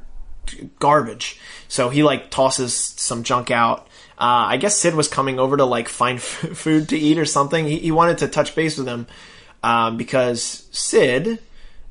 garbage. 0.78 1.39
So 1.68 1.89
he 1.89 2.04
like 2.04 2.30
tosses 2.30 2.76
some 2.76 3.24
junk 3.24 3.50
out. 3.50 3.88
Uh, 4.20 4.54
I 4.54 4.58
guess 4.58 4.78
Sid 4.78 4.94
was 4.94 5.08
coming 5.08 5.39
over 5.39 5.58
to 5.58 5.66
like 5.66 5.89
find 5.89 6.20
f- 6.20 6.26
food 6.54 6.89
to 6.89 6.96
eat 6.96 7.18
or 7.18 7.26
something. 7.26 7.66
He, 7.66 7.80
he 7.80 7.92
wanted 7.92 8.20
to 8.20 8.28
touch 8.28 8.54
base 8.54 8.78
with 8.78 8.88
him 8.88 9.08
um, 9.63 9.98
because 9.98 10.68
Sid 10.72 11.39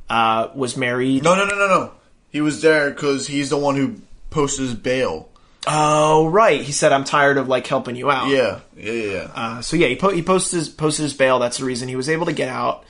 uh, 0.08 0.50
was 0.54 0.76
married. 0.76 1.24
No, 1.24 1.34
no, 1.34 1.44
no, 1.44 1.56
no, 1.56 1.66
no. 1.66 1.92
He 2.30 2.40
was 2.40 2.62
there 2.62 2.90
because 2.90 3.26
he's 3.26 3.50
the 3.50 3.58
one 3.58 3.74
who 3.74 3.96
posted 4.30 4.66
his 4.66 4.74
bail. 4.74 5.28
Oh, 5.66 6.28
right. 6.28 6.60
He 6.60 6.70
said, 6.70 6.92
"I'm 6.92 7.02
tired 7.02 7.36
of 7.36 7.48
like 7.48 7.66
helping 7.66 7.96
you 7.96 8.12
out." 8.12 8.28
Yeah, 8.28 8.60
yeah, 8.76 8.92
yeah. 8.92 9.12
yeah. 9.12 9.30
Uh, 9.34 9.60
so 9.60 9.76
yeah, 9.76 9.88
he 9.88 9.96
po- 9.96 10.10
he 10.10 10.22
posted 10.22 10.58
his 10.58 10.68
posted 10.68 11.02
his 11.02 11.14
bail. 11.14 11.40
That's 11.40 11.58
the 11.58 11.64
reason 11.64 11.88
he 11.88 11.96
was 11.96 12.08
able 12.08 12.26
to 12.26 12.32
get 12.32 12.48
out. 12.48 12.84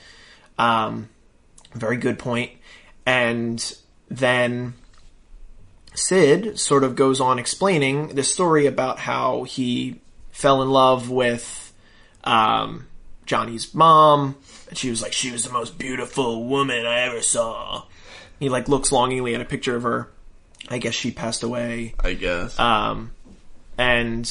Um, 0.59 1.09
very 1.73 1.97
good 1.97 2.19
point. 2.19 2.51
And 3.05 3.75
then 4.09 4.73
Sid 5.93 6.59
sort 6.59 6.83
of 6.83 6.95
goes 6.95 7.19
on 7.19 7.39
explaining 7.39 8.09
the 8.09 8.23
story 8.23 8.65
about 8.65 8.99
how 8.99 9.43
he 9.43 9.99
fell 10.31 10.61
in 10.61 10.69
love 10.69 11.09
with 11.09 11.73
um, 12.23 12.87
Johnny's 13.25 13.73
mom, 13.73 14.35
and 14.69 14.77
she 14.77 14.89
was 14.89 15.01
like, 15.01 15.13
she 15.13 15.31
was 15.31 15.43
the 15.43 15.51
most 15.51 15.77
beautiful 15.77 16.45
woman 16.45 16.85
I 16.85 17.01
ever 17.01 17.21
saw. 17.21 17.83
He 18.39 18.49
like 18.49 18.67
looks 18.67 18.91
longingly 18.91 19.35
at 19.35 19.41
a 19.41 19.45
picture 19.45 19.75
of 19.75 19.83
her. 19.83 20.09
I 20.69 20.77
guess 20.77 20.93
she 20.93 21.11
passed 21.11 21.43
away. 21.43 21.93
I 21.99 22.13
guess. 22.13 22.57
Um, 22.57 23.11
and 23.77 24.29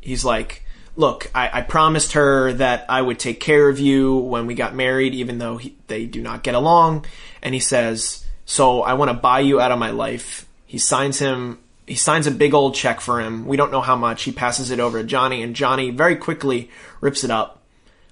he's 0.00 0.24
like, 0.24 0.64
"Look, 0.96 1.30
I, 1.34 1.60
I 1.60 1.62
promised 1.62 2.12
her 2.12 2.52
that 2.54 2.86
I 2.88 3.00
would 3.00 3.18
take 3.18 3.38
care 3.40 3.68
of 3.68 3.78
you 3.78 4.16
when 4.16 4.46
we 4.46 4.54
got 4.54 4.74
married, 4.74 5.14
even 5.14 5.38
though 5.38 5.56
he, 5.58 5.76
they 5.86 6.06
do 6.06 6.20
not 6.22 6.42
get 6.42 6.54
along." 6.54 7.06
And 7.42 7.54
he 7.54 7.60
says, 7.60 8.24
"So 8.44 8.82
I 8.82 8.94
want 8.94 9.10
to 9.10 9.16
buy 9.16 9.40
you 9.40 9.60
out 9.60 9.72
of 9.72 9.78
my 9.78 9.90
life." 9.90 10.46
He 10.66 10.78
signs 10.78 11.18
him. 11.18 11.58
He 11.86 11.94
signs 11.94 12.26
a 12.26 12.32
big 12.32 12.52
old 12.54 12.74
check 12.74 13.00
for 13.00 13.20
him. 13.20 13.46
We 13.46 13.56
don't 13.56 13.70
know 13.70 13.80
how 13.80 13.94
much. 13.94 14.24
He 14.24 14.32
passes 14.32 14.72
it 14.72 14.80
over 14.80 15.00
to 15.00 15.06
Johnny, 15.06 15.42
and 15.42 15.54
Johnny 15.54 15.90
very 15.90 16.16
quickly 16.16 16.70
rips 17.00 17.22
it 17.22 17.30
up. 17.30 17.62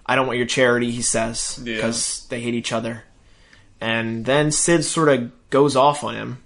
I 0.07 0.15
don't 0.17 0.27
want 0.27 0.37
your 0.37 0.47
charity, 0.47 0.91
he 0.91 1.03
says, 1.03 1.59
Yeah. 1.65 1.77
because 1.77 2.27
they 2.29 2.41
hate 2.41 2.55
each 2.55 2.73
other. 2.73 3.05
And 3.81 4.25
then 4.25 4.53
Sid 4.53 4.85
sort 4.85 5.09
of 5.09 5.33
goes 5.51 5.77
off 5.77 6.05
on 6.05 6.15
him. 6.15 6.43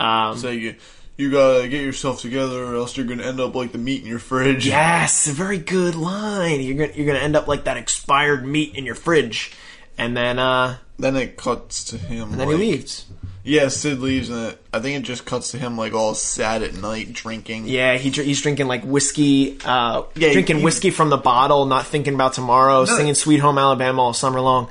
Um, 0.00 0.38
so 0.38 0.50
you, 0.50 0.76
you 1.18 1.30
gotta 1.30 1.68
get 1.68 1.82
yourself 1.82 2.22
together, 2.22 2.64
or 2.64 2.76
else 2.76 2.96
you're 2.96 3.04
gonna 3.06 3.24
end 3.24 3.40
up 3.40 3.54
like 3.54 3.72
the 3.72 3.78
meat 3.78 4.00
in 4.02 4.08
your 4.08 4.18
fridge. 4.20 4.66
Yes, 4.78 5.26
a 5.28 5.32
very 5.32 5.58
good 5.58 5.94
line. 5.94 6.60
You're 6.62 6.76
gonna 6.86 6.92
you're 6.96 7.06
gonna 7.06 7.18
end 7.24 7.36
up 7.36 7.46
like 7.48 7.64
that 7.64 7.76
expired 7.76 8.46
meat 8.46 8.74
in 8.76 8.86
your 8.86 8.94
fridge, 8.94 9.52
and 9.98 10.16
then 10.16 10.38
uh, 10.38 10.78
Then 10.98 11.16
it 11.16 11.36
cuts 11.36 11.84
to 11.86 11.98
him. 11.98 12.30
and 12.32 12.40
then 12.40 12.48
like, 12.48 12.56
he 12.58 12.70
leaves. 12.72 13.04
Yeah, 13.44 13.68
Sid 13.68 14.00
leaves, 14.00 14.28
and 14.28 14.48
it, 14.52 14.62
I 14.74 14.80
think 14.80 14.98
it 14.98 15.06
just 15.06 15.24
cuts 15.24 15.52
to 15.52 15.58
him 15.58 15.78
like 15.78 15.94
all 15.94 16.14
sad 16.14 16.62
at 16.62 16.74
night, 16.74 17.14
drinking. 17.14 17.66
Yeah, 17.66 17.96
he 17.96 18.10
he's 18.10 18.42
drinking 18.42 18.66
like 18.68 18.84
whiskey, 18.84 19.58
uh, 19.64 20.02
Yeah, 20.16 20.32
drinking 20.32 20.58
he- 20.58 20.64
whiskey 20.64 20.90
from 20.90 21.08
the 21.08 21.16
bottle, 21.16 21.64
not 21.64 21.86
thinking 21.86 22.14
about 22.14 22.34
tomorrow, 22.34 22.84
singing 22.84 23.14
"Sweet 23.14 23.38
Home 23.38 23.56
Alabama" 23.58 24.02
all 24.02 24.12
summer 24.12 24.40
long. 24.40 24.68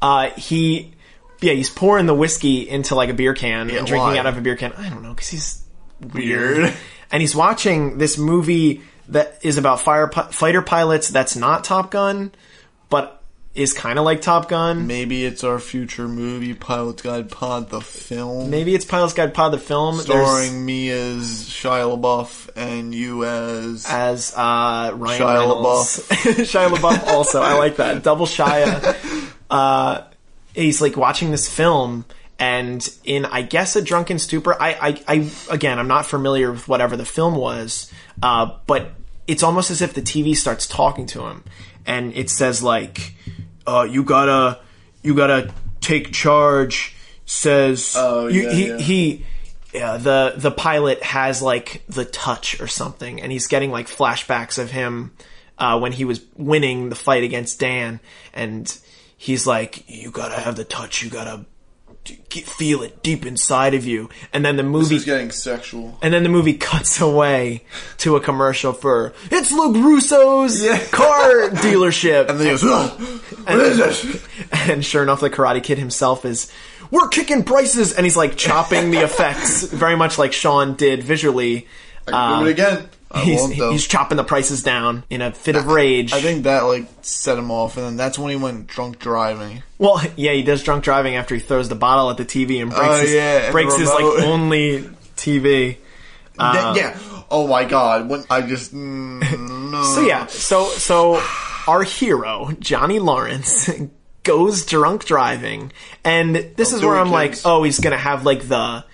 Uh, 0.00 0.30
he, 0.30 0.92
yeah, 1.40 1.52
he's 1.54 1.68
pouring 1.70 2.06
the 2.06 2.14
whiskey 2.14 2.68
into 2.68 2.94
like 2.94 3.10
a 3.10 3.14
beer 3.14 3.34
can 3.34 3.68
Yeah, 3.68 3.78
and 3.78 3.86
drinking 3.86 3.98
why? 4.12 4.18
out 4.18 4.26
of 4.26 4.38
a 4.38 4.40
beer 4.40 4.54
can. 4.56 4.72
I 4.74 4.88
don't 4.88 5.02
know 5.02 5.10
because 5.12 5.28
he's 5.28 5.62
Weird. 6.12 6.72
and 7.12 7.20
he's 7.20 7.34
watching 7.36 7.98
this 7.98 8.16
movie 8.18 8.82
that 9.08 9.38
is 9.42 9.58
about 9.58 9.80
fire 9.80 10.06
pi- 10.08 10.28
fighter 10.30 10.62
pilots. 10.62 11.08
That's 11.08 11.36
not 11.36 11.64
Top 11.64 11.90
Gun, 11.90 12.32
but 12.88 13.16
is 13.52 13.72
kind 13.72 13.98
of 13.98 14.04
like 14.04 14.20
Top 14.20 14.48
Gun. 14.48 14.86
Maybe 14.86 15.24
it's 15.24 15.42
our 15.42 15.58
future 15.58 16.06
movie, 16.06 16.54
Pilot's 16.54 17.02
Guide 17.02 17.28
Pod, 17.30 17.68
the 17.70 17.80
film. 17.80 18.48
Maybe 18.48 18.76
it's 18.76 18.84
Pilot's 18.84 19.12
Guide 19.12 19.34
Pod, 19.34 19.52
the 19.52 19.58
film. 19.58 19.96
There's- 19.96 20.06
Starring 20.06 20.64
me 20.64 20.88
as 20.90 21.24
Shia 21.48 21.98
LaBeouf 22.00 22.48
and 22.54 22.94
you 22.94 23.24
as. 23.24 23.86
as 23.88 24.32
uh, 24.36 24.92
Ryan 24.94 25.20
Shia 25.20 25.26
Reynolds. 25.40 26.08
Shia 26.08 26.68
LaBeouf 26.68 27.06
also. 27.08 27.42
I 27.42 27.54
like 27.58 27.76
that. 27.76 28.02
Double 28.02 28.26
Shia. 28.26 28.96
Uh, 29.50 30.04
he's 30.54 30.80
like 30.80 30.96
watching 30.96 31.32
this 31.32 31.48
film 31.52 32.04
and 32.40 32.88
in, 33.04 33.24
I 33.26 33.42
guess, 33.42 33.76
a 33.76 33.82
drunken 33.82 34.18
stupor. 34.18 34.56
I, 34.60 34.72
I, 35.06 35.14
I 35.16 35.30
again, 35.54 35.78
I'm 35.78 35.86
not 35.88 36.06
familiar 36.06 36.50
with 36.50 36.66
whatever 36.66 36.96
the 36.96 37.04
film 37.04 37.36
was, 37.36 37.92
uh, 38.22 38.56
but 38.66 38.92
it's 39.28 39.42
almost 39.44 39.70
as 39.70 39.82
if 39.82 39.94
the 39.94 40.02
TV 40.02 40.34
starts 40.34 40.66
talking 40.66 41.06
to 41.06 41.26
him 41.26 41.44
and 41.86 42.12
it 42.16 42.30
says 42.30 42.62
like, 42.62 43.14
uh, 43.66 43.86
you 43.88 44.02
gotta, 44.02 44.58
you 45.02 45.14
gotta 45.14 45.52
take 45.80 46.12
charge, 46.12 46.96
says, 47.26 47.94
Oh, 47.96 48.26
you- 48.26 48.42
yeah, 48.48 48.52
he, 48.52 48.66
yeah. 48.68 48.78
he, 48.78 49.26
yeah, 49.72 49.96
the 49.98 50.32
the 50.36 50.50
pilot 50.50 51.00
has 51.04 51.40
like 51.42 51.84
the 51.88 52.04
touch 52.04 52.60
or 52.60 52.66
something, 52.66 53.20
and 53.22 53.30
he's 53.30 53.46
getting 53.46 53.70
like 53.70 53.86
flashbacks 53.86 54.58
of 54.58 54.72
him 54.72 55.12
uh, 55.58 55.78
when 55.78 55.92
he 55.92 56.04
was 56.04 56.20
winning 56.36 56.88
the 56.88 56.96
fight 56.96 57.22
against 57.22 57.60
Dan, 57.60 58.00
and 58.32 58.76
he's 59.16 59.46
like, 59.46 59.84
"You 59.88 60.10
gotta 60.10 60.40
have 60.40 60.56
the 60.56 60.64
touch. 60.64 61.04
You 61.04 61.10
gotta 61.10 61.44
feel 62.04 62.82
it 62.82 63.02
deep 63.02 63.24
inside 63.26 63.74
of 63.74 63.84
you." 63.86 64.08
And 64.32 64.44
then 64.44 64.56
the 64.56 64.62
movie, 64.62 64.94
This 64.96 65.00
is 65.02 65.04
getting 65.04 65.30
sexual. 65.30 65.98
and 66.02 66.12
then 66.14 66.22
the 66.22 66.28
movie 66.28 66.54
cuts 66.54 67.00
away 67.00 67.64
to 67.98 68.16
a 68.16 68.20
commercial 68.20 68.72
for 68.72 69.12
it's 69.30 69.52
LaRusso's 69.52 70.62
Yeah. 70.62 70.78
car 70.86 71.50
dealership, 71.50 72.28
And 72.28 72.38
then 72.40 72.46
he 72.46 72.52
goes, 72.52 72.64
"Ugh, 72.64 73.00
What 73.46 73.58
is 73.60 73.76
this? 73.78 74.22
and 74.68 74.84
sure 74.84 75.02
enough, 75.02 75.20
the 75.20 75.30
Karate 75.30 75.62
Kid 75.62 75.78
himself 75.78 76.24
is, 76.24 76.50
we're 76.90 77.08
kicking 77.08 77.44
prices, 77.44 77.92
and 77.92 78.04
he's 78.04 78.16
like 78.16 78.36
chopping 78.36 78.90
the 78.90 78.98
effects, 79.02 79.62
very 79.62 79.96
much 79.96 80.18
like 80.18 80.32
Sean 80.32 80.74
did 80.74 81.02
visually. 81.04 81.66
I 82.08 82.10
can 82.10 82.40
do 82.40 82.46
it 82.46 82.60
um, 82.60 82.74
again. 82.76 82.88
I 83.12 83.22
He's, 83.24 83.44
he's 83.50 83.86
chopping 83.88 84.16
the 84.16 84.24
prices 84.24 84.62
down 84.62 85.02
in 85.10 85.20
a 85.20 85.32
fit 85.32 85.56
of 85.56 85.66
rage. 85.66 86.12
I 86.12 86.20
think 86.20 86.44
that 86.44 86.60
like 86.60 86.86
set 87.02 87.36
him 87.38 87.50
off, 87.50 87.76
and 87.76 87.84
then 87.84 87.96
that's 87.96 88.18
when 88.18 88.30
he 88.30 88.36
went 88.36 88.68
drunk 88.68 89.00
driving. 89.00 89.62
well, 89.78 90.00
yeah, 90.16 90.32
he 90.32 90.42
does 90.42 90.62
drunk 90.62 90.84
driving 90.84 91.16
after 91.16 91.34
he 91.34 91.40
throws 91.40 91.68
the 91.68 91.74
bottle 91.74 92.08
at 92.10 92.16
the 92.18 92.24
TV 92.24 92.62
and 92.62 92.70
breaks 92.70 92.84
Oh, 92.84 93.00
his, 93.00 93.12
yeah, 93.12 93.38
and 93.44 93.52
breaks 93.52 93.76
his 93.76 93.88
like 93.88 94.04
only 94.24 94.82
TV. 95.16 95.76
Th- 95.76 95.78
yeah. 96.38 96.98
Oh 97.30 97.46
my 97.48 97.64
god. 97.64 98.08
When 98.08 98.24
I 98.30 98.42
just 98.42 98.72
mm, 98.74 99.70
no. 99.70 99.82
So 99.82 100.02
yeah, 100.02 100.26
so 100.26 100.66
so 100.68 101.22
our 101.66 101.82
hero 101.82 102.50
Johnny 102.60 102.98
Lawrence 103.00 103.68
goes 104.22 104.64
drunk 104.66 105.04
driving, 105.04 105.72
and 106.04 106.36
this 106.36 106.72
is 106.72 106.82
where 106.82 106.96
I'm 106.96 107.10
like, 107.10 107.34
oh, 107.44 107.64
he's 107.64 107.80
gonna 107.80 107.98
have 107.98 108.24
like 108.24 108.46
the 108.48 108.84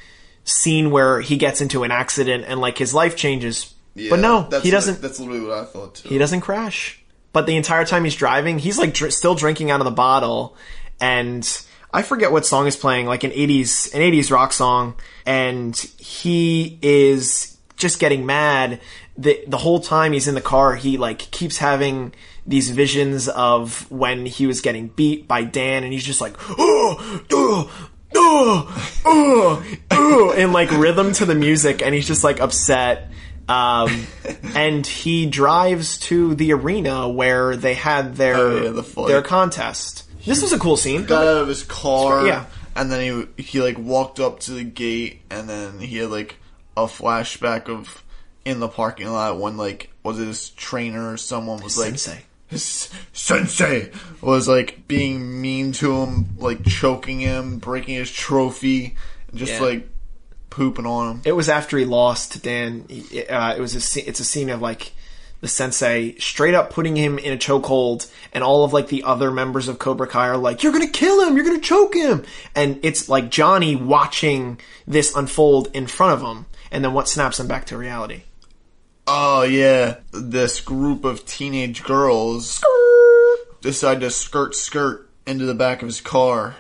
scene 0.45 0.91
where 0.91 1.21
he 1.21 1.37
gets 1.37 1.61
into 1.61 1.83
an 1.83 1.91
accident 1.91 2.45
and 2.49 2.61
like 2.61 2.79
his 2.79 2.95
life 2.95 3.15
changes. 3.17 3.75
Yeah, 3.97 4.11
but 4.11 4.21
no, 4.21 4.47
that's 4.49 4.63
he 4.63 4.71
doesn't. 4.71 5.01
That's 5.01 5.19
literally 5.19 5.41
what 5.41 5.59
I 5.59 5.65
thought 5.65 5.95
too. 5.97 6.09
he 6.09 6.19
doesn't 6.19 6.43
crash. 6.43 7.03
But 7.33 7.47
the 7.47 7.57
entire 7.57 7.85
time 7.85 8.05
he's 8.05 8.15
driving, 8.15 8.59
he's 8.59 8.79
like 8.79 8.95
dr- 8.95 9.13
still 9.13 9.35
drinking 9.35 9.71
out 9.71 9.81
of 9.81 9.85
the 9.85 9.91
bottle, 9.91 10.57
and 11.01 11.47
I 11.93 12.03
forget 12.03 12.31
what 12.31 12.47
song 12.47 12.67
is 12.67 12.77
playing, 12.77 13.07
like 13.07 13.25
an 13.25 13.31
'80s 13.31 13.93
an 13.95 14.01
'80s 14.01 14.31
rock 14.31 14.53
song, 14.53 14.95
and 15.25 15.75
he 15.99 16.79
is 16.83 17.57
just 17.77 17.99
getting 17.99 18.27
mad. 18.27 18.81
the 19.17 19.43
The 19.47 19.59
whole 19.59 19.81
time 19.81 20.13
he's 20.13 20.29
in 20.29 20.35
the 20.35 20.41
car, 20.41 20.77
he 20.77 20.99
like 20.99 21.19
keeps 21.31 21.59
having 21.59 22.15
these 22.47 22.71
visions 22.71 23.29
of 23.29 23.91
when 23.91 24.25
he 24.25 24.47
was 24.47 24.61
getting 24.61 24.89
beat 24.89 25.27
by 25.27 25.43
Dan, 25.43 25.85
and 25.85 25.93
he's 25.93 26.05
just 26.05 26.21
like, 26.21 26.37
oh, 26.59 27.23
oh, 27.33 27.91
oh, 28.15 28.93
oh, 29.05 29.65
oh, 29.91 30.31
in 30.33 30.53
like 30.53 30.71
rhythm 30.71 31.13
to 31.15 31.25
the 31.27 31.35
music, 31.35 31.83
and 31.83 31.95
he's 31.95 32.07
just 32.07 32.25
like 32.25 32.41
upset. 32.41 33.11
Um, 33.49 34.07
and 34.55 34.87
he 34.87 35.27
drives 35.27 35.99
to 35.99 36.35
the 36.35 36.53
arena 36.53 37.09
where 37.09 37.57
they 37.57 37.75
had 37.75 38.17
their 38.17 38.37
Oh, 38.37 38.63
yeah, 38.63 38.71
the 38.71 39.05
their 39.07 39.23
contest. 39.23 40.05
This 40.25 40.43
was 40.43 40.53
a 40.53 40.59
cool 40.59 40.77
scene. 40.77 41.05
got 41.05 41.25
out 41.27 41.43
of 41.43 41.49
his 41.49 41.63
car, 41.63 42.27
Yeah. 42.27 42.47
and 42.75 42.91
then 42.91 43.27
he 43.37 43.43
he 43.43 43.61
like 43.63 43.79
walked 43.79 44.19
up 44.19 44.41
to 44.41 44.51
the 44.53 44.65
gate, 44.65 45.21
and 45.31 45.49
then 45.49 45.79
he 45.79 45.99
had 45.99 46.11
like 46.11 46.37
a 46.77 46.87
flashback 46.87 47.69
of 47.69 48.03
in 48.45 48.59
the 48.61 48.69
parking 48.69 49.09
lot 49.09 49.39
when 49.39 49.57
like 49.57 49.91
was 50.03 50.19
it 50.19 50.27
his 50.27 50.51
trainer 50.51 51.13
or 51.13 51.17
someone 51.17 51.63
was 51.63 51.79
like 51.79 51.99
Sensei. 51.99 52.25
his 52.49 52.91
sensei 53.13 53.91
was 54.21 54.47
like 54.49 54.87
being 54.89 55.41
mean 55.41 55.71
to 55.73 55.97
him, 56.03 56.27
like 56.39 56.65
choking 56.65 57.21
him, 57.21 57.59
breaking 57.59 57.95
his 57.95 58.11
trophy, 58.11 58.97
and 59.31 59.39
just 59.39 59.53
Yeah. 59.55 59.61
like 59.61 59.89
pooping 60.57 60.87
on 60.87 61.11
him. 61.11 61.23
It 61.27 61.33
was 61.33 61.51
after 61.51 61.77
he 61.77 61.85
lost 61.85 62.33
to 62.33 62.41
Dan. 62.41 62.87
Uh, 63.29 63.55
it 63.57 63.61
was 63.61 63.75
a 63.75 64.09
it's 64.09 64.21
a 64.21 64.25
scene 64.25 64.49
of 64.49 64.63
like 64.63 64.93
the 65.43 65.49
sensei 65.49 66.15
straight 66.19 66.55
up 66.55 66.73
putting 66.73 66.97
him 66.97 67.19
in 67.19 67.35
a 67.35 67.37
chokehold, 67.37 68.11
and 68.33 68.43
all 68.43 68.65
of 68.65 68.73
like 68.73 68.89
the 68.89 69.03
other 69.03 69.31
members 69.31 69.69
of 69.69 69.79
Cobra 69.79 70.07
Kai 70.07 70.29
are 70.29 70.39
like, 70.39 70.63
"You're 70.63 70.73
gonna 70.73 70.89
kill 70.89 71.21
him! 71.21 71.37
You're 71.37 71.45
gonna 71.45 71.61
choke 71.61 71.95
him!" 71.95 72.25
And 72.55 72.81
it's 72.83 73.07
like 73.07 73.31
Johnny 73.31 73.77
watching 73.77 74.59
this 74.87 75.15
unfold 75.15 75.69
in 75.75 75.87
front 75.87 76.15
of 76.15 76.27
him, 76.27 76.47
and 76.71 76.83
then 76.83 76.95
what 76.95 77.07
snaps 77.07 77.39
him 77.39 77.47
back 77.47 77.67
to 77.67 77.77
reality? 77.77 78.23
Oh 79.07 79.43
yeah, 79.43 79.97
this 80.11 80.63
group 80.63 81.05
of 81.05 81.27
teenage 81.27 81.85
girls 81.85 82.65
decide 83.61 84.01
to 84.01 84.11
skirt 84.11 84.55
skirt 84.55 85.09
into 85.27 85.45
the 85.45 85.55
back 85.55 85.83
of 85.83 85.89
his 85.89 86.01
car, 86.01 86.57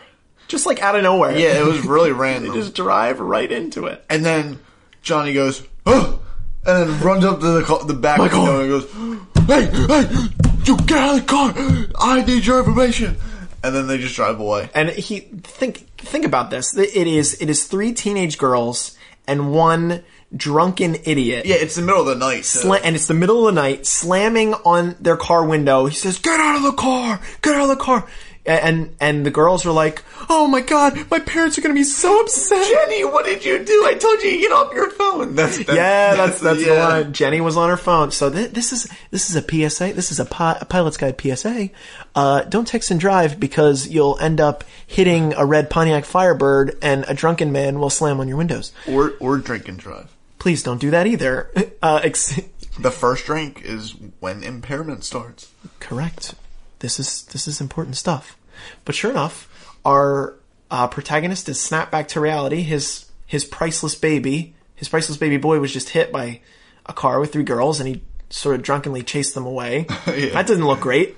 just 0.48 0.66
like 0.66 0.80
out 0.82 0.94
of 0.96 1.02
nowhere. 1.02 1.36
Yeah, 1.36 1.58
it 1.60 1.64
was 1.64 1.84
really 1.86 2.12
random. 2.12 2.52
they 2.52 2.58
just 2.60 2.74
drive 2.74 3.20
right 3.20 3.50
into 3.50 3.86
it. 3.86 4.04
And 4.10 4.24
then 4.24 4.58
Johnny 5.02 5.32
goes, 5.32 5.62
oh, 5.86 6.20
and 6.66 6.88
then 6.90 7.00
runs 7.00 7.24
up 7.24 7.40
to 7.40 7.46
the 7.46 7.84
the 7.86 7.94
back 7.94 8.18
My 8.18 8.24
window 8.24 8.44
car. 8.46 8.60
and 8.60 8.68
goes, 8.70 9.46
hey, 9.46 9.66
hey, 9.86 10.26
you 10.64 10.76
get 10.78 10.98
out 10.98 11.14
of 11.18 11.20
the 11.20 11.26
car. 11.26 11.52
I 11.98 12.22
need 12.24 12.44
your 12.44 12.58
information. 12.58 13.16
And 13.62 13.74
then 13.74 13.86
they 13.88 13.98
just 13.98 14.14
drive 14.14 14.38
away. 14.38 14.68
And 14.74 14.90
he 14.90 15.20
think 15.20 15.78
think 15.98 16.24
about 16.24 16.50
this. 16.50 16.76
It 16.76 16.94
is 17.06 17.40
it 17.40 17.48
is 17.50 17.64
three 17.66 17.92
teenage 17.92 18.38
girls 18.38 18.96
and 19.26 19.52
one 19.52 20.04
drunken 20.36 20.96
idiot. 21.04 21.46
Yeah, 21.46 21.56
it's 21.56 21.74
the 21.76 21.82
middle 21.82 22.00
of 22.00 22.06
the 22.06 22.14
night. 22.14 22.44
so- 22.44 22.68
Sla- 22.68 22.80
and 22.84 22.94
it's 22.94 23.06
the 23.06 23.14
middle 23.14 23.48
of 23.48 23.54
the 23.54 23.60
night, 23.60 23.86
slamming 23.86 24.54
on 24.54 24.94
their 25.00 25.16
car 25.16 25.44
window. 25.44 25.86
He 25.86 25.94
says, 25.96 26.18
"Get 26.18 26.38
out 26.38 26.56
of 26.56 26.62
the 26.62 26.72
car! 26.72 27.20
Get 27.42 27.54
out 27.56 27.62
of 27.62 27.68
the 27.68 27.76
car!" 27.82 28.06
And 28.46 28.94
and 29.00 29.26
the 29.26 29.30
girls 29.30 29.66
are 29.66 29.72
like, 29.72 30.04
"Oh 30.28 30.46
my 30.46 30.60
god, 30.60 31.10
my 31.10 31.18
parents 31.18 31.58
are 31.58 31.60
gonna 31.62 31.74
be 31.74 31.82
so 31.84 32.20
upset." 32.20 32.62
Jenny, 32.66 33.04
what 33.04 33.24
did 33.24 33.44
you 33.44 33.64
do? 33.64 33.84
I 33.86 33.94
told 33.94 34.22
you 34.22 34.30
to 34.30 34.36
get 34.38 34.52
off 34.52 34.72
your 34.72 34.90
phone. 34.90 35.34
That's, 35.34 35.58
that's 35.58 35.70
yeah, 35.76 36.14
that's 36.14 36.40
that's 36.46 36.64
the 36.64 36.70
yeah. 36.70 37.00
one. 37.02 37.12
Jenny 37.12 37.40
was 37.40 37.56
on 37.56 37.68
her 37.70 37.76
phone. 37.76 38.10
So 38.12 38.30
th- 38.30 38.52
this 38.52 38.72
is 38.72 38.88
this 39.10 39.30
is 39.30 39.36
a 39.36 39.42
PSA. 39.42 39.92
This 39.94 40.12
is 40.12 40.20
a, 40.20 40.24
pi- 40.24 40.58
a 40.60 40.64
pilot's 40.64 40.96
guide 40.96 41.20
PSA. 41.20 41.70
Uh, 42.14 42.42
don't 42.42 42.66
text 42.68 42.90
and 42.90 43.00
drive 43.00 43.40
because 43.40 43.88
you'll 43.88 44.18
end 44.20 44.40
up 44.40 44.64
hitting 44.86 45.34
a 45.34 45.44
red 45.44 45.68
Pontiac 45.68 46.04
Firebird, 46.04 46.78
and 46.82 47.04
a 47.08 47.14
drunken 47.14 47.50
man 47.52 47.78
will 47.80 47.90
slam 47.90 48.20
on 48.20 48.28
your 48.28 48.36
windows. 48.36 48.72
Or 48.88 49.14
or 49.20 49.38
drink 49.38 49.68
and 49.68 49.78
drive. 49.78 50.14
Please 50.38 50.62
don't 50.62 50.80
do 50.80 50.90
that 50.92 51.06
either. 51.06 51.50
Uh, 51.82 52.00
ex- 52.02 52.40
The 52.80 52.90
first 52.90 53.26
drink 53.26 53.62
is 53.64 53.94
when 54.20 54.42
impairment 54.42 55.04
starts. 55.04 55.50
Correct. 55.78 56.34
This 56.80 56.98
is 57.00 57.24
this 57.26 57.48
is 57.48 57.60
important 57.60 57.96
stuff. 57.96 58.36
But 58.84 58.94
sure 58.94 59.10
enough, 59.10 59.74
our 59.84 60.34
uh, 60.70 60.88
protagonist 60.88 61.48
is 61.48 61.60
snapped 61.60 61.90
back 61.92 62.08
to 62.08 62.20
reality. 62.20 62.62
His 62.62 63.06
his 63.26 63.44
priceless 63.44 63.94
baby, 63.94 64.54
his 64.74 64.88
priceless 64.88 65.18
baby 65.18 65.36
boy, 65.36 65.58
was 65.60 65.72
just 65.72 65.90
hit 65.90 66.12
by 66.12 66.40
a 66.86 66.92
car 66.92 67.18
with 67.20 67.32
three 67.32 67.44
girls, 67.44 67.80
and 67.80 67.88
he 67.88 68.02
sort 68.30 68.54
of 68.56 68.62
drunkenly 68.62 69.02
chased 69.02 69.34
them 69.34 69.46
away. 69.46 69.86
Yeah. 70.06 70.30
That 70.30 70.46
didn't 70.46 70.66
look 70.66 70.80
great. 70.80 71.16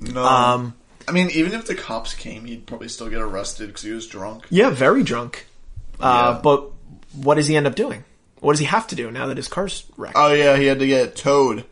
No. 0.00 0.24
Um, 0.24 0.74
I 1.06 1.12
mean, 1.12 1.30
even 1.30 1.52
if 1.52 1.66
the 1.66 1.74
cops 1.74 2.14
came, 2.14 2.44
he'd 2.44 2.66
probably 2.66 2.88
still 2.88 3.08
get 3.08 3.20
arrested 3.20 3.68
because 3.68 3.82
he 3.82 3.90
was 3.92 4.06
drunk. 4.06 4.46
Yeah, 4.50 4.70
very 4.70 5.02
drunk. 5.02 5.46
Uh, 6.00 6.34
Yeah. 6.34 6.40
But 6.42 6.70
what 7.12 7.34
does 7.36 7.46
he 7.46 7.56
end 7.56 7.66
up 7.66 7.74
doing? 7.74 8.04
What 8.40 8.52
does 8.54 8.60
he 8.60 8.66
have 8.66 8.86
to 8.88 8.96
do 8.96 9.10
now 9.10 9.26
that 9.26 9.36
his 9.36 9.48
car's 9.48 9.84
wrecked? 9.96 10.14
Oh 10.16 10.32
yeah, 10.32 10.56
he 10.56 10.66
had 10.66 10.78
to 10.80 10.86
get 10.86 11.14
towed. 11.14 11.64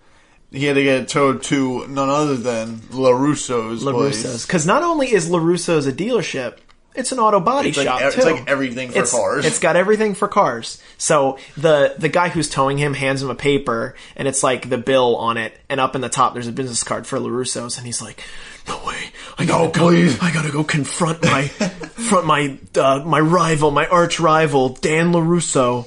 He 0.53 0.65
had 0.65 0.75
to 0.75 0.83
get 0.83 1.09
towed 1.09 1.43
to 1.45 1.87
none 1.89 2.09
other 2.09 2.37
than 2.37 2.79
LaRusso's 2.91 3.85
LaRusso's. 3.85 4.47
Because 4.47 4.67
not 4.67 4.83
only 4.83 5.13
is 5.13 5.29
LaRusso's 5.29 5.87
a 5.87 5.93
dealership, 5.93 6.57
it's 6.95 7.13
an 7.13 7.21
auto 7.21 7.39
body 7.39 7.69
It's 7.69 7.79
like 7.79 7.87
shop 7.87 8.01
e- 8.01 8.05
it's 8.07 8.17
too. 8.17 8.23
like 8.23 8.49
everything 8.49 8.89
for 8.89 8.95
It's- 8.99 9.13
cars. 9.13 9.47
It's 9.47 9.61
got 9.61 9.77
everything 9.77 10.15
for 10.17 10.27
cars. 10.27 10.83
So 10.99 11.39
the 11.57 11.95
the 11.99 12.09
guy 12.09 12.31
who's 12.31 12.49
towing 12.51 12.79
him 12.79 12.95
hands 12.95 13.23
him 13.23 13.31
a 13.31 13.35
paper, 13.37 13.95
and 14.17 14.27
it's 14.27 14.43
like 14.43 14.69
the 14.69 14.79
bill 14.79 15.15
on 15.17 15.37
it, 15.37 15.57
and 15.69 15.79
up 15.79 15.95
in 15.95 16.01
the 16.01 16.09
top 16.09 16.35
there's 16.35 16.49
a 16.49 16.53
business 16.53 16.83
card 16.83 17.07
for 17.07 17.19
LaRusso's, 17.21 17.77
and 17.79 17.87
he's 17.87 18.03
like, 18.03 18.25
"No 18.67 18.77
way, 18.85 18.97
I 19.39 19.45
gotta 19.45 19.67
No, 19.67 19.71
go, 19.71 19.89
please." 19.89 20.19
I 20.21 20.33
gotta 20.33 20.51
go 20.51 20.65
confront 20.65 21.23
my 21.25 21.43
front 22.09 22.27
my 22.27 22.59
uh, 22.77 23.03
my 23.07 23.21
rival, 23.21 23.71
my 23.71 23.87
arch 23.87 24.19
rival, 24.19 24.71
Dan 24.71 25.13
LaRusso." 25.13 25.87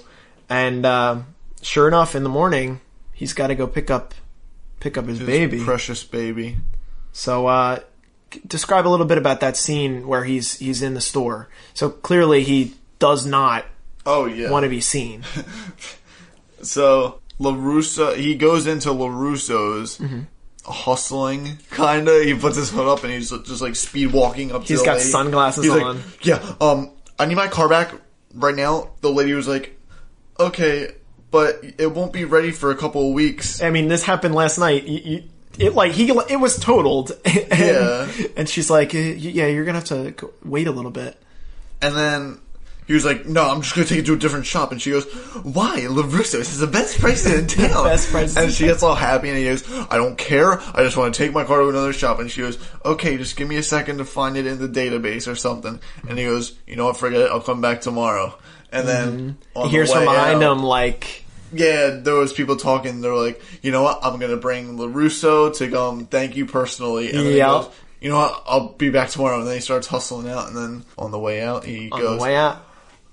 And 0.50 0.86
uh, 0.86 1.18
sure 1.62 1.90
enough, 1.90 2.16
in 2.16 2.24
the 2.24 2.30
morning, 2.30 2.80
he's 3.12 3.34
got 3.34 3.48
to 3.48 3.56
go 3.56 3.68
pick 3.68 3.92
up 3.92 4.14
pick 4.84 4.98
up 4.98 5.08
his 5.08 5.20
baby. 5.20 5.64
precious 5.64 6.04
baby. 6.04 6.58
So, 7.14 7.48
uh, 7.48 7.80
describe 8.46 8.86
a 8.86 8.90
little 8.90 9.06
bit 9.06 9.18
about 9.18 9.40
that 9.40 9.56
scene 9.58 10.08
where 10.08 10.24
he's 10.26 10.60
he's 10.60 10.82
in 10.82 10.94
the 10.94 11.02
store. 11.02 11.48
So 11.74 11.90
clearly, 11.90 12.44
he 12.44 12.74
does 13.00 13.26
not 13.26 13.66
Oh 14.06 14.26
yeah. 14.26 14.50
want 14.52 14.64
to 14.64 14.70
be 14.70 14.82
seen. 14.82 15.24
So 16.62 17.20
Larusso, 17.40 18.16
he 18.16 18.36
goes 18.36 18.68
into 18.68 18.90
Larusso's. 18.90 19.98
Mm-hmm. 19.98 20.22
Hustling, 20.66 21.58
kinda. 21.72 22.24
He 22.24 22.34
puts 22.36 22.56
his 22.56 22.70
hood 22.70 22.88
up 22.88 23.04
and 23.04 23.12
he's 23.12 23.32
just 23.32 23.62
like 23.62 23.76
speed 23.76 24.14
walking 24.14 24.54
up. 24.54 24.62
to 24.64 24.68
He's 24.70 24.82
got 24.82 24.94
lady. 24.96 25.10
sunglasses 25.10 25.66
He's 25.66 25.74
like, 25.74 25.84
on. 25.84 26.02
yeah. 26.22 26.56
Um, 26.62 26.92
I 27.20 27.26
need 27.26 27.36
my 27.36 27.48
car 27.50 27.68
back 27.68 27.92
right 28.34 28.56
now. 28.56 28.92
The 29.02 29.10
lady 29.10 29.34
was 29.34 29.46
like, 29.46 29.78
"Okay, 30.40 30.96
but 31.34 31.60
it 31.78 31.92
won't 31.92 32.14
be 32.14 32.24
ready 32.24 32.52
for 32.52 32.72
a 32.72 32.76
couple 32.76 33.10
of 33.10 33.14
weeks." 33.14 33.62
I 33.62 33.70
mean, 33.72 33.90
this 33.90 34.04
happened 34.04 34.34
last 34.36 34.58
night. 34.58 34.84
You, 34.86 35.00
you, 35.04 35.24
it 35.60 35.74
like 35.76 35.92
he 35.92 36.10
it 36.10 36.40
was 36.40 36.58
totaled, 36.58 37.12
and, 37.26 37.48
Yeah. 37.52 38.08
and 38.38 38.48
she's 38.48 38.70
like, 38.70 38.96
"Uh, 38.96 39.00
"Yeah, 39.00 39.48
you're 39.48 39.66
gonna 39.66 39.80
have 39.80 39.88
to 39.90 40.32
wait 40.46 40.68
a 40.68 40.72
little 40.72 40.92
bit." 40.92 41.18
And 41.82 41.96
then 41.96 42.40
he 42.88 42.94
was 42.94 43.06
like, 43.06 43.26
"No, 43.26 43.50
I'm 43.50 43.62
just 43.62 43.76
gonna 43.76 43.88
take 43.88 44.00
it 44.00 44.06
to 44.08 44.14
a 44.14 44.18
different 44.18 44.46
shop." 44.46 44.72
And 44.72 44.82
she 44.82 44.92
goes, 44.92 45.06
"Why, 45.44 45.82
Larusso? 45.82 46.38
This 46.40 46.52
is 46.54 46.60
the 46.60 46.68
best 46.68 47.00
price 47.00 47.26
in 47.26 47.48
town." 47.62 47.84
Best 47.86 48.10
prices 48.12 48.38
And 48.38 48.52
she 48.52 48.66
gets 48.66 48.84
all 48.84 48.96
happy, 48.96 49.30
and 49.30 49.38
he 49.38 49.44
goes, 49.46 49.64
"I 49.90 49.98
don't 49.98 50.18
care. 50.18 50.60
I 50.60 50.84
just 50.84 50.98
want 50.98 51.14
to 51.14 51.18
take 51.18 51.34
my 51.34 51.44
car 51.44 51.60
to 51.62 51.70
another 51.70 51.94
shop." 51.94 52.20
And 52.20 52.30
she 52.32 52.42
goes, 52.42 52.58
"Okay, 52.86 53.18
just 53.18 53.36
give 53.36 53.48
me 53.48 53.58
a 53.58 53.64
second 53.64 53.98
to 54.00 54.06
find 54.06 54.38
it 54.38 54.46
in 54.46 54.60
the 54.60 54.68
database 54.70 55.28
or 55.32 55.36
something." 55.36 55.80
And 56.08 56.18
he 56.18 56.26
goes, 56.26 56.54
"You 56.68 56.76
know 56.78 56.86
what? 56.86 56.98
Forget 56.98 57.22
it. 57.22 57.30
I'll 57.32 57.42
come 57.42 57.62
back 57.62 57.82
tomorrow." 57.82 58.38
And 58.72 58.88
then 58.88 59.38
Mm-hmm. 59.56 59.64
He 59.66 59.70
hears 59.70 59.94
from 59.94 60.06
behind 60.06 60.42
out- 60.44 60.54
him 60.58 60.64
like, 60.64 61.23
Yeah, 61.54 62.00
there 62.02 62.16
was 62.16 62.34
people 62.34 62.56
talking. 62.56 63.02
They're 63.02 63.16
like, 63.16 63.42
"You 63.62 63.72
know 63.72 63.84
what? 63.84 64.00
I'm 64.04 64.20
gonna 64.20 64.38
bring 64.38 64.78
Larusso 64.78 65.56
to 65.58 65.70
come 65.70 66.06
thank 66.08 66.36
you 66.36 66.46
personally." 66.46 67.10
And 67.10 67.20
then 67.20 67.26
he 67.28 67.38
Yeah. 67.38 67.48
goes, 67.48 67.70
you 68.02 68.10
know 68.10 68.18
what? 68.18 68.44
I'll 68.46 68.70
be 68.70 68.90
back 68.90 69.10
tomorrow. 69.10 69.40
And 69.40 69.48
then 69.48 69.56
he 69.56 69.62
starts 69.62 69.88
hustling 69.88 70.28
out, 70.30 70.48
and 70.50 70.58
then 70.58 70.86
on 70.98 71.12
the 71.12 71.20
way 71.20 71.42
out, 71.42 71.64
he 71.64 71.90
on 71.92 72.02
goes, 72.02 72.18
the 72.18 72.24
way 72.24 72.36
out. 72.36 72.58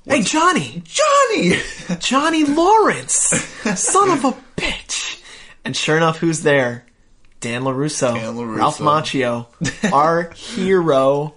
Hey, 0.04 0.22
Johnny, 0.22 0.82
Johnny. 0.84 1.52
Johnny 2.00 2.42
Lawrence, 2.44 3.14
son 3.76 4.10
of 4.10 4.24
a 4.24 4.32
bitch. 4.56 5.20
And 5.64 5.76
sure 5.76 5.96
enough, 5.96 6.18
who's 6.18 6.40
there? 6.42 6.86
Dan 7.40 7.62
LaRusso, 7.62 8.14
Dan 8.14 8.34
LaRusso. 8.34 8.56
Ralph 8.56 8.78
Macchio, 8.80 9.46
our 9.92 10.30
hero. 10.34 11.34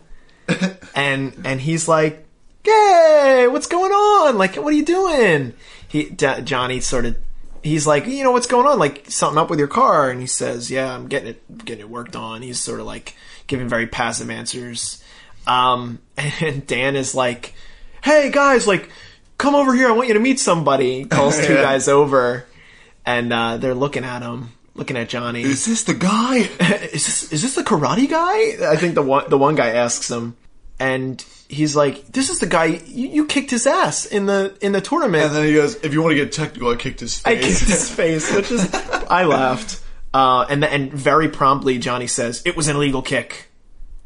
And 0.95 1.33
and 1.45 1.61
he's 1.61 1.87
like, 1.87 2.25
"Hey, 2.63 3.47
what's 3.49 3.67
going 3.67 3.91
on? 3.91 4.37
Like, 4.37 4.55
what 4.55 4.73
are 4.73 4.75
you 4.75 4.85
doing?" 4.85 5.53
He 5.93 6.09
D- 6.09 6.41
Johnny 6.43 6.79
sort 6.79 7.05
of 7.05 7.15
he's 7.61 7.85
like, 7.85 8.07
"You 8.07 8.23
know 8.23 8.31
what's 8.31 8.47
going 8.47 8.65
on? 8.65 8.79
Like 8.79 9.05
something 9.09 9.37
up 9.37 9.47
with 9.51 9.59
your 9.59 9.67
car?" 9.67 10.09
And 10.09 10.19
he 10.19 10.25
says, 10.25 10.71
"Yeah, 10.71 10.91
I'm 10.91 11.07
getting 11.07 11.29
it 11.29 11.65
getting 11.65 11.81
it 11.81 11.89
worked 11.89 12.15
on." 12.15 12.41
He's 12.41 12.59
sort 12.59 12.79
of 12.79 12.87
like 12.87 13.15
giving 13.45 13.69
very 13.69 13.85
passive 13.85 14.31
answers. 14.31 15.03
Um, 15.45 15.99
and 16.17 16.65
Dan 16.65 16.95
is 16.95 17.13
like, 17.13 17.53
"Hey 18.03 18.31
guys, 18.31 18.65
like, 18.65 18.89
come 19.37 19.53
over 19.53 19.75
here. 19.75 19.87
I 19.87 19.91
want 19.91 20.07
you 20.07 20.15
to 20.15 20.19
meet 20.19 20.39
somebody." 20.39 21.01
He 21.01 21.05
calls 21.05 21.37
two 21.45 21.53
Yeah. 21.57 21.61
guys 21.61 21.87
over, 21.87 22.45
and 23.05 23.31
uh, 23.31 23.57
they're 23.57 23.75
looking 23.75 24.03
at 24.03 24.23
him, 24.23 24.51
looking 24.73 24.97
at 24.97 25.09
Johnny. 25.09 25.43
Is 25.43 25.67
this 25.67 25.83
the 25.83 25.93
guy? 25.93 26.37
is 26.59 27.05
this 27.05 27.31
is 27.31 27.41
this 27.43 27.53
the 27.53 27.63
karate 27.63 28.09
guy? 28.09 28.67
I 28.71 28.77
think 28.77 28.95
the 28.95 29.03
one 29.03 29.29
the 29.29 29.37
one 29.37 29.53
guy 29.53 29.69
asks 29.69 30.09
him, 30.09 30.35
and 30.79 31.23
he's 31.53 31.75
like, 31.75 32.05
"This 32.11 32.29
is 32.29 32.39
the 32.39 32.47
guy 32.47 32.65
you, 32.85 33.07
you 33.07 33.25
kicked 33.25 33.51
his 33.51 33.65
ass 33.67 34.05
in 34.05 34.25
the 34.25 34.55
in 34.61 34.71
the 34.71 34.81
tournament." 34.81 35.25
And 35.27 35.35
then 35.35 35.45
he 35.45 35.53
goes, 35.53 35.75
"If 35.83 35.93
you 35.93 36.01
want 36.01 36.11
to 36.11 36.15
get 36.23 36.31
technical, 36.33 36.69
I 36.71 36.75
kicked 36.75 36.99
his 36.99 37.19
face." 37.19 37.25
I 37.37 37.41
kicked 37.41 37.69
his 37.69 37.89
face, 37.89 38.33
which 38.35 38.51
is 38.51 38.73
I 39.09 39.23
laughed. 39.25 39.81
Uh, 40.13 40.45
and 40.49 40.63
and 40.63 40.91
very 40.93 41.29
promptly 41.29 41.77
Johnny 41.79 42.07
says 42.07 42.41
it 42.45 42.55
was 42.55 42.67
an 42.67 42.75
illegal 42.75 43.01
kick, 43.01 43.49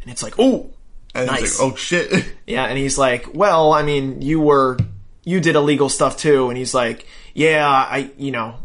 and 0.02 0.10
it's 0.12 0.24
like, 0.24 0.36
oh, 0.40 0.70
nice. 1.16 1.40
he's 1.40 1.60
like, 1.60 1.72
"Oh 1.72 1.76
shit!" 1.76 2.26
yeah. 2.48 2.66
And 2.66 2.78
he's 2.78 2.98
like, 2.98 3.34
well, 3.34 3.74
I 3.74 3.84
mean, 3.84 4.22
you 4.22 4.40
were 4.40 4.78
you 5.26 5.42
did 5.42 5.56
illegal 5.56 5.90
stuff 5.90 6.16
too, 6.18 6.48
and 6.50 6.58
he's 6.58 6.74
like, 6.74 7.06
yeah, 7.34 7.68
I 7.68 8.12
you 8.18 8.32
know, 8.32 8.56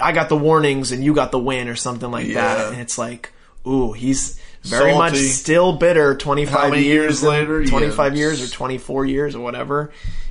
I 0.00 0.10
got 0.10 0.28
the 0.28 0.36
warnings 0.36 0.90
and 0.90 1.04
you 1.04 1.14
got 1.14 1.30
the 1.30 1.38
win 1.38 1.68
or 1.68 1.76
something 1.76 2.10
like 2.10 2.26
Yeah. 2.26 2.54
that, 2.56 2.72
and 2.72 2.80
it's 2.80 2.98
like, 2.98 3.32
ooh, 3.64 3.92
he's 3.92 4.40
very 4.62 4.92
much 4.94 5.16
still 5.16 5.72
bitter. 5.74 6.14
Twenty 6.16 6.44
How 6.44 6.58
five 6.58 6.70
many 6.70 6.84
years 6.84 7.22
in- 7.22 7.28
later? 7.28 7.64
twenty 7.66 7.90
five 7.90 8.14
Yeah. 8.14 8.20
years 8.20 8.42
or 8.42 8.52
twenty 8.54 8.78
four 8.78 9.04
years 9.04 9.34
or 9.34 9.40
whatever 9.40 9.90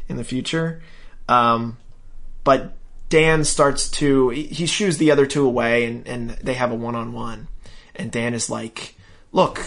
in 0.10 0.18
the 0.18 0.24
future. 0.24 0.82
Um, 1.30 1.78
but 2.44 2.74
Dan 3.10 3.44
starts 3.44 3.90
to 3.92 4.30
he 4.30 4.66
shoos 4.66 4.98
the 4.98 5.12
other 5.12 5.26
two 5.26 5.46
away, 5.46 5.86
and 5.86 6.08
and 6.08 6.30
they 6.42 6.54
have 6.56 6.72
a 6.72 6.76
one 6.76 6.96
on 6.96 7.14
one, 7.14 7.48
and 7.96 8.12
Dan 8.12 8.34
is 8.34 8.50
like, 8.50 8.96
"Look, 9.32 9.60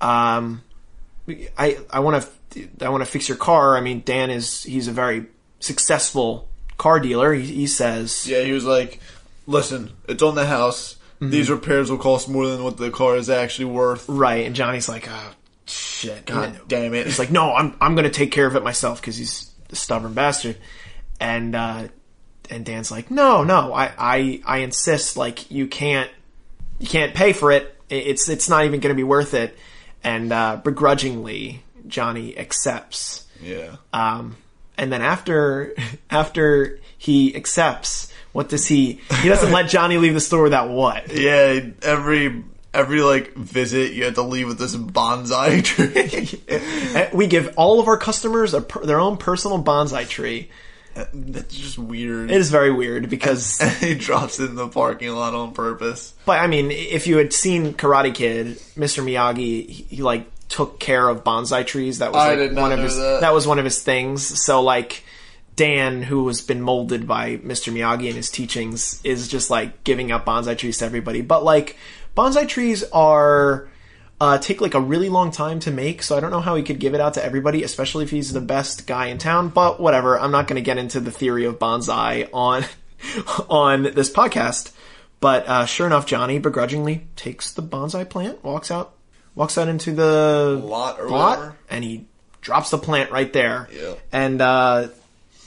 um, 0.00 0.62
I 1.58 1.78
I 1.90 1.98
want 2.00 2.26
to 2.52 2.68
I 2.80 2.88
want 2.88 3.04
to 3.04 3.10
fix 3.10 3.28
your 3.28 3.38
car. 3.38 3.76
I 3.76 3.80
mean, 3.80 4.02
Dan 4.04 4.30
is 4.30 4.62
he's 4.62 4.88
a 4.88 4.92
very 4.92 5.26
successful 5.60 6.48
car 6.78 7.00
dealer. 7.00 7.32
He, 7.34 7.42
he 7.46 7.66
says, 7.66 8.26
yeah, 8.28 8.42
he 8.42 8.52
was 8.52 8.64
like, 8.64 9.00
"Listen, 9.46 9.90
it's 10.08 10.22
on 10.22 10.34
the 10.36 10.46
house. 10.46 10.95
Mm-hmm. 11.16 11.30
These 11.30 11.50
repairs 11.50 11.90
will 11.90 11.98
cost 11.98 12.28
more 12.28 12.46
than 12.46 12.62
what 12.62 12.76
the 12.76 12.90
car 12.90 13.16
is 13.16 13.30
actually 13.30 13.66
worth." 13.66 14.08
right, 14.08 14.46
and 14.46 14.54
Johnny's 14.54 14.88
like, 14.88 15.08
"Oh 15.08 15.32
shit, 15.66 16.26
God 16.26 16.60
damn 16.68 16.94
it! 16.94 17.06
He's 17.06 17.18
like, 17.18 17.30
no, 17.30 17.52
I'm 17.54 17.76
I'm 17.80 17.94
gonna 17.94 18.10
take 18.10 18.32
care 18.32 18.46
of 18.46 18.56
it 18.56 18.62
myself 18.62 19.00
because 19.00 19.16
he's 19.16 19.50
a 19.70 19.76
stubborn 19.76 20.14
bastard. 20.14 20.56
And 21.20 21.54
uh, 21.54 21.88
and 22.50 22.64
Dan's 22.64 22.90
like, 22.90 23.10
no, 23.10 23.44
no, 23.44 23.72
I, 23.72 23.92
I 23.98 24.42
I 24.44 24.58
insist. 24.58 25.16
Like 25.16 25.50
you 25.50 25.66
can't 25.66 26.10
you 26.78 26.86
can't 26.86 27.14
pay 27.14 27.32
for 27.32 27.50
it. 27.52 27.74
It's 27.88 28.28
it's 28.28 28.48
not 28.48 28.64
even 28.64 28.80
gonna 28.80 28.94
be 28.94 29.04
worth 29.04 29.34
it. 29.34 29.56
And 30.04 30.32
uh, 30.32 30.60
begrudgingly, 30.62 31.62
Johnny 31.86 32.36
accepts. 32.38 33.26
Yeah. 33.42 33.76
Um, 33.92 34.36
and 34.78 34.92
then 34.92 35.02
after 35.02 35.74
after 36.10 36.78
he 36.98 37.34
accepts, 37.34 38.12
what 38.36 38.50
does 38.50 38.66
he? 38.66 39.00
He 39.22 39.30
doesn't 39.30 39.50
let 39.50 39.70
Johnny 39.70 39.96
leave 39.96 40.12
the 40.12 40.20
store 40.20 40.42
without 40.42 40.68
what? 40.68 41.10
Yeah, 41.16 41.60
every 41.80 42.44
every 42.74 43.00
like 43.00 43.32
visit 43.34 43.94
you 43.94 44.04
have 44.04 44.14
to 44.16 44.22
leave 44.22 44.46
with 44.46 44.58
this 44.58 44.76
bonsai 44.76 45.64
tree. 47.08 47.08
We 47.16 47.28
give 47.28 47.54
all 47.56 47.80
of 47.80 47.88
our 47.88 47.96
customers 47.96 48.52
a 48.52 48.60
their 48.84 49.00
own 49.00 49.16
personal 49.16 49.62
bonsai 49.62 50.06
tree. 50.06 50.50
That's 51.14 51.54
just 51.54 51.78
weird. 51.78 52.30
It 52.30 52.36
is 52.36 52.50
very 52.50 52.70
weird 52.70 53.08
because, 53.08 53.58
he 53.80 53.94
drops 53.94 54.38
it 54.38 54.50
in 54.50 54.54
the 54.56 54.68
parking 54.68 55.10
lot 55.12 55.34
on 55.34 55.52
purpose. 55.54 56.12
but 56.26 56.38
I 56.38 56.46
mean, 56.46 56.70
if 56.70 57.06
you 57.06 57.16
had 57.16 57.32
seen 57.32 57.72
Karate 57.72 58.14
Kid, 58.14 58.58
Mr. 58.76 59.02
Miyagi, 59.02 59.66
he, 59.68 59.86
he 59.96 60.02
like 60.02 60.26
took 60.48 60.78
care 60.78 61.08
of 61.08 61.24
bonsai 61.24 61.66
trees. 61.66 62.00
That 62.00 62.12
was 62.12 62.22
I 62.22 62.28
like 62.30 62.38
did 62.38 62.52
not 62.52 62.60
one 62.62 62.72
of 62.72 62.80
his. 62.80 62.96
that. 62.96 63.32
was 63.32 63.46
one 63.46 63.58
of 63.58 63.64
his 63.64 63.82
things. 63.82 64.42
So 64.44 64.60
like. 64.62 65.04
Dan, 65.56 66.02
who 66.02 66.26
has 66.28 66.42
been 66.42 66.60
molded 66.60 67.06
by 67.08 67.38
Mr. 67.38 67.72
Miyagi 67.72 68.06
and 68.06 68.16
his 68.16 68.30
teachings, 68.30 69.00
is 69.04 69.26
just 69.28 69.50
like 69.50 69.84
giving 69.84 70.12
up 70.12 70.26
bonsai 70.26 70.56
trees 70.56 70.78
to 70.78 70.84
everybody. 70.84 71.22
But 71.22 71.42
like, 71.44 71.76
bonsai 72.16 72.46
trees 72.46 72.84
are 72.92 73.68
uh, 74.20 74.38
take 74.38 74.60
like 74.60 74.74
a 74.74 74.80
really 74.80 75.08
long 75.08 75.30
time 75.30 75.58
to 75.60 75.70
make, 75.70 76.02
so 76.02 76.16
I 76.16 76.20
don't 76.20 76.30
know 76.30 76.40
how 76.40 76.54
he 76.54 76.62
could 76.62 76.78
give 76.78 76.94
it 76.94 77.00
out 77.00 77.14
to 77.14 77.24
everybody, 77.24 77.62
especially 77.62 78.04
if 78.04 78.10
he's 78.10 78.32
the 78.32 78.40
best 78.40 78.86
guy 78.86 79.06
in 79.06 79.18
town. 79.18 79.48
But 79.48 79.80
whatever, 79.80 80.18
I'm 80.18 80.30
not 80.30 80.46
going 80.46 80.56
to 80.56 80.62
get 80.62 80.78
into 80.78 81.00
the 81.00 81.10
theory 81.10 81.44
of 81.46 81.58
bonsai 81.58 82.28
on 82.32 82.64
on 83.50 83.82
this 83.82 84.10
podcast. 84.10 84.72
But 85.20 85.48
uh, 85.48 85.64
sure 85.66 85.86
enough, 85.86 86.06
Johnny 86.06 86.38
begrudgingly 86.38 87.06
takes 87.16 87.52
the 87.52 87.62
bonsai 87.62 88.08
plant, 88.08 88.44
walks 88.44 88.70
out, 88.70 88.94
walks 89.34 89.56
out 89.56 89.68
into 89.68 89.92
the 89.92 90.60
Lot 90.62 91.00
or 91.00 91.08
whatever. 91.08 91.56
and 91.70 91.82
he 91.82 92.06
drops 92.42 92.70
the 92.70 92.78
plant 92.78 93.10
right 93.10 93.32
there. 93.32 93.68
Yeah. 93.72 93.94
And 94.12 94.40
uh, 94.42 94.88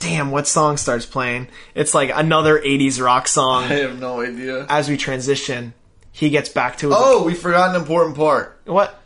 damn, 0.00 0.32
what 0.32 0.48
song 0.48 0.76
starts 0.76 1.06
playing? 1.06 1.46
It's 1.76 1.94
like 1.94 2.10
another 2.12 2.58
'80s 2.58 3.00
rock 3.00 3.28
song. 3.28 3.62
I 3.64 3.74
have 3.76 4.00
no 4.00 4.20
idea. 4.20 4.66
As 4.68 4.88
we 4.88 4.96
transition, 4.96 5.72
he 6.10 6.28
gets 6.30 6.48
back 6.48 6.78
to 6.78 6.88
his 6.88 6.96
Oh, 6.98 7.22
we 7.22 7.34
forgot 7.34 7.70
an 7.74 7.80
important 7.80 8.16
part. 8.16 8.60
what? 8.64 8.96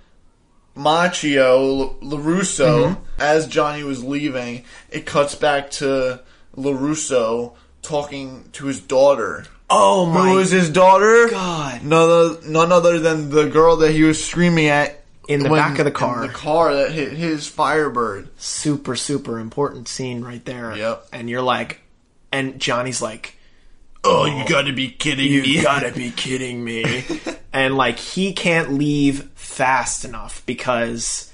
Macchio, 0.76 2.00
LaRusso, 2.02 2.84
Mm-hmm. 2.96 3.20
as 3.20 3.46
Johnny 3.46 3.84
was 3.84 4.02
leaving, 4.02 4.64
it 4.90 5.06
cuts 5.06 5.34
back 5.36 5.70
to 5.72 6.20
LaRusso 6.56 7.54
talking 7.82 8.48
to 8.54 8.66
his 8.66 8.80
daughter. 8.80 9.44
Oh 9.70 10.04
my 10.06 10.28
Who 10.30 10.34
was 10.36 10.50
his 10.50 10.70
daughter? 10.70 11.28
God. 11.30 11.84
None 11.84 12.10
other, 12.10 12.40
none 12.48 12.72
other 12.72 12.98
than 12.98 13.30
the 13.30 13.46
girl 13.46 13.76
that 13.78 13.92
he 13.92 14.02
was 14.02 14.22
screaming 14.22 14.66
at 14.66 15.03
In 15.28 15.42
the 15.42 15.48
when- 15.50 15.60
back 15.60 15.78
of 15.78 15.84
the 15.84 15.90
car. 15.90 16.26
The 16.26 16.32
car 16.32 16.74
that 16.74 16.92
hit 16.92 17.12
his 17.12 17.46
Firebird. 17.48 18.28
super 18.38 18.96
super 18.96 19.38
important 19.38 19.88
scene 19.88 20.22
right 20.22 20.44
there. 20.44 20.76
Yep. 20.76 21.08
And 21.12 21.30
you're 21.30 21.42
like, 21.42 21.80
and 22.32 22.58
Johnny's 22.60 23.00
like, 23.02 23.36
Oh, 24.06 24.26
you 24.26 24.46
gotta 24.46 24.72
be 24.74 24.90
kidding 24.90 25.30
me, 25.30 25.48
you 25.48 25.62
gotta 25.62 25.90
be 25.92 26.10
kidding 26.10 26.62
me. 26.62 27.04
and 27.52 27.76
like 27.76 27.98
he 27.98 28.32
can't 28.34 28.74
leave 28.74 29.30
fast 29.34 30.04
enough 30.04 30.42
because 30.44 31.30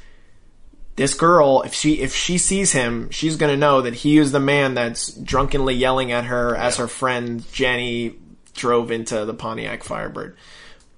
this 0.97 1.15
girl, 1.15 1.63
if 1.63 1.75
she 1.75 2.01
if 2.01 2.15
she 2.15 2.39
sees 2.39 2.71
him, 2.73 3.11
she's 3.11 3.37
gonna 3.37 3.57
know 3.57 3.81
that 3.83 3.95
he 3.95 4.19
is 4.19 4.31
the 4.31 4.39
man 4.41 4.75
that's 4.75 5.11
drunkenly 5.13 5.75
yelling 5.75 6.13
at 6.13 6.27
her 6.27 6.55
as 6.55 6.77
her 6.77 6.87
friend 6.87 7.45
Jenny 7.53 8.15
drove 8.55 8.91
into 8.93 9.25
the 9.25 9.35
Pontiac 9.35 9.83
Firebird. 9.83 10.37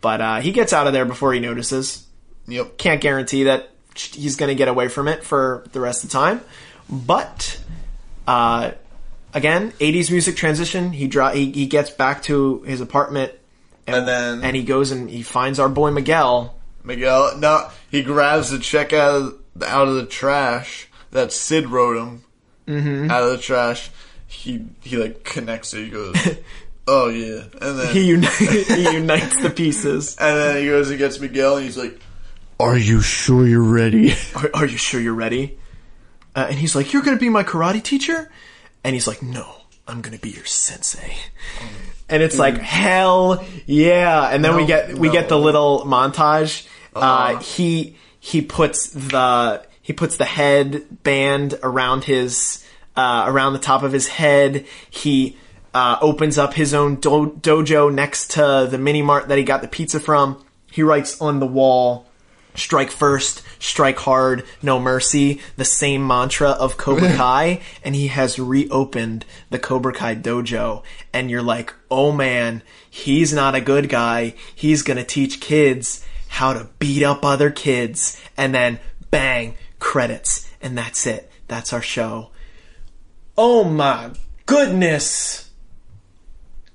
But 0.02 0.20
uh, 0.20 0.40
he 0.40 0.50
gets 0.52 0.72
out 0.72 0.86
of 0.88 0.92
there 0.92 1.04
before 1.04 1.32
he 1.32 1.38
notices. 1.40 2.06
Yep. 2.48 2.76
can't 2.78 3.00
guarantee 3.00 3.44
that 3.44 3.70
he's 3.94 4.36
going 4.36 4.48
to 4.48 4.54
get 4.54 4.68
away 4.68 4.88
from 4.88 5.08
it 5.08 5.22
for 5.24 5.64
the 5.72 5.80
rest 5.80 6.02
of 6.04 6.10
the 6.10 6.14
time. 6.14 6.40
But 6.90 7.60
uh, 8.26 8.72
again, 9.34 9.72
80s 9.72 10.10
music 10.10 10.36
transition. 10.36 10.92
He, 10.92 11.06
dri- 11.06 11.34
he 11.34 11.52
he 11.52 11.66
gets 11.66 11.90
back 11.90 12.22
to 12.24 12.60
his 12.62 12.80
apartment, 12.80 13.32
And 13.86 14.06
then 14.06 14.42
and 14.44 14.56
he 14.56 14.62
goes 14.62 14.90
and 14.90 15.08
he 15.10 15.22
finds 15.22 15.58
our 15.58 15.68
boy 15.68 15.90
Miguel. 15.90 16.54
Miguel, 16.84 17.36
no, 17.38 17.68
he 17.90 18.02
grabs 18.02 18.50
the 18.50 18.58
check 18.58 18.92
out 18.92 19.14
of 19.14 19.62
out 19.62 19.88
of 19.88 19.94
the 19.94 20.06
trash 20.06 20.88
that 21.12 21.32
Sid 21.32 21.68
wrote 21.68 21.96
him 21.98 22.24
Mm-hmm. 22.66 23.10
out 23.10 23.22
of 23.24 23.30
the 23.30 23.38
trash. 23.38 23.90
He 24.26 24.64
he 24.82 24.96
like 24.96 25.24
connects 25.24 25.74
it. 25.74 25.84
He 25.84 25.90
goes, 25.90 26.14
"Oh 26.88 27.08
yeah," 27.08 27.42
and 27.60 27.78
then 27.78 27.92
He, 27.94 28.04
uni- 28.06 28.26
he 28.38 28.92
unites 28.94 29.36
the 29.42 29.50
pieces. 29.50 30.16
and 30.18 30.36
then 30.38 30.56
he 30.62 30.66
goes 30.66 30.88
and 30.90 30.98
gets 30.98 31.18
Miguel, 31.20 31.56
and 31.56 31.64
he's 31.66 31.76
like, 31.76 31.98
"Are 32.60 32.76
you 32.78 33.00
sure 33.00 33.46
you're 33.46 33.62
ready?" 33.62 34.14
Are, 34.34 34.50
are 34.54 34.66
you 34.66 34.76
sure 34.76 35.00
you're 35.00 35.14
ready? 35.14 35.58
Uh, 36.34 36.46
and 36.50 36.58
he's 36.58 36.74
like, 36.74 36.92
"You're 36.92 37.02
going 37.02 37.16
to 37.16 37.20
be 37.20 37.28
my 37.28 37.44
karate 37.44 37.82
teacher," 37.82 38.30
and 38.84 38.94
he's 38.94 39.06
like, 39.06 39.22
"No, 39.22 39.54
I'm 39.86 40.00
going 40.00 40.14
to 40.16 40.20
be 40.22 40.30
your 40.30 40.44
sensei." 40.46 41.16
And 42.08 42.22
it's 42.22 42.38
like 42.38 42.58
hell 42.58 43.44
yeah! 43.66 44.28
And 44.28 44.44
then 44.44 44.54
we 44.56 44.66
get 44.66 44.98
we 44.98 45.08
no. 45.08 45.12
get 45.12 45.28
the 45.28 45.38
little 45.38 45.80
montage. 45.86 46.66
Uh, 46.94 46.98
Uh-huh. 46.98 47.38
he 47.40 47.96
he 48.20 48.42
puts 48.42 48.90
the 48.90 49.62
he 49.80 49.92
puts 49.92 50.16
the 50.18 50.24
head 50.26 50.84
band 51.02 51.58
around 51.62 52.04
his 52.04 52.64
uh, 52.96 53.24
around 53.26 53.54
the 53.54 53.58
top 53.58 53.82
of 53.82 53.92
his 53.92 54.08
head. 54.08 54.66
He 54.90 55.36
uh, 55.74 55.96
opens 56.02 56.36
up 56.38 56.52
his 56.54 56.74
own 56.74 56.96
do- 56.96 57.38
dojo 57.40 57.92
next 57.92 58.32
to 58.32 58.68
the 58.70 58.76
mini 58.78 59.00
mart 59.02 59.28
that 59.28 59.38
he 59.38 59.44
got 59.44 59.62
the 59.62 59.68
pizza 59.68 59.98
from. 59.98 60.42
He 60.70 60.82
writes 60.82 61.18
on 61.20 61.40
the 61.40 61.46
wall 61.46 62.06
strike 62.54 62.90
first, 62.90 63.42
strike 63.58 63.98
hard, 63.98 64.44
no 64.62 64.78
mercy, 64.78 65.40
the 65.56 65.64
same 65.64 66.06
mantra 66.06 66.50
of 66.50 66.76
Cobra 66.76 67.12
Kai, 67.16 67.60
and 67.84 67.94
he 67.94 68.08
has 68.08 68.38
reopened 68.38 69.24
the 69.50 69.58
Cobra 69.58 69.92
Kai 69.92 70.16
dojo, 70.16 70.82
and 71.12 71.30
you're 71.30 71.42
like, 71.42 71.74
oh 71.90 72.12
man, 72.12 72.62
he's 72.88 73.32
not 73.32 73.54
a 73.54 73.60
good 73.60 73.88
guy, 73.88 74.34
he's 74.54 74.82
gonna 74.82 75.04
teach 75.04 75.40
kids 75.40 76.04
how 76.28 76.52
to 76.52 76.68
beat 76.78 77.02
up 77.02 77.24
other 77.24 77.50
kids, 77.50 78.20
and 78.36 78.54
then 78.54 78.78
bang, 79.10 79.54
credits, 79.78 80.50
and 80.60 80.76
that's 80.76 81.06
it. 81.06 81.30
That's 81.48 81.72
our 81.72 81.82
show. 81.82 82.30
Oh 83.36 83.64
my 83.64 84.12
goodness! 84.46 85.50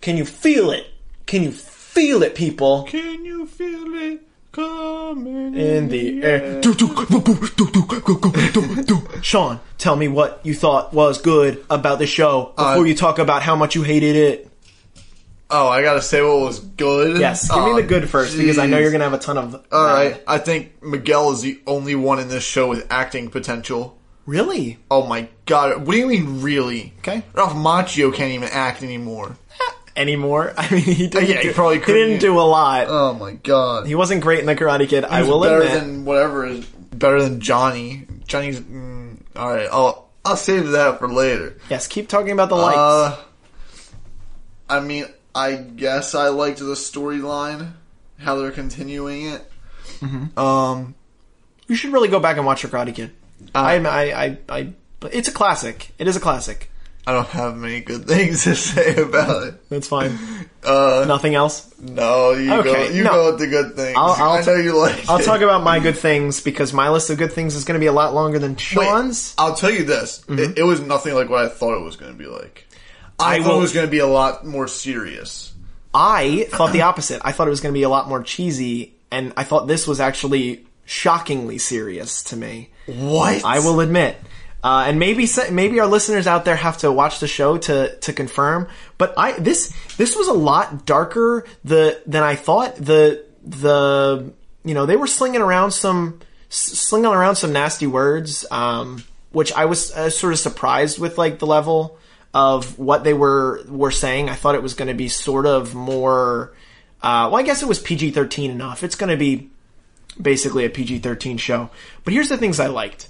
Can 0.02 0.18
you 0.18 0.26
feel 0.26 0.70
it? 0.70 0.88
Can 1.26 1.42
you 1.42 1.52
feel 1.52 2.22
it, 2.22 2.36
people? 2.36 2.84
Can 2.84 3.26
you 3.26 3.48
feel 3.48 3.96
it 3.96 4.27
coming 4.58 5.54
in 5.56 5.88
the 5.90 6.24
air. 6.24 6.62
Sean, 9.22 9.60
tell 9.78 9.96
me 9.96 10.08
what 10.08 10.40
you 10.44 10.56
thought 10.56 10.94
was 10.94 11.22
good 11.22 11.64
about 11.70 12.00
the 12.00 12.08
show 12.08 12.54
before 12.56 12.64
uh, 12.64 12.84
you 12.84 12.96
talk 12.96 13.20
about 13.20 13.44
how 13.44 13.56
much 13.56 13.76
you 13.76 13.84
hated 13.84 14.16
it. 14.16 14.50
Oh, 15.50 15.68
I 15.68 15.84
gotta 15.84 16.02
say 16.02 16.22
what 16.22 16.40
was 16.40 16.60
good. 16.60 17.20
Yes, 17.20 17.50
give 17.50 17.64
me 17.64 17.74
the 17.74 17.86
oh, 17.86 17.88
good 17.88 18.10
first 18.10 18.32
geez. 18.32 18.42
because 18.42 18.58
I 18.58 18.66
know 18.66 18.80
you're 18.80 18.92
gonna 18.92 19.06
have 19.06 19.14
a 19.14 19.20
ton 19.20 19.38
of. 19.38 19.54
All 19.72 19.88
uh, 19.88 19.94
right, 19.94 20.24
I 20.28 20.40
think 20.40 20.84
Miguel 20.84 21.32
is 21.32 21.42
the 21.42 21.62
only 21.68 21.96
one 21.96 22.20
in 22.20 22.28
this 22.28 22.44
show 22.44 22.68
with 22.68 22.86
acting 22.90 23.30
potential. 23.30 23.98
Really? 24.26 24.80
Oh 24.92 25.06
my 25.06 25.30
god! 25.46 25.86
What 25.86 25.94
do 25.94 26.00
you 26.00 26.08
mean, 26.08 26.42
really? 26.42 26.94
Okay, 27.00 27.24
Ralph 27.34 27.54
Macchio 27.54 28.14
can't 28.14 28.34
even 28.34 28.50
act 28.52 28.84
anymore. 28.84 29.38
Anymore? 29.98 30.54
I 30.58 30.70
mean, 30.72 30.82
he 30.82 31.08
didn't. 31.08 31.28
Yeah, 31.30 31.38
he 31.42 31.50
do, 31.50 31.54
probably 31.54 31.80
he 31.80 31.86
didn't 31.86 32.20
do 32.20 32.40
a 32.40 32.42
lot. 32.42 32.86
Oh 32.88 33.14
my 33.14 33.34
god! 33.34 33.88
he 33.88 33.96
wasn't 33.96 34.22
great 34.22 34.40
in 34.40 34.46
the 34.46 34.56
Karate 34.56 34.88
Kid. 34.88 35.04
I 35.04 35.20
He's 35.20 35.28
will 35.28 35.42
better 35.42 35.62
admit. 35.62 35.82
than 35.82 36.06
whatever 36.06 36.46
is 36.46 36.66
better 36.66 37.22
than 37.22 37.42
Johnny. 37.42 38.06
Johnny's 38.28 38.60
mm, 38.60 39.18
all 39.36 39.54
right. 39.54 39.68
I'll 39.72 40.10
I'll 40.24 40.38
save 40.38 40.70
that 40.70 41.00
for 41.00 41.12
later. 41.12 41.58
yes, 41.70 41.88
keep 41.88 42.08
talking 42.08 42.32
about 42.32 42.50
the 42.50 42.56
lights. 42.56 42.78
Uh, 42.78 43.18
I 44.70 44.80
mean, 44.82 45.06
I 45.34 45.56
guess 45.56 46.14
I 46.16 46.30
liked 46.30 46.60
the 46.60 46.66
storyline, 46.76 47.74
how 48.18 48.36
they're 48.36 48.52
continuing 48.52 49.28
it. 49.28 49.52
Mm-hmm. 50.00 50.38
Um, 50.38 50.96
you 51.68 51.76
should 51.76 51.94
really 51.94 52.10
go 52.10 52.20
back 52.20 52.38
and 52.38 52.46
watch 52.46 52.62
the 52.62 52.68
Karate 52.68 52.94
Kid. 52.94 53.12
Uh, 53.56 53.60
I, 53.60 53.76
I, 53.78 54.26
I, 54.26 54.38
I, 54.50 54.74
it's 55.12 55.28
a 55.28 55.32
classic. 55.32 55.92
It 55.98 56.08
is 56.08 56.16
a 56.16 56.20
classic. 56.20 56.70
I 57.08 57.14
don't 57.14 57.28
have 57.30 57.56
many 57.56 57.80
good 57.80 58.06
things 58.06 58.44
to 58.44 58.54
say 58.56 58.96
about 59.02 59.48
it. 59.48 59.70
That's 59.70 59.88
fine. 59.88 60.18
Uh, 60.68 61.06
Nothing 61.08 61.34
else. 61.34 61.74
no, 61.80 62.32
you 62.34 62.48
go. 62.50 62.60
Okay, 62.60 62.94
You 62.94 63.06
no. 63.06 63.12
go 63.12 63.32
with 63.32 63.40
the 63.40 63.48
good 63.48 63.76
things. 63.78 63.96
I'll- 63.98 64.12
I'll 64.22 64.32
I 64.32 64.42
know 64.42 64.56
you 64.56 64.78
like. 64.78 65.08
I'll 65.08 65.20
it. 65.20 65.24
talk 65.24 65.40
about 65.40 65.64
my 65.64 65.80
good 65.80 65.98
things 66.08 66.42
because 66.42 66.74
my 66.74 66.90
list 66.90 67.10
of 67.10 67.18
good 67.18 67.32
things 67.32 67.56
is 67.56 67.64
going 67.64 67.76
to 67.76 67.80
be 67.80 67.86
a 67.86 67.94
lot 67.94 68.14
longer 68.14 68.38
than 68.38 68.52
Wait, 68.56 68.60
Sean's. 68.60 69.34
I'll 69.38 69.56
tell 69.56 69.70
you 69.72 69.86
this: 69.86 70.26
it, 70.28 70.58
it 70.58 70.64
was 70.64 70.82
nothing 70.82 71.16
like 71.16 71.30
what 71.30 71.46
I 71.46 71.48
thought 71.48 71.78
it 71.80 71.86
was 71.86 71.96
going 71.96 72.12
to 72.12 72.18
be 72.18 72.26
like. 72.26 72.68
I, 73.18 73.36
I 73.38 73.42
thought 73.42 73.48
will- 73.52 73.60
it 73.60 73.62
was 73.62 73.72
going 73.72 73.86
to 73.88 73.92
be 73.92 74.00
a 74.00 74.08
lot 74.08 74.46
more 74.46 74.68
serious. 74.68 75.54
I 75.94 76.48
thought 76.50 76.74
the 76.74 76.82
opposite. 76.82 77.22
I 77.24 77.32
thought 77.32 77.48
it 77.48 77.52
was 77.52 77.62
going 77.62 77.74
to 77.74 77.78
be 77.80 77.84
a 77.84 77.90
lot 77.90 78.10
more 78.10 78.22
cheesy, 78.22 78.94
and 79.10 79.32
I 79.38 79.46
thought 79.46 79.68
this 79.68 79.88
was 79.88 80.02
actually 80.02 80.66
shockingly 80.84 81.60
serious 81.60 82.24
to 82.24 82.36
me. 82.36 82.72
What 82.88 83.46
I 83.46 83.60
will 83.60 83.80
admit. 83.80 84.18
Uh, 84.64 84.86
and 84.88 85.00
maybe 85.00 85.28
maybe 85.52 85.80
our 85.80 85.88
listeners 85.88 86.26
out 86.26 86.44
there 86.44 86.56
have 86.56 86.80
to 86.80 86.92
watch 86.92 87.20
the 87.20 87.28
show 87.28 87.58
to 87.58 87.96
to 87.98 88.12
confirm. 88.12 88.68
But 88.98 89.14
I 89.18 89.34
this 89.34 89.72
this 89.98 90.16
was 90.16 90.28
a 90.28 90.34
lot 90.34 90.86
darker 90.86 91.46
the 91.64 92.02
than 92.06 92.24
I 92.24 92.36
thought. 92.36 92.76
The 92.76 93.24
the 93.44 94.34
you 94.64 94.74
know 94.74 94.86
they 94.86 94.98
were 94.98 95.08
slinging 95.08 95.42
around 95.42 95.72
some 95.72 96.20
slinging 96.50 97.12
around 97.12 97.36
some 97.36 97.54
nasty 97.54 97.88
words, 97.88 98.46
um, 98.52 99.04
which 99.32 99.54
I 99.54 99.66
was 99.66 99.92
uh, 99.92 100.10
sort 100.10 100.34
of 100.34 100.40
surprised 100.40 101.00
with, 101.00 101.18
like 101.18 101.40
the 101.40 101.48
level 101.48 101.98
of 102.34 102.78
what 102.80 103.04
they 103.04 103.14
were 103.14 103.64
were 103.68 103.92
saying. 103.92 104.30
I 104.30 104.36
thought 104.36 104.56
it 104.56 104.64
was 104.64 104.74
going 104.74 104.88
to 104.88 104.94
be 104.94 105.08
sort 105.08 105.46
of 105.46 105.76
more. 105.76 106.54
Uh, 107.02 107.30
well, 107.32 107.38
I 107.38 107.44
guess 107.44 107.62
it 107.62 107.68
was 107.68 107.80
PG 107.80 108.12
thirteen 108.12 108.52
enough. 108.52 108.84
It's 108.84 108.96
going 108.96 109.10
to 109.10 109.18
be 109.18 109.50
basically 110.22 110.66
a 110.66 110.70
PG 110.70 111.00
thirteen 111.00 111.38
show. 111.38 111.70
But 112.04 112.14
here's 112.14 112.30
the 112.30 112.38
things 112.38 112.60
I 112.60 112.68
liked. 112.68 113.08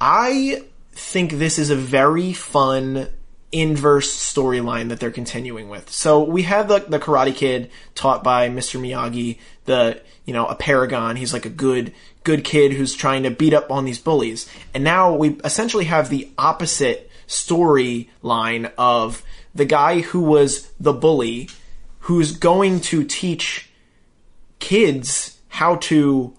I 0.00 0.62
think 0.98 1.32
this 1.32 1.58
is 1.58 1.70
a 1.70 1.76
very 1.76 2.32
fun 2.32 3.08
inverse 3.50 4.14
storyline 4.14 4.90
that 4.90 5.00
they're 5.00 5.10
continuing 5.10 5.68
with. 5.68 5.90
So 5.90 6.22
we 6.22 6.42
have 6.42 6.68
the, 6.68 6.80
the 6.80 6.98
Karate 6.98 7.34
Kid 7.34 7.70
taught 7.94 8.22
by 8.22 8.48
Mr. 8.48 8.78
Miyagi, 8.78 9.38
the 9.64 10.02
you 10.24 10.32
know 10.34 10.46
a 10.46 10.54
paragon. 10.54 11.16
He's 11.16 11.32
like 11.32 11.46
a 11.46 11.50
good 11.50 11.94
good 12.24 12.44
kid 12.44 12.72
who's 12.72 12.94
trying 12.94 13.22
to 13.22 13.30
beat 13.30 13.54
up 13.54 13.70
on 13.70 13.84
these 13.84 13.98
bullies. 13.98 14.50
And 14.74 14.84
now 14.84 15.14
we 15.14 15.38
essentially 15.44 15.84
have 15.84 16.10
the 16.10 16.30
opposite 16.36 17.10
storyline 17.26 18.70
of 18.76 19.22
the 19.54 19.64
guy 19.64 20.00
who 20.00 20.20
was 20.20 20.70
the 20.78 20.92
bully, 20.92 21.48
who's 22.00 22.32
going 22.32 22.80
to 22.80 23.04
teach 23.04 23.70
kids 24.58 25.38
how 25.48 25.76
to 25.76 26.34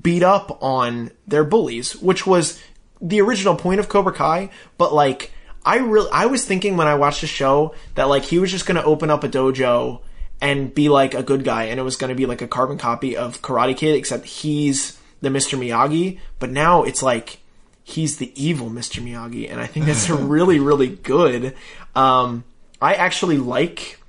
beat 0.00 0.22
up 0.22 0.62
on 0.62 1.10
their 1.26 1.44
bullies, 1.44 1.96
which 1.96 2.26
was 2.26 2.62
the 3.02 3.20
original 3.20 3.56
point 3.56 3.80
of 3.80 3.88
Cobra 3.88 4.12
Kai, 4.12 4.50
but 4.78 4.94
like 4.94 5.32
I 5.66 5.78
really 5.78 6.10
I 6.12 6.26
was 6.26 6.44
thinking 6.44 6.76
when 6.76 6.86
I 6.86 6.94
watched 6.94 7.20
the 7.20 7.26
show 7.26 7.74
that 7.96 8.04
like 8.04 8.24
he 8.24 8.38
was 8.38 8.50
just 8.50 8.64
going 8.64 8.76
to 8.76 8.84
open 8.84 9.10
up 9.10 9.24
a 9.24 9.28
dojo 9.28 10.00
and 10.40 10.74
be 10.74 10.88
like 10.88 11.14
a 11.14 11.22
good 11.22 11.44
guy 11.44 11.64
and 11.64 11.78
it 11.78 11.82
was 11.82 11.96
going 11.96 12.08
to 12.08 12.14
be 12.14 12.26
like 12.26 12.42
a 12.42 12.48
carbon 12.48 12.78
copy 12.78 13.16
of 13.16 13.42
Karate 13.42 13.76
Kid 13.76 13.96
except 13.96 14.24
he's 14.24 14.98
the 15.20 15.28
Mr. 15.28 15.58
Miyagi, 15.58 16.18
but 16.38 16.50
now 16.50 16.82
it's 16.82 17.02
like 17.02 17.38
he's 17.84 18.18
the 18.18 18.32
evil 18.42 18.70
Mr. 18.70 19.02
Miyagi 19.02 19.50
and 19.50 19.60
I 19.60 19.66
think 19.66 19.86
that's 19.86 20.08
really 20.10 20.60
really 20.60 20.88
good. 20.88 21.54
Um 21.94 22.44
I 22.80 22.94
actually 22.94 23.38
like 23.38 24.00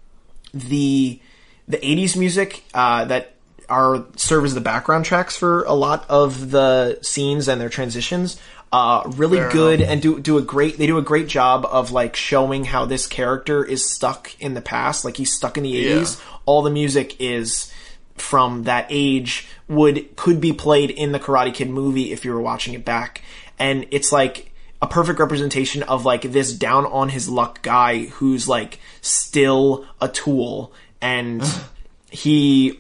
the 0.54 1.20
the 1.68 1.78
80s 1.78 2.18
music 2.18 2.64
uh, 2.74 3.06
that 3.06 3.36
are 3.70 4.06
serve 4.18 4.46
as 4.46 4.54
the 4.54 4.62
background 4.62 5.06
tracks 5.06 5.38
for 5.38 5.64
a 5.64 5.74
lot 5.74 6.06
of 6.10 6.52
the 6.52 7.00
scenes 7.02 7.48
and 7.48 7.62
their 7.62 7.70
transitions 7.70 8.40
uh, 8.74 9.04
really 9.16 9.38
Fair 9.38 9.52
good 9.52 9.80
enough. 9.80 9.92
and 9.92 10.02
do 10.02 10.20
do 10.20 10.38
a 10.38 10.42
great 10.42 10.78
they 10.78 10.88
do 10.88 10.98
a 10.98 11.02
great 11.02 11.28
job 11.28 11.66
of 11.70 11.92
like 11.92 12.16
showing 12.16 12.66
how 12.66 12.86
this 12.86 13.08
character 13.08 13.64
is 13.64 13.90
stuck 13.90 14.36
in 14.42 14.56
the 14.56 14.62
past. 14.62 15.06
Like 15.06 15.16
he's 15.16 15.32
stuck 15.32 15.58
in 15.58 15.64
the 15.64 15.74
80s 15.86 16.20
all 16.46 16.62
the 16.62 16.70
music 16.70 17.20
is 17.20 17.72
from 18.16 18.64
that 18.64 18.86
age 18.90 19.48
would 19.68 20.16
could 20.16 20.40
be 20.40 20.54
played 20.54 20.92
in 20.92 21.12
the 21.12 21.20
Karate 21.20 21.54
Kid 21.54 21.70
movie 21.70 22.12
if 22.12 22.26
you 22.26 22.34
were 22.34 22.42
watching 22.42 22.74
it 22.74 22.86
back. 22.86 23.22
And 23.58 23.88
it's 23.92 24.12
like 24.12 24.52
a 24.82 24.88
perfect 24.88 25.20
representation 25.20 25.84
of 25.84 26.06
like 26.06 26.24
this 26.24 26.54
down 26.54 26.86
on 26.86 27.10
his 27.10 27.30
luck 27.30 27.62
guy 27.62 28.06
who's 28.06 28.48
like 28.48 28.80
still 29.02 29.86
a 30.02 30.08
tool. 30.10 30.74
And 31.02 31.44
he 32.10 32.80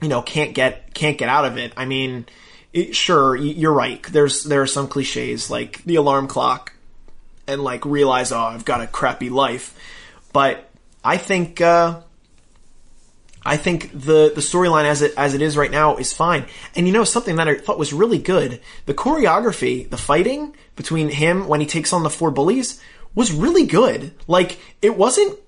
you 0.00 0.08
know 0.08 0.22
can't 0.22 0.54
get 0.54 0.94
can't 0.94 1.18
get 1.18 1.28
out 1.28 1.44
of 1.44 1.56
it. 1.56 1.72
I 1.76 1.84
mean, 1.84 2.26
it, 2.72 2.94
sure 2.94 3.36
you're 3.36 3.72
right. 3.72 4.02
There's 4.02 4.44
there 4.44 4.62
are 4.62 4.66
some 4.66 4.88
cliches 4.88 5.50
like 5.50 5.82
the 5.84 5.96
alarm 5.96 6.28
clock 6.28 6.72
and 7.46 7.62
like 7.62 7.84
realize 7.84 8.32
oh 8.32 8.38
I've 8.38 8.64
got 8.64 8.80
a 8.80 8.86
crappy 8.86 9.28
life, 9.28 9.76
but 10.32 10.70
I 11.04 11.16
think 11.16 11.60
uh, 11.60 12.00
I 13.44 13.56
think 13.56 13.90
the 13.92 14.32
the 14.34 14.40
storyline 14.40 14.84
as 14.84 15.02
it 15.02 15.14
as 15.16 15.34
it 15.34 15.42
is 15.42 15.56
right 15.56 15.70
now 15.70 15.96
is 15.96 16.12
fine. 16.12 16.46
And 16.76 16.86
you 16.86 16.92
know 16.92 17.04
something 17.04 17.36
that 17.36 17.48
I 17.48 17.56
thought 17.56 17.78
was 17.78 17.92
really 17.92 18.18
good, 18.18 18.60
the 18.86 18.94
choreography, 18.94 19.88
the 19.88 19.96
fighting 19.96 20.54
between 20.76 21.08
him 21.08 21.48
when 21.48 21.60
he 21.60 21.66
takes 21.66 21.92
on 21.92 22.02
the 22.02 22.10
four 22.10 22.30
bullies 22.30 22.80
was 23.14 23.32
really 23.32 23.66
good. 23.66 24.12
Like 24.28 24.58
it 24.82 24.96
wasn't 24.96 25.38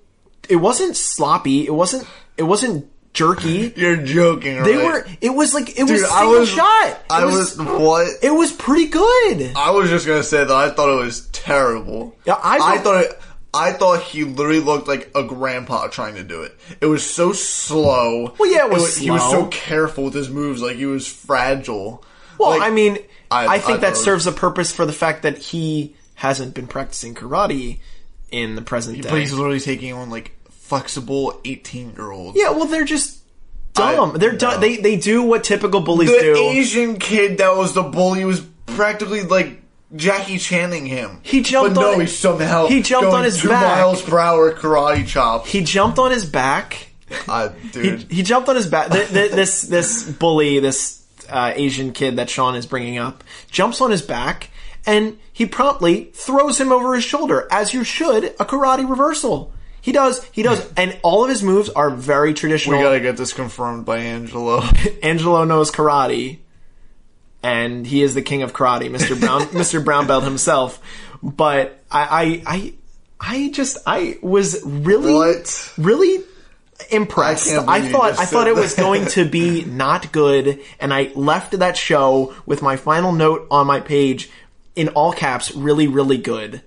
it 0.49 0.57
wasn't 0.57 0.97
sloppy, 0.97 1.65
it 1.65 1.73
wasn't 1.73 2.07
it 2.37 2.43
wasn't 2.43 2.89
jerky. 3.13 3.73
You're 3.75 3.97
joking, 3.97 4.57
right? 4.57 4.65
They 4.65 4.77
were 4.77 5.05
it 5.21 5.29
was 5.29 5.53
like 5.53 5.77
it 5.77 5.83
was 5.83 6.01
Dude, 6.01 6.09
I 6.09 6.19
single 6.19 6.39
was 6.39 6.49
shot. 6.49 6.87
It 6.89 6.97
I 7.09 7.25
was, 7.25 7.57
what? 7.57 8.07
it 8.21 8.31
was 8.31 8.51
pretty 8.51 8.87
good. 8.87 9.53
I 9.55 9.71
was 9.71 9.89
just 9.89 10.05
gonna 10.07 10.23
say 10.23 10.39
that 10.39 10.51
I 10.51 10.69
thought 10.71 10.89
it 10.89 11.03
was 11.03 11.27
terrible. 11.31 12.15
Yeah, 12.25 12.33
I 12.35 12.57
I 12.75 12.77
thought- 12.79 13.03
it. 13.05 13.19
I 13.55 13.71
thought 13.71 14.01
he 14.01 14.23
literally 14.23 14.59
looked 14.61 14.87
like 14.87 15.11
a 15.13 15.21
grandpa 15.23 15.85
trying 15.87 16.15
to 16.15 16.23
do 16.23 16.41
it. 16.41 16.57
It 16.81 16.87
was 16.87 17.07
so 17.07 17.33
slow. 17.33 18.33
Well, 18.39 18.51
yeah, 18.51 18.65
it 18.65 18.71
was 18.71 18.97
He 18.97 19.11
was 19.11 19.21
slow. 19.21 19.41
so 19.43 19.45
careful 19.49 20.05
with 20.05 20.15
his 20.15 20.27
moves, 20.27 20.59
like 20.59 20.75
he 20.77 20.87
was 20.87 21.07
fragile. 21.07 22.03
Well, 22.39 22.49
Like, 22.49 22.63
I 22.63 22.71
mean, 22.71 22.97
I- 23.29 23.45
I, 23.45 23.53
I 23.55 23.59
think 23.59 23.81
that 23.81 23.93
thought 23.93 24.01
it 24.01 24.03
serves 24.03 24.25
a 24.25 24.31
purpose 24.31 24.71
for 24.71 24.87
the 24.87 24.91
fact 24.93 25.21
that 25.21 25.37
he 25.37 25.95
hasn't 26.15 26.55
been 26.55 26.65
practicing 26.65 27.13
karate 27.13 27.77
in 28.31 28.55
the 28.55 28.63
present 28.63 28.99
day. 28.99 29.07
but 29.07 29.19
he's 29.19 29.33
literally 29.33 29.59
taking 29.59 29.93
on 29.93 30.09
like 30.09 30.35
flexible 30.77 31.39
eighteen-year-olds. 31.45 32.37
Yeah, 32.37 32.51
well, 32.51 32.65
they're 32.65 32.85
just 32.85 33.19
dumb. 33.73 34.11
I- 34.15 34.17
they're 34.17 34.35
dumb. 34.37 34.59
They 34.61 34.77
they 34.77 34.95
do 34.97 35.23
what 35.23 35.43
typical 35.43 35.81
bullies 35.81 36.09
the 36.11 36.19
do. 36.19 36.33
The 36.33 36.39
Asian 36.39 36.97
kid 36.97 37.37
that 37.39 37.55
was 37.55 37.73
the 37.73 37.83
bully 37.83 38.25
was 38.25 38.41
practically 38.65 39.23
like 39.23 39.61
Jackie 39.95 40.37
Channing 40.39 40.85
him. 40.85 41.19
He 41.23 41.41
jumped 41.41 41.75
but 41.75 41.81
no, 41.81 41.93
on- 41.93 42.01
he 42.01 42.07
somehow 42.07 42.67
he 42.67 42.81
jumped 42.81 43.11
on 43.13 43.23
his 43.23 43.39
two 43.41 43.49
back. 43.49 43.77
miles 43.77 44.01
per 44.01 44.17
hour 44.19 44.51
karate 44.53 45.05
chop. 45.07 45.45
he 45.47 45.63
jumped 45.63 45.99
on 45.99 46.11
his 46.11 46.25
back. 46.25 46.87
He, 47.09 47.69
dude, 47.71 48.11
he 48.11 48.23
jumped 48.23 48.49
on 48.49 48.55
his 48.55 48.65
back. 48.65 48.89
Th- 48.91 49.07
th- 49.09 49.31
this 49.31 49.61
this 49.61 50.03
bully, 50.09 50.59
this 50.59 51.05
uh, 51.29 51.53
Asian 51.55 51.91
kid 51.93 52.15
that 52.15 52.27
Sean 52.29 52.55
is 52.55 52.65
bringing 52.65 52.97
up, 52.97 53.23
jumps 53.51 53.81
on 53.81 53.91
his 53.91 54.01
back 54.01 54.49
and 54.85 55.17
he 55.31 55.45
promptly 55.45 56.05
throws 56.13 56.59
him 56.59 56.71
over 56.71 56.95
his 56.95 57.03
shoulder, 57.03 57.47
as 57.51 57.73
you 57.73 57.83
should 57.83 58.25
a 58.25 58.45
karate 58.45 58.89
reversal. 58.89 59.53
He 59.83 59.91
does, 59.91 60.23
he 60.31 60.43
does, 60.43 60.65
and 60.77 60.97
all 61.03 61.25
of 61.25 61.29
his 61.29 61.43
moves 61.43 61.67
are 61.69 61.89
very 61.89 62.33
traditional. 62.33 62.77
we 62.77 62.83
gotta 62.83 63.01
get 63.01 63.17
this 63.17 63.33
confirmed 63.33 63.85
by 63.85 63.97
Angelo. 63.97 64.63
Angelo 65.03 65.43
knows 65.43 65.71
karate, 65.71 66.39
and 67.43 67.85
he 67.85 68.01
is 68.01 68.13
the 68.13 68.21
king 68.21 68.43
of 68.43 68.53
karate, 68.53 68.89
Mr. 68.89 69.19
Brown, 69.19 69.41
Mr. 69.47 69.83
Brown 69.83 70.07
Belt 70.07 70.23
himself. 70.23 70.81
But 71.21 71.83
I, 71.91 72.41
I, 72.47 72.55
I, 72.55 72.73
I 73.19 73.49
just, 73.51 73.77
I 73.85 74.17
was 74.21 74.61
really, 74.63 75.13
What? 75.13 75.73
really 75.77 76.23
impressed. 76.89 77.51
I 77.51 77.65
I, 77.67 77.81
thought, 77.91 78.17
I 78.17 78.25
thought 78.25 78.47
it 78.47 78.55
was 78.55 78.75
going 78.75 79.05
to 79.07 79.25
be 79.25 79.65
not 79.65 80.13
good, 80.13 80.61
and 80.79 80.93
I 80.93 81.11
left 81.13 81.59
that 81.59 81.75
show 81.75 82.33
with 82.45 82.61
my 82.61 82.77
final 82.77 83.11
note 83.11 83.47
on 83.51 83.67
my 83.67 83.81
page 83.81 84.29
in 84.77 84.87
all 84.89 85.11
caps, 85.11 85.53
really, 85.53 85.87
really 85.89 86.17
good. 86.17 86.61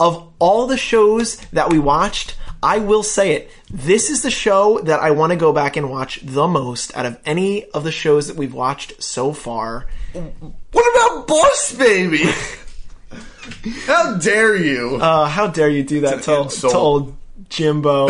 Of 0.00 0.30
all 0.38 0.66
the 0.66 0.76
shows 0.78 1.36
that 1.52 1.70
we 1.70 1.78
watched, 1.78 2.36
I 2.66 2.78
will 2.78 3.04
say 3.04 3.34
it. 3.34 3.50
This 3.70 4.10
is 4.10 4.22
the 4.22 4.30
show 4.30 4.80
that 4.80 4.98
I 4.98 5.12
want 5.12 5.30
to 5.30 5.36
go 5.36 5.52
back 5.52 5.76
and 5.76 5.88
watch 5.88 6.20
the 6.24 6.48
most 6.48 6.96
out 6.96 7.06
of 7.06 7.16
any 7.24 7.64
of 7.70 7.84
the 7.84 7.92
shows 7.92 8.26
that 8.26 8.36
we've 8.36 8.52
watched 8.52 9.00
so 9.00 9.32
far. 9.32 9.86
what 10.12 10.96
about 10.96 11.28
Boss 11.28 11.72
Baby? 11.78 12.24
How 13.86 14.16
dare 14.16 14.56
you? 14.56 14.96
Uh, 15.00 15.28
how 15.28 15.46
dare 15.46 15.68
you 15.68 15.84
do 15.84 16.00
that 16.00 16.24
to, 16.24 16.48
to 16.68 16.76
old 16.76 17.16
Jimbo? 17.48 18.08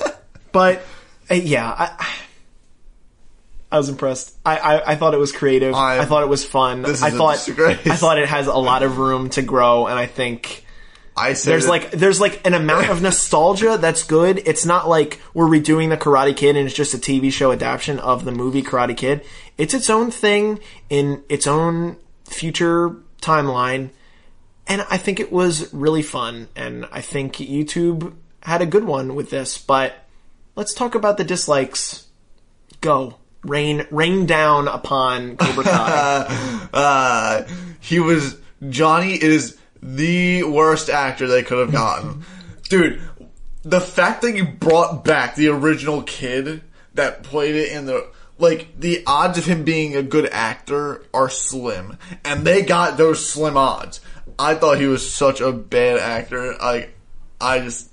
but 0.52 0.82
uh, 1.28 1.34
yeah, 1.34 1.68
I, 1.68 2.16
I 3.72 3.78
was 3.78 3.88
impressed. 3.88 4.36
I, 4.46 4.58
I, 4.58 4.92
I 4.92 4.94
thought 4.96 5.14
it 5.14 5.18
was 5.18 5.32
creative. 5.32 5.74
I, 5.74 5.98
I- 5.98 6.04
thought 6.04 6.22
it 6.22 6.28
was 6.28 6.44
fun. 6.44 6.86
I 6.86 7.10
thought. 7.10 7.48
I 7.58 7.74
thought 7.96 8.18
it 8.18 8.28
has 8.28 8.46
a 8.46 8.54
lot 8.54 8.84
of 8.84 8.98
room 8.98 9.30
to 9.30 9.42
grow, 9.42 9.88
and 9.88 9.98
I 9.98 10.06
think 10.06 10.64
I 11.16 11.32
said 11.32 11.52
there's 11.52 11.68
like 11.68 11.90
there's 11.92 12.20
like 12.20 12.46
an 12.46 12.52
amount 12.52 12.90
of 12.90 13.00
nostalgia 13.00 13.78
that's 13.78 14.02
good. 14.02 14.42
It's 14.44 14.66
not 14.66 14.88
like 14.88 15.20
we're 15.32 15.46
redoing 15.46 15.88
the 15.88 15.96
Karate 15.96 16.36
Kid 16.36 16.56
and 16.56 16.66
it's 16.66 16.76
just 16.76 16.92
a 16.92 16.98
TV 16.98 17.32
show 17.32 17.52
adaptation 17.52 17.98
of 18.00 18.24
the 18.24 18.32
movie 18.32 18.62
Karate 18.62 18.96
Kid. 18.96 19.24
It's 19.56 19.72
its 19.72 19.88
own 19.88 20.10
thing 20.10 20.60
in 20.90 21.24
its 21.28 21.46
own 21.46 21.96
future 22.24 22.96
timeline, 23.22 23.90
and 24.66 24.84
I 24.90 24.98
think 24.98 25.18
it 25.18 25.32
was 25.32 25.72
really 25.72 26.02
fun. 26.02 26.48
And 26.54 26.86
I 26.92 27.00
think 27.00 27.36
YouTube 27.36 28.14
had 28.42 28.60
a 28.60 28.66
good 28.66 28.84
one 28.84 29.14
with 29.14 29.30
this. 29.30 29.56
But 29.56 29.94
let's 30.54 30.74
talk 30.74 30.94
about 30.94 31.16
the 31.16 31.24
dislikes. 31.24 32.06
Go 32.82 33.16
rain 33.42 33.86
rain 33.90 34.26
down 34.26 34.68
upon 34.68 35.38
Cobra 35.38 35.64
Kai. 35.64 36.68
uh, 36.74 37.48
he 37.80 38.00
was 38.00 38.36
Johnny 38.68 39.14
is 39.14 39.56
the 39.82 40.42
worst 40.42 40.88
actor 40.88 41.26
they 41.26 41.42
could 41.42 41.58
have 41.58 41.72
gotten. 41.72 42.24
Dude, 42.68 43.00
the 43.62 43.80
fact 43.80 44.22
that 44.22 44.36
you 44.36 44.44
brought 44.44 45.04
back 45.04 45.34
the 45.34 45.48
original 45.48 46.02
kid 46.02 46.62
that 46.94 47.22
played 47.22 47.54
it 47.54 47.72
in 47.72 47.86
the 47.86 48.08
like 48.38 48.78
the 48.78 49.02
odds 49.06 49.38
of 49.38 49.46
him 49.46 49.64
being 49.64 49.96
a 49.96 50.02
good 50.02 50.28
actor 50.30 51.04
are 51.14 51.30
slim, 51.30 51.96
and 52.24 52.44
they 52.46 52.62
got 52.62 52.96
those 52.96 53.26
slim 53.26 53.56
odds. 53.56 54.00
I 54.38 54.54
thought 54.54 54.78
he 54.78 54.86
was 54.86 55.10
such 55.10 55.40
a 55.40 55.52
bad 55.52 55.98
actor. 55.98 56.54
Like, 56.58 56.94
I 57.40 57.60
just 57.60 57.90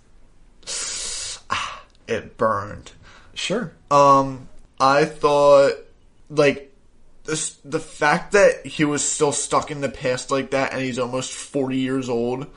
ah, 1.50 1.84
it 2.08 2.38
burned. 2.38 2.92
sure. 3.34 3.72
Um, 3.90 4.50
I 4.80 5.06
thought 5.06 5.74
like 6.30 6.73
this, 7.26 7.54
the 7.64 7.80
fact 7.80 8.34
that 8.34 8.66
he 8.66 8.86
was 8.86 9.08
still 9.08 9.32
stuck 9.32 9.72
in 9.72 9.82
the 9.82 9.90
past 9.90 10.32
like 10.32 10.52
that, 10.52 10.74
and 10.74 10.82
he's 10.82 11.00
almost 11.00 11.32
forty 11.32 11.78
years 11.78 12.10
old, 12.10 12.48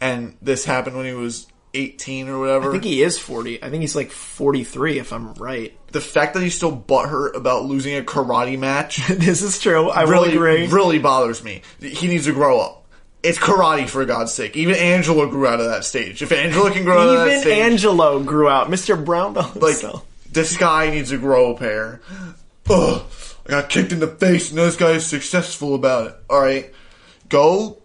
and 0.00 0.36
this 0.42 0.64
happened 0.64 0.96
when 0.96 1.06
he 1.06 1.12
was 1.12 1.46
eighteen 1.74 2.28
or 2.28 2.38
whatever. 2.40 2.70
I 2.70 2.72
think 2.72 2.84
he 2.84 3.02
is 3.02 3.18
40. 3.18 3.62
I 3.62 3.70
think 3.70 3.82
he's 3.82 3.94
like 3.94 4.10
43 4.10 4.98
if 4.98 5.12
I'm 5.12 5.34
right. 5.34 5.76
the 5.92 6.00
fact 6.00 6.34
that 6.34 6.42
he's 6.42 6.56
still 6.56 6.76
butthurt 6.76 7.36
about 7.36 7.64
losing 7.64 7.96
a 7.96 8.02
karate 8.02 8.58
match 8.58 9.06
this 9.08 9.42
is 9.42 9.60
true. 9.60 9.88
I 9.88 10.02
really, 10.02 10.34
agree. 10.34 10.66
really 10.66 10.98
bothers 10.98 11.44
me. 11.44 11.62
He 11.78 12.08
needs 12.08 12.26
to 12.26 12.32
grow 12.32 12.58
up. 12.60 12.80
It's 13.22 13.38
karate 13.38 13.86
for 13.86 14.04
God's 14.06 14.32
sake. 14.32 14.56
Even 14.56 14.74
Angelo 14.76 15.28
grew 15.28 15.46
out 15.46 15.60
of 15.60 15.66
that 15.66 15.84
stage. 15.84 16.22
If 16.22 16.32
Angelo 16.32 16.70
can 16.70 16.84
grow 16.84 16.98
out 16.98 17.08
of 17.08 17.26
that 17.26 17.42
stage. 17.42 17.52
Even 17.52 17.72
Angelo 17.72 18.22
grew 18.22 18.48
out. 18.48 18.68
Mr. 18.68 19.02
Brown 19.02 19.34
like 19.34 19.76
this 20.32 20.56
guy 20.56 20.90
needs 20.90 21.10
to 21.10 21.18
grow 21.18 21.54
a 21.54 21.58
pair. 21.58 22.00
Ugh, 22.70 23.02
I 23.50 23.62
got 23.62 23.68
kicked 23.68 23.90
in 23.90 23.98
the 23.98 24.06
face, 24.06 24.50
and 24.50 24.58
this 24.60 24.76
guy 24.76 24.92
is 24.92 25.04
successful 25.04 25.74
about 25.74 26.06
it. 26.06 26.16
All 26.30 26.40
right, 26.40 26.72
go 27.28 27.78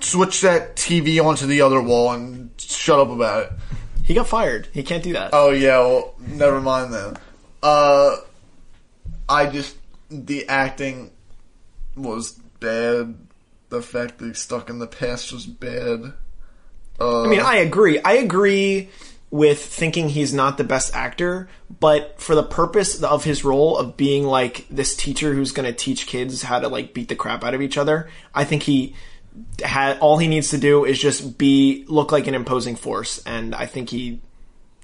switch 0.00 0.40
that 0.40 0.74
TV 0.74 1.22
onto 1.22 1.46
the 1.46 1.60
other 1.60 1.82
wall 1.82 2.12
and 2.12 2.50
shut 2.56 2.98
up 2.98 3.10
about 3.10 3.42
it. 3.42 3.52
He 4.04 4.14
got 4.14 4.26
fired. 4.26 4.68
He 4.72 4.82
can't 4.82 5.02
do 5.02 5.12
that. 5.12 5.30
Oh 5.34 5.50
yeah, 5.50 5.80
well, 5.80 6.14
never 6.18 6.62
mind 6.62 6.94
then. 6.94 7.18
Uh, 7.62 8.16
I 9.28 9.44
just 9.44 9.76
the 10.08 10.48
acting 10.48 11.10
was 11.94 12.32
bad. 12.60 13.16
The 13.68 13.82
fact 13.82 14.16
that 14.16 14.28
he's 14.28 14.38
stuck 14.38 14.70
in 14.70 14.78
the 14.78 14.86
past 14.86 15.30
was 15.30 15.44
bad. 15.44 16.14
Uh, 16.98 17.24
I 17.24 17.26
mean, 17.26 17.40
I 17.40 17.56
agree. 17.56 18.00
I 18.00 18.14
agree 18.14 18.88
with 19.30 19.64
thinking 19.64 20.08
he's 20.08 20.32
not 20.32 20.56
the 20.56 20.64
best 20.64 20.94
actor, 20.94 21.48
but 21.80 22.20
for 22.20 22.34
the 22.34 22.42
purpose 22.42 23.02
of 23.02 23.24
his 23.24 23.44
role 23.44 23.76
of 23.76 23.96
being 23.96 24.24
like 24.24 24.66
this 24.70 24.94
teacher 24.94 25.34
who's 25.34 25.52
going 25.52 25.66
to 25.66 25.76
teach 25.76 26.06
kids 26.06 26.42
how 26.42 26.58
to 26.58 26.68
like 26.68 26.94
beat 26.94 27.08
the 27.08 27.16
crap 27.16 27.44
out 27.44 27.54
of 27.54 27.62
each 27.62 27.76
other, 27.76 28.08
I 28.34 28.44
think 28.44 28.62
he 28.62 28.94
had 29.62 29.98
all 29.98 30.18
he 30.18 30.28
needs 30.28 30.50
to 30.50 30.58
do 30.58 30.84
is 30.84 30.98
just 30.98 31.38
be 31.38 31.84
look 31.88 32.12
like 32.12 32.26
an 32.26 32.34
imposing 32.34 32.76
force, 32.76 33.22
and 33.26 33.54
I 33.54 33.66
think 33.66 33.90
he 33.90 34.20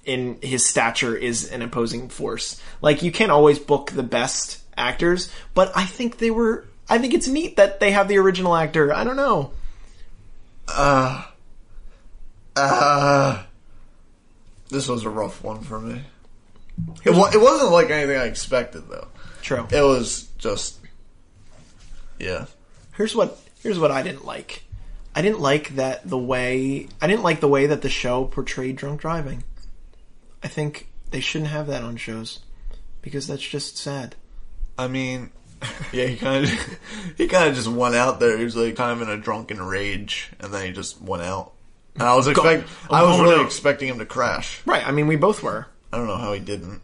in 0.05 0.39
his 0.43 0.67
stature 0.67 1.17
is 1.17 1.51
an 1.51 1.63
imposing 1.63 2.09
force. 2.09 2.61
Like 2.81 3.03
you 3.03 3.13
can't 3.13 3.31
always 3.31 3.59
book 3.59 3.93
the 3.93 4.03
best 4.03 4.61
actors, 4.77 5.31
but 5.55 5.73
I 5.77 5.85
think 5.85 6.19
they 6.19 6.31
were. 6.31 6.67
I 6.89 6.99
think 6.99 7.15
it's 7.15 7.29
neat 7.29 7.57
that 7.57 7.81
they 7.81 7.93
have 7.93 8.09
the 8.09 8.19
original 8.19 8.55
actor. 8.55 8.93
I 8.93 9.05
don't 9.05 9.17
know. 9.17 9.53
Uh 10.69 11.25
uh, 12.57 13.43
this 14.73 14.89
was 14.89 15.05
a 15.05 15.11
rough 15.11 15.43
one 15.45 15.61
for 15.61 15.79
me. 15.79 16.03
It, 17.05 17.11
wa- 17.11 17.31
it 17.33 17.41
wasn't 17.41 17.73
like 17.73 17.91
anything 17.91 18.17
I 18.17 18.25
expected 18.25 18.89
though. 18.89 19.09
True. 19.43 19.67
It 19.71 19.83
was 19.83 20.29
just, 20.39 20.79
yeah. 22.19 22.47
Here's 22.97 23.15
what 23.15 23.39
here's 23.63 23.79
what 23.79 23.91
I 23.91 24.03
didn't 24.03 24.25
like. 24.25 24.65
I 25.15 25.21
didn't 25.23 25.41
like 25.41 25.77
that 25.77 26.09
the 26.09 26.19
way 26.19 26.89
I 27.01 27.07
didn't 27.07 27.23
like 27.23 27.41
the 27.41 27.49
way 27.49 27.67
that 27.67 27.83
the 27.83 27.91
show 27.91 28.25
portrayed 28.25 28.77
drunk 28.77 29.01
driving. 29.01 29.45
I 30.43 30.49
think 30.49 30.89
they 31.11 31.21
shouldn't 31.21 31.51
have 31.51 31.67
that 31.69 31.83
on 31.83 31.97
shows 31.97 32.41
because 33.03 33.27
that's 33.27 33.47
just 33.47 33.77
sad. 33.77 34.17
I 34.79 34.89
mean, 34.89 35.31
yeah, 35.93 36.07
he 36.07 36.17
kind 36.17 36.45
of 36.45 36.79
he 37.17 37.29
kind 37.29 37.49
of 37.51 37.55
just 37.55 37.69
went 37.69 37.95
out 37.95 38.21
there. 38.21 38.39
He 38.39 38.45
was 38.45 38.57
like 38.57 38.77
kind 38.77 38.93
of 38.93 39.07
in 39.07 39.13
a 39.13 39.21
drunken 39.21 39.61
rage, 39.61 40.31
and 40.41 40.53
then 40.53 40.67
he 40.67 40.73
just 40.73 41.01
went 41.03 41.23
out. 41.23 41.53
And 41.95 42.03
I 42.05 42.15
was 42.15 42.27
expect 42.29 42.67
I 42.91 43.03
was 43.03 43.19
Oh, 43.19 43.23
really 43.23 43.37
no. 43.37 43.45
expecting 43.45 43.89
him 43.89 43.99
to 43.99 44.07
crash. 44.07 44.61
Right. 44.67 44.87
I 44.87 44.93
mean, 44.93 45.07
we 45.07 45.17
both 45.17 45.43
were. 45.43 45.67
I 45.93 45.99
don't 45.99 46.07
know 46.07 46.17
how 46.17 46.33
he 46.33 46.41
didn't. 46.41 46.81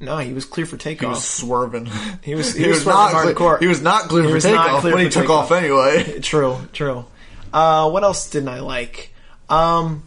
No, 0.00 0.16
he 0.18 0.32
was 0.32 0.44
clear 0.44 0.66
for 0.66 0.76
takeoff. 0.76 1.00
He 1.02 1.06
was 1.08 1.24
swerving. 1.24 1.86
He 2.22 2.34
was- 2.34 2.54
he 2.56 2.66
was 2.68 2.82
swerving 2.82 3.00
not 3.00 3.12
hardcore. 3.12 3.60
He 3.60 3.66
was 3.66 3.82
not 3.82 4.08
clear 4.08 4.24
He 4.24 4.30
for 4.32 4.40
takeoff 4.40 4.80
clear 4.80 4.94
when 4.94 5.04
he 5.04 5.08
for 5.10 5.14
took 5.14 5.22
takeoff. 5.24 5.44
off 5.50 5.52
anyway. 5.52 6.20
True, 6.22 6.58
true. 6.72 7.04
Uh, 7.52 7.90
what 7.90 8.02
else 8.04 8.30
didn't 8.30 8.48
I 8.48 8.60
like? 8.60 9.12
Um, 9.48 10.02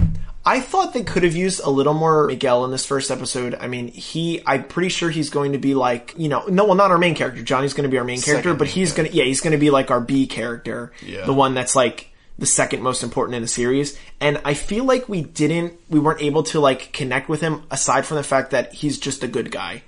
I 0.46 0.60
thought 0.60 0.94
they 0.94 1.04
could 1.04 1.24
have 1.24 1.36
used 1.36 1.62
a 1.64 1.70
little 1.70 1.94
more 1.94 2.28
Miguel 2.28 2.64
in 2.66 2.72
this 2.72 2.86
first 2.86 3.12
episode. 3.12 3.56
I 3.56 3.68
mean, 3.68 3.88
he, 3.88 4.42
I'm 4.46 4.64
pretty 4.66 4.90
sure 4.90 5.10
he's 5.10 5.30
going 5.30 5.54
to 5.54 5.58
be 5.58 5.74
like, 5.76 6.14
you 6.18 6.28
know, 6.30 6.46
no, 6.48 6.66
well, 6.66 6.76
not 6.76 6.92
our 6.92 6.98
main 6.98 7.16
character. 7.16 7.42
Johnny's 7.42 7.74
going 7.74 7.84
to 7.84 7.90
be 7.90 7.98
our 7.98 8.04
main 8.04 8.22
character, 8.22 8.54
but 8.54 8.66
main 8.68 8.74
he's 8.74 8.94
going 8.94 9.10
to, 9.10 9.16
yeah, 9.16 9.24
he's 9.26 9.42
going 9.42 9.52
to 9.54 9.58
be 9.58 9.70
like 9.70 9.90
our 9.92 10.02
B 10.02 10.28
character. 10.28 10.92
Yeah. 11.02 11.26
The 11.26 11.34
one 11.34 11.54
that's 11.54 11.76
like 11.76 12.10
the 12.44 12.48
second 12.48 12.82
most 12.82 13.04
important 13.04 13.36
in 13.36 13.42
the 13.42 13.48
series. 13.48 13.98
And 14.20 14.42
I 14.44 14.54
feel 14.54 14.84
like 14.84 15.08
we 15.08 15.22
didn't, 15.22 15.80
we 15.90 15.98
weren't 15.98 16.22
able 16.22 16.44
to 16.44 16.60
like 16.60 16.92
connect 16.92 17.30
with 17.30 17.40
him 17.40 17.64
aside 17.72 18.06
from 18.06 18.18
the 18.18 18.24
fact 18.24 18.52
that 18.52 18.74
he's 18.74 19.00
just 19.00 19.24
a 19.24 19.28
good 19.30 19.50
guy. 19.50 19.84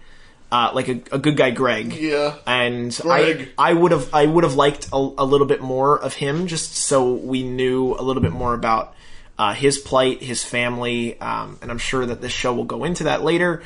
Uh, 0.51 0.72
like 0.74 0.88
a, 0.88 1.01
a 1.12 1.20
good 1.20 1.36
guy, 1.36 1.51
Greg. 1.51 1.91
Yeah. 1.93 2.36
And 2.47 2.95
Greg. 3.01 3.49
I, 3.58 3.72
I 3.72 3.74
would 3.74 3.91
have 3.91 4.14
I 4.14 4.26
would 4.26 4.45
have 4.45 4.56
liked 4.56 4.88
a, 4.93 4.95
a 4.95 5.26
little 5.26 5.47
bit 5.47 5.60
more 5.62 5.99
of 6.01 6.14
him 6.14 6.47
just 6.47 6.76
so 6.78 7.14
we 7.16 7.43
knew 7.43 7.93
a 7.93 8.01
little 8.01 8.22
bit 8.22 8.32
more 8.32 8.53
about 8.53 8.95
uh, 9.38 9.53
his 9.53 9.78
plight, 9.78 10.22
his 10.24 10.45
family, 10.45 11.20
um, 11.20 11.58
and 11.62 11.70
I'm 11.70 11.78
sure 11.78 12.06
that 12.06 12.22
this 12.22 12.32
show 12.32 12.53
will 12.53 12.64
go 12.64 12.86
into 12.86 13.03
that 13.03 13.22
later. 13.22 13.64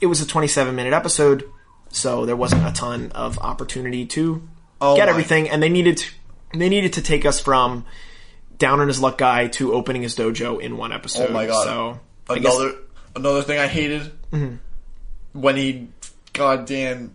It 0.00 0.06
was 0.06 0.20
a 0.20 0.26
27 0.26 0.76
minute 0.76 0.92
episode, 0.92 1.42
so 1.90 2.24
there 2.24 2.36
wasn't 2.36 2.64
a 2.68 2.72
ton 2.72 3.10
of 3.16 3.36
opportunity 3.40 4.06
to 4.06 4.46
Oh 4.80 4.94
get 4.94 5.06
my- 5.06 5.10
everything, 5.10 5.50
and 5.50 5.60
they 5.60 5.68
needed 5.70 5.96
to, 5.96 6.06
they 6.54 6.68
needed 6.68 6.92
to 6.92 7.02
take 7.02 7.24
us 7.26 7.40
from 7.40 7.84
down 8.58 8.80
on 8.80 8.88
his 8.88 9.00
luck 9.00 9.18
guy 9.18 9.48
to 9.48 9.72
opening 9.72 10.02
his 10.02 10.16
dojo 10.16 10.60
in 10.60 10.76
one 10.76 10.92
episode. 10.92 11.30
Oh 11.30 11.32
my 11.32 11.46
god! 11.46 11.64
So 11.64 12.00
I 12.28 12.38
guess- 12.38 12.52
Mm-hmm. 12.54 12.62
another 12.64 12.78
another 13.16 13.42
thing 13.42 13.58
I 13.58 13.66
hated 13.66 14.10
when 15.32 15.56
he 15.56 15.88
goddamn 16.32 17.14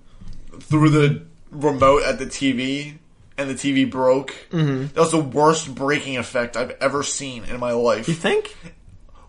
threw 0.60 0.90
the 0.90 1.22
remote 1.52 2.04
at 2.04 2.20
the 2.20 2.26
TV 2.26 2.96
and 3.38 3.50
the 3.50 3.54
TV 3.56 3.90
broke. 3.90 4.34
Mm-hmm. 4.52 4.88
That 4.94 4.98
was 4.98 5.12
the 5.12 5.20
worst 5.20 5.74
breaking 5.74 6.18
effect 6.18 6.56
I've 6.58 6.72
ever 6.82 7.04
seen 7.04 7.44
in 7.46 7.60
my 7.60 7.72
life. 7.72 8.08
you 8.08 8.14
think 8.14 8.56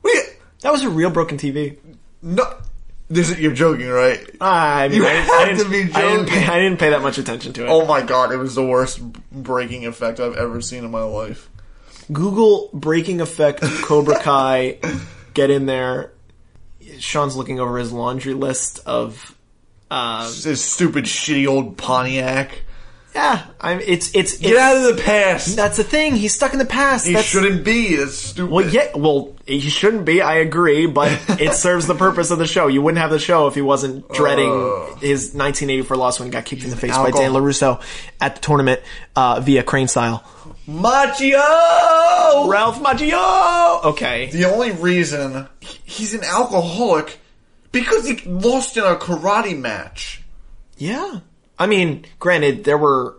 Wait, 0.02 0.36
that 0.60 0.72
was 0.72 0.82
a 0.82 0.90
real 0.90 1.10
broken 1.10 1.38
TV? 1.38 1.78
no, 2.22 2.44
this 3.08 3.30
is, 3.30 3.38
you're 3.40 3.52
joking, 3.54 3.88
right? 3.88 4.18
I 4.40 4.88
mean, 4.88 4.98
You 5.02 5.06
I, 5.06 5.10
have 5.10 5.30
I 5.30 5.62
to 5.62 5.68
be 5.70 5.82
I 5.94 6.00
didn't, 6.02 6.28
pay. 6.28 6.44
I 6.46 6.58
didn't 6.58 6.78
pay 6.78 6.90
that 6.90 7.02
much 7.02 7.18
attention 7.18 7.52
to 7.54 7.64
it. 7.64 7.68
Oh 7.70 7.86
my 7.86 8.02
god, 8.02 8.32
it 8.32 8.36
was 8.36 8.54
the 8.54 8.64
worst 8.66 9.00
breaking 9.30 9.86
effect 9.86 10.20
I've 10.20 10.36
ever 10.36 10.60
seen 10.60 10.84
in 10.84 10.90
my 10.90 11.02
life. 11.02 11.48
Google 12.12 12.70
breaking 12.72 13.20
effect 13.20 13.60
Cobra 13.82 14.18
Kai. 14.20 14.78
Get 15.34 15.50
in 15.50 15.66
there. 15.66 16.12
Sean's 16.98 17.36
looking 17.36 17.60
over 17.60 17.78
his 17.78 17.92
laundry 17.92 18.34
list 18.34 18.80
of. 18.86 19.36
Uh, 19.90 20.24
This 20.42 20.64
stupid, 20.64 21.04
shitty 21.04 21.46
old 21.46 21.76
Pontiac. 21.76 22.62
Yeah, 23.14 23.46
I'm. 23.60 23.78
It's 23.80 24.12
it's. 24.14 24.38
Get 24.38 24.52
it's 24.52 24.60
out 24.60 24.76
of 24.76 24.96
the 24.96 25.02
past. 25.02 25.54
that's 25.54 25.76
the 25.76 25.84
thing. 25.84 26.16
He's 26.16 26.34
stuck 26.34 26.52
in 26.52 26.58
the 26.58 26.64
past. 26.64 27.06
He 27.06 27.12
That's, 27.12 27.24
shouldn't 27.24 27.64
be. 27.64 27.96
That's 27.96 28.14
stupid. 28.14 28.50
Well, 28.50 28.68
yeah. 28.68 28.90
Well, 28.96 29.34
he 29.46 29.60
shouldn't 29.60 30.04
be. 30.04 30.20
I 30.20 30.36
agree, 30.36 30.86
but 30.86 31.12
it 31.40 31.52
serves 31.54 31.86
the 31.86 31.94
purpose 31.94 32.32
of 32.32 32.38
the 32.38 32.46
show. 32.46 32.66
You 32.66 32.82
wouldn't 32.82 33.00
have 33.00 33.10
the 33.10 33.20
show 33.20 33.46
if 33.46 33.54
he 33.54 33.62
wasn't 33.62 34.08
dreading 34.12 34.50
his 35.00 35.32
1984 35.32 35.96
loss 35.96 36.18
when 36.18 36.26
he 36.26 36.32
got 36.32 36.44
kicked 36.44 36.64
in 36.64 36.70
the 36.70 36.76
face 36.76 36.96
by. 36.96 37.12
Dan 37.12 37.30
LaRusso 37.30 37.80
at 38.20 38.34
the 38.34 38.40
tournament 38.40 38.80
uh, 39.14 39.38
via 39.40 39.62
crane 39.62 39.86
style. 39.86 40.24
Macchio! 40.66 42.48
Ralph 42.48 42.82
Macchio. 42.82 43.84
Okay. 43.84 44.30
The 44.30 44.46
only 44.46 44.72
reason 44.72 45.46
he's 45.60 46.14
an 46.14 46.24
alcoholic 46.24 47.20
because 47.70 48.08
he 48.08 48.16
lost 48.24 48.76
in 48.76 48.82
a 48.82 48.96
karate 48.96 49.56
match. 49.56 50.22
Yeah. 50.78 51.20
I 51.58 51.66
mean, 51.66 52.04
granted, 52.18 52.64
there 52.64 52.78
were 52.78 53.16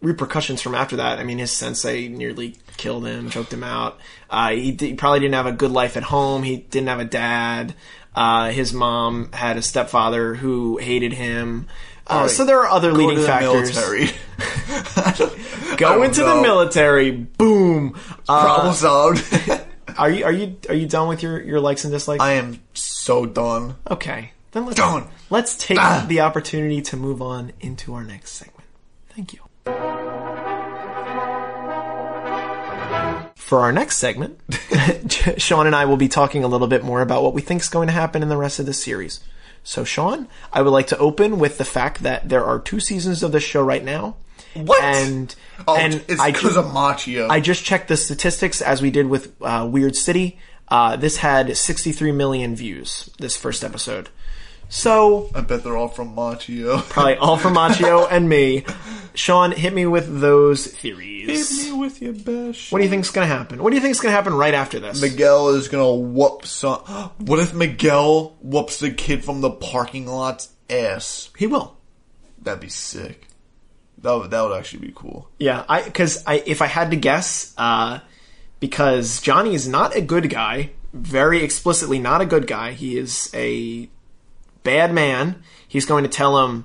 repercussions 0.00 0.60
from 0.62 0.74
after 0.74 0.96
that. 0.96 1.18
I 1.18 1.24
mean, 1.24 1.38
his 1.38 1.50
sensei 1.50 2.08
nearly 2.08 2.56
killed 2.76 3.06
him, 3.06 3.30
choked 3.30 3.52
him 3.52 3.64
out. 3.64 3.98
Uh, 4.30 4.50
he, 4.50 4.72
d- 4.72 4.88
he 4.88 4.94
probably 4.94 5.20
didn't 5.20 5.34
have 5.34 5.46
a 5.46 5.52
good 5.52 5.70
life 5.70 5.96
at 5.96 6.02
home. 6.04 6.42
He 6.42 6.56
didn't 6.58 6.88
have 6.88 7.00
a 7.00 7.04
dad. 7.04 7.74
Uh, 8.14 8.50
his 8.50 8.72
mom 8.72 9.30
had 9.32 9.56
a 9.56 9.62
stepfather 9.62 10.34
who 10.34 10.76
hated 10.78 11.12
him. 11.12 11.66
Uh, 12.06 12.20
right. 12.22 12.30
so 12.30 12.44
there 12.44 12.58
are 12.60 12.66
other 12.68 12.90
Go 12.92 12.96
leading 12.98 13.24
factors. 13.24 13.74
military. 13.76 14.06
Go 15.76 16.02
into 16.02 16.24
the 16.24 16.40
military. 16.42 17.10
Boom. 17.12 17.94
Uh, 18.28 18.44
Problem 18.44 18.74
solved. 18.74 19.64
are 19.98 20.10
you 20.10 20.24
are 20.24 20.32
you 20.32 20.56
are 20.68 20.74
you 20.74 20.86
done 20.86 21.08
with 21.08 21.22
your 21.22 21.40
your 21.42 21.60
likes 21.60 21.84
and 21.84 21.92
dislikes? 21.92 22.22
I 22.22 22.32
am 22.32 22.60
so 22.74 23.26
done. 23.26 23.76
okay. 23.90 24.32
Then 24.58 24.66
let's 24.66 25.06
let's 25.30 25.56
take 25.56 25.78
Ah. 25.78 26.04
the 26.08 26.20
opportunity 26.20 26.82
to 26.82 26.96
move 26.96 27.22
on 27.22 27.52
into 27.60 27.94
our 27.94 28.02
next 28.04 28.32
segment. 28.32 28.64
Thank 29.14 29.32
you. 29.34 29.40
For 33.36 33.60
our 33.60 33.72
next 33.72 33.96
segment, 33.96 34.38
Sean 35.38 35.66
and 35.66 35.74
I 35.74 35.86
will 35.86 35.96
be 35.96 36.08
talking 36.08 36.44
a 36.44 36.48
little 36.48 36.66
bit 36.66 36.84
more 36.84 37.00
about 37.00 37.22
what 37.22 37.32
we 37.32 37.40
think 37.40 37.62
is 37.62 37.68
going 37.70 37.86
to 37.88 37.94
happen 37.94 38.22
in 38.22 38.28
the 38.28 38.36
rest 38.36 38.58
of 38.58 38.66
the 38.66 38.74
series. 38.74 39.20
So, 39.64 39.84
Sean, 39.84 40.28
I 40.52 40.60
would 40.60 40.70
like 40.70 40.86
to 40.88 40.98
open 40.98 41.38
with 41.38 41.56
the 41.56 41.64
fact 41.64 42.02
that 42.02 42.28
there 42.28 42.44
are 42.44 42.58
two 42.58 42.78
seasons 42.80 43.22
of 43.22 43.32
this 43.32 43.42
show 43.42 43.62
right 43.62 43.82
now. 43.84 44.16
What? 44.54 44.82
And 44.82 45.34
Oh, 45.66 45.76
and 45.76 45.94
it's 46.08 46.22
because 46.22 46.56
of 46.56 46.66
Macchio. 46.66 47.28
I 47.30 47.40
just 47.40 47.64
checked 47.64 47.88
the 47.88 47.96
statistics 47.96 48.60
as 48.60 48.82
we 48.82 48.90
did 48.90 49.06
with 49.06 49.32
uh, 49.40 49.66
Weird 49.70 49.96
City. 49.96 50.38
Uh, 50.68 50.96
this 50.96 51.16
had 51.18 51.56
63 51.56 52.12
million 52.12 52.54
views. 52.54 53.08
This 53.18 53.36
first 53.36 53.64
episode. 53.64 54.10
So 54.68 55.30
I 55.34 55.40
bet 55.40 55.64
they're 55.64 55.76
all 55.76 55.88
from 55.88 56.14
Macchio. 56.14 56.82
probably 56.90 57.16
all 57.16 57.36
from 57.36 57.54
Macchio 57.54 58.06
and 58.10 58.28
me. 58.28 58.64
Sean, 59.14 59.50
hit 59.50 59.72
me 59.72 59.86
with 59.86 60.20
those 60.20 60.66
theories. 60.66 61.64
Hit 61.64 61.72
me 61.72 61.78
with 61.78 62.00
your 62.00 62.12
best. 62.12 62.70
What 62.70 62.78
do 62.78 62.84
you 62.84 62.90
think's 62.90 63.10
going 63.10 63.28
to 63.28 63.34
happen? 63.34 63.62
What 63.62 63.70
do 63.70 63.76
you 63.76 63.82
think's 63.82 64.00
going 64.00 64.12
to 64.12 64.16
happen 64.16 64.34
right 64.34 64.54
after 64.54 64.78
this? 64.78 65.00
Miguel 65.00 65.48
is 65.50 65.68
gonna 65.68 65.94
whoop 65.94 66.46
some. 66.46 66.80
What 67.18 67.38
if 67.40 67.54
Miguel 67.54 68.36
whoops 68.40 68.78
the 68.78 68.90
kid 68.90 69.24
from 69.24 69.40
the 69.40 69.50
parking 69.50 70.06
lot's 70.06 70.50
ass? 70.70 71.30
he 71.36 71.46
will. 71.46 71.76
That'd 72.42 72.60
be 72.60 72.68
sick. 72.68 73.26
That 74.02 74.12
would, 74.12 74.30
that 74.30 74.42
would 74.42 74.56
actually 74.56 74.86
be 74.86 74.92
cool. 74.94 75.28
Yeah, 75.38 75.64
I 75.68 75.82
because 75.82 76.22
I 76.26 76.42
if 76.46 76.62
I 76.62 76.66
had 76.66 76.90
to 76.92 76.96
guess, 76.96 77.52
uh, 77.58 77.98
because 78.60 79.20
Johnny 79.20 79.54
is 79.54 79.66
not 79.66 79.96
a 79.96 80.00
good 80.00 80.30
guy, 80.30 80.70
very 80.92 81.42
explicitly 81.42 81.98
not 81.98 82.20
a 82.20 82.26
good 82.26 82.46
guy. 82.46 82.72
He 82.72 82.96
is 82.96 83.30
a 83.34 83.88
bad 84.62 84.92
man. 84.92 85.42
He's 85.66 85.86
going 85.86 86.04
to 86.04 86.10
tell 86.10 86.44
him, 86.44 86.64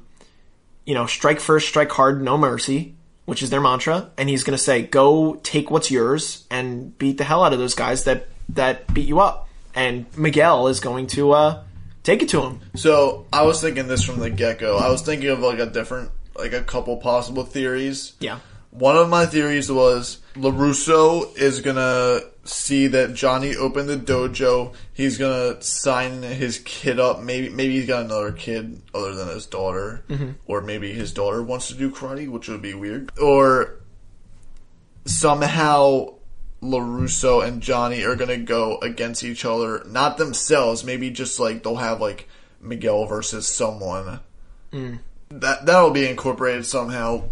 you 0.85 0.93
know, 0.93 1.05
strike 1.05 1.39
first, 1.39 1.67
strike 1.67 1.91
hard, 1.91 2.21
no 2.21 2.37
mercy, 2.37 2.95
which 3.25 3.41
is 3.41 3.49
their 3.49 3.61
mantra, 3.61 4.11
and 4.17 4.29
he's 4.29 4.43
going 4.43 4.57
to 4.57 4.63
say, 4.63 4.81
go 4.81 5.35
take 5.43 5.71
what's 5.71 5.89
yours 5.89 6.45
and 6.51 6.97
beat 6.97 7.17
the 7.17 7.23
hell 7.23 7.43
out 7.43 7.53
of 7.53 7.59
those 7.59 7.75
guys 7.75 8.03
that 8.03 8.27
that 8.49 8.93
beat 8.93 9.07
you 9.07 9.19
up. 9.19 9.47
And 9.75 10.05
Miguel 10.17 10.67
is 10.67 10.79
going 10.79 11.07
to 11.07 11.31
uh, 11.31 11.63
take 12.03 12.21
it 12.21 12.29
to 12.29 12.41
him. 12.41 12.59
So 12.75 13.25
I 13.33 13.43
was 13.43 13.61
thinking 13.61 13.87
this 13.87 14.03
from 14.03 14.19
the 14.19 14.29
get 14.29 14.59
go. 14.59 14.77
I 14.77 14.89
was 14.89 15.01
thinking 15.01 15.29
of 15.29 15.39
like 15.39 15.59
a 15.59 15.65
different, 15.65 16.11
like 16.35 16.53
a 16.53 16.61
couple 16.61 16.97
possible 16.97 17.43
theories. 17.43 18.13
Yeah. 18.19 18.39
One 18.71 18.97
of 18.97 19.09
my 19.09 19.25
theories 19.25 19.71
was 19.71 20.19
LaRusso 20.35 21.37
is 21.37 21.61
gonna 21.61 22.21
see 22.43 22.87
that 22.87 23.13
Johnny 23.13 23.55
opened 23.55 23.89
the 23.89 23.97
dojo. 23.97 24.73
He's 24.91 25.17
gonna 25.17 25.61
sign 25.61 26.23
his 26.23 26.59
kid 26.59 26.99
up. 26.99 27.21
Maybe 27.21 27.49
maybe 27.49 27.75
he's 27.75 27.87
got 27.87 28.05
another 28.05 28.31
kid 28.31 28.81
other 28.93 29.13
than 29.13 29.27
his 29.27 29.45
daughter, 29.45 30.03
mm-hmm. 30.09 30.31
or 30.47 30.61
maybe 30.61 30.93
his 30.93 31.13
daughter 31.13 31.43
wants 31.43 31.67
to 31.67 31.75
do 31.75 31.91
karate, 31.91 32.27
which 32.27 32.49
would 32.49 32.61
be 32.61 32.73
weird. 32.73 33.11
Or 33.19 33.79
somehow 35.05 36.15
LaRusso 36.61 37.45
and 37.45 37.61
Johnny 37.61 38.03
are 38.03 38.15
gonna 38.15 38.37
go 38.37 38.79
against 38.79 39.23
each 39.23 39.45
other, 39.45 39.83
not 39.85 40.17
themselves. 40.17 40.83
Maybe 40.83 41.11
just 41.11 41.39
like 41.39 41.63
they'll 41.63 41.75
have 41.75 42.01
like 42.01 42.27
Miguel 42.59 43.05
versus 43.05 43.47
someone. 43.47 44.19
Mm. 44.71 44.99
That 45.29 45.65
that'll 45.67 45.91
be 45.91 46.07
incorporated 46.07 46.65
somehow. 46.65 47.23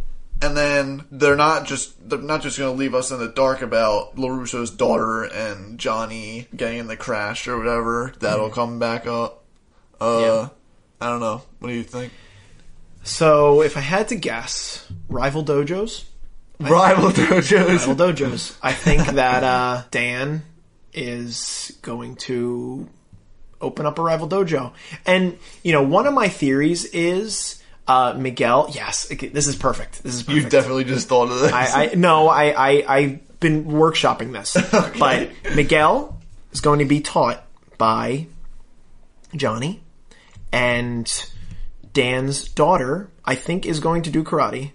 And 0.42 0.58
then 0.58 1.06
they're 1.12 1.36
not 1.36 1.66
just 1.66 2.10
they're 2.10 2.20
not 2.20 2.42
just 2.42 2.58
gonna 2.58 2.72
leave 2.72 2.96
us 2.96 3.12
in 3.12 3.20
the 3.20 3.28
dark 3.28 3.62
about 3.62 4.16
LaRusso's 4.16 4.72
daughter 4.72 5.24
and 5.24 5.78
Johnny 5.80 6.48
getting 6.56 6.80
in 6.80 6.88
the 6.88 6.98
crash 6.98 7.48
or 7.48 7.58
whatever. 7.58 8.14
That'll 8.20 8.50
come 8.50 8.80
back 8.80 9.06
up. 9.06 9.44
Uh 10.00 10.20
Yeah. 10.22 10.50
I 11.00 11.10
don't 11.10 11.20
know. 11.20 11.44
What 11.60 11.70
do 11.70 11.74
you 11.74 11.84
think? 11.84 12.12
So 13.04 13.62
if 13.62 13.78
I 13.78 13.82
had 13.82 14.08
to 14.10 14.16
guess, 14.16 14.88
rival 15.10 15.44
dojos. 15.44 16.06
Rival 16.62 17.10
dojos. 17.10 17.52
Rival 17.52 17.96
dojos. 17.96 18.56
I 18.62 18.74
think 18.74 19.04
that 19.08 19.44
uh, 19.44 19.84
Dan 19.90 20.44
is 20.94 21.76
going 21.82 22.18
to 22.18 22.88
open 23.60 23.88
up 23.88 23.98
a 23.98 24.04
rival 24.04 24.30
dojo, 24.30 24.72
and 25.04 25.40
you 25.64 25.72
know, 25.72 25.82
one 25.82 26.06
of 26.06 26.14
my 26.14 26.28
theories 26.28 26.86
is 26.86 27.61
uh, 27.88 28.14
Miguel. 28.18 28.70
Yes, 28.74 29.12
okay, 29.12 29.28
this 29.28 29.48
is 29.48 29.56
perfect. 29.56 30.04
This 30.04 30.16
is 30.16 30.24
perfect. 30.24 30.44
You 30.44 30.50
definitely 30.50 30.84
just 30.86 31.08
thought 31.08 31.30
of 31.30 31.40
this. 31.40 31.52
I, 31.52 31.86
I 31.92 31.96
no, 31.96 32.28
I, 32.28 32.52
I 32.52 32.96
I've 32.96 33.40
been 33.40 33.66
workshopping 33.66 34.34
this, 34.34 34.56
but 35.00 35.30
Miguel 35.56 36.20
is 36.52 36.62
going 36.62 36.80
to 36.80 36.86
be 36.86 37.02
taught 37.02 37.44
by 37.78 38.28
Johnny, 39.36 39.82
and 40.52 41.12
Dan's 41.94 42.48
daughter, 42.50 43.10
I 43.26 43.36
think, 43.36 43.66
is 43.66 43.80
going 43.80 44.04
to 44.04 44.10
do 44.10 44.24
karate. 44.24 44.72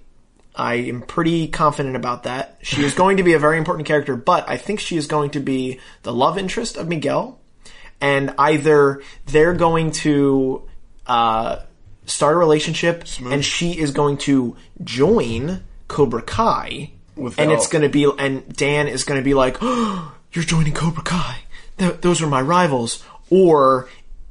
I 0.54 0.74
am 0.74 1.02
pretty 1.02 1.48
confident 1.48 1.96
about 1.96 2.22
that. 2.22 2.58
She 2.62 2.82
is 2.82 2.94
going 2.94 3.18
to 3.18 3.22
be 3.22 3.34
a 3.34 3.38
very 3.38 3.58
important 3.58 3.86
character, 3.86 4.16
but 4.16 4.48
I 4.48 4.56
think 4.56 4.80
she 4.80 4.96
is 4.96 5.06
going 5.06 5.30
to 5.30 5.40
be 5.40 5.80
the 6.02 6.14
love 6.14 6.38
interest 6.38 6.78
of 6.78 6.88
Miguel, 6.88 7.38
and 8.00 8.34
either 8.38 9.02
they're 9.26 9.52
going 9.52 9.90
to 9.92 10.66
uh, 11.06 11.60
start 12.06 12.34
a 12.34 12.38
relationship, 12.38 13.04
and 13.24 13.44
she 13.44 13.72
is 13.78 13.90
going 13.90 14.16
to 14.18 14.56
join 14.82 15.62
Cobra 15.88 16.22
Kai, 16.22 16.90
Without- 17.16 17.42
and 17.42 17.52
it's 17.52 17.68
going 17.68 17.82
to 17.82 17.88
be, 17.88 18.10
and 18.18 18.48
Dan 18.56 18.88
is 18.88 19.04
going 19.04 19.20
to 19.20 19.24
be 19.24 19.34
like, 19.34 19.58
oh, 19.60 20.14
"You're 20.32 20.44
joining 20.44 20.72
Cobra 20.72 21.02
Kai? 21.02 21.40
Th- 21.78 22.00
those 22.00 22.22
are 22.22 22.26
my 22.26 22.40
rivals." 22.40 23.02
Or 23.28 23.88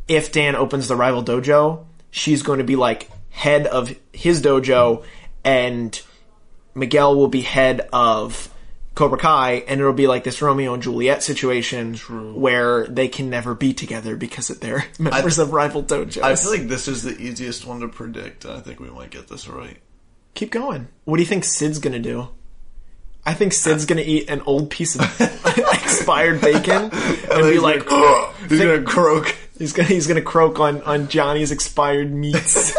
if 0.08 0.32
Dan 0.32 0.56
opens 0.56 0.88
the 0.88 0.96
rival 0.96 1.24
dojo, 1.24 1.86
she's 2.12 2.44
going 2.44 2.60
to 2.60 2.64
be 2.66 2.76
like 2.76 3.10
head 3.30 3.68
of 3.68 3.94
his 4.14 4.42
dojo, 4.42 5.04
and 5.44 6.00
Miguel 6.74 7.16
will 7.16 7.28
be 7.28 7.42
head 7.42 7.88
of 7.92 8.50
Cobra 8.96 9.18
Kai, 9.18 9.64
and 9.68 9.80
it'll 9.80 9.92
be 9.94 10.08
like 10.08 10.24
this 10.24 10.42
Romeo 10.42 10.74
and 10.74 10.82
Juliet 10.82 11.22
situation 11.22 11.96
where 12.34 12.88
they 12.88 13.08
can 13.10 13.30
never 13.30 13.54
be 13.54 13.74
together 13.74 14.16
because 14.16 14.48
they're 14.48 14.86
members 15.00 15.38
of 15.38 15.52
rival 15.52 15.84
dojos. 15.84 16.22
I 16.22 16.36
feel 16.36 16.52
like 16.52 16.68
this 16.70 16.88
is 16.88 17.04
the 17.04 17.16
easiest 17.18 17.66
one 17.66 17.82
to 17.82 17.90
predict. 17.90 18.46
I 18.46 18.62
think 18.62 18.80
we 18.80 18.90
might 18.90 19.12
get 19.12 19.28
this 19.28 19.48
right. 19.50 19.78
Keep 20.34 20.52
going. 20.52 20.88
What 21.04 21.18
do 21.18 21.24
you 21.24 21.28
think 21.28 21.44
Sid's 21.44 21.80
gonna 21.80 22.00
do? 22.00 22.30
I 23.26 23.34
think 23.34 23.54
Sid's 23.54 23.86
gonna 23.86 24.02
eat 24.02 24.30
an 24.30 24.42
old 24.46 24.70
piece 24.70 24.96
of 24.96 25.02
expired 25.84 26.40
bacon 26.42 26.90
and, 26.92 26.92
be 27.44 27.60
like, 27.60 27.86
gonna, 27.86 28.34
he's 28.48 28.60
think- 28.60 28.62
gonna 28.62 28.84
croak, 28.84 29.36
he's 29.58 29.74
gonna 29.74 29.88
he's 29.90 30.08
gonna 30.08 30.22
croak 30.22 30.60
on 30.60 30.82
on 30.84 31.08
Johnny's 31.10 31.52
expired 31.52 32.14
meats. 32.14 32.74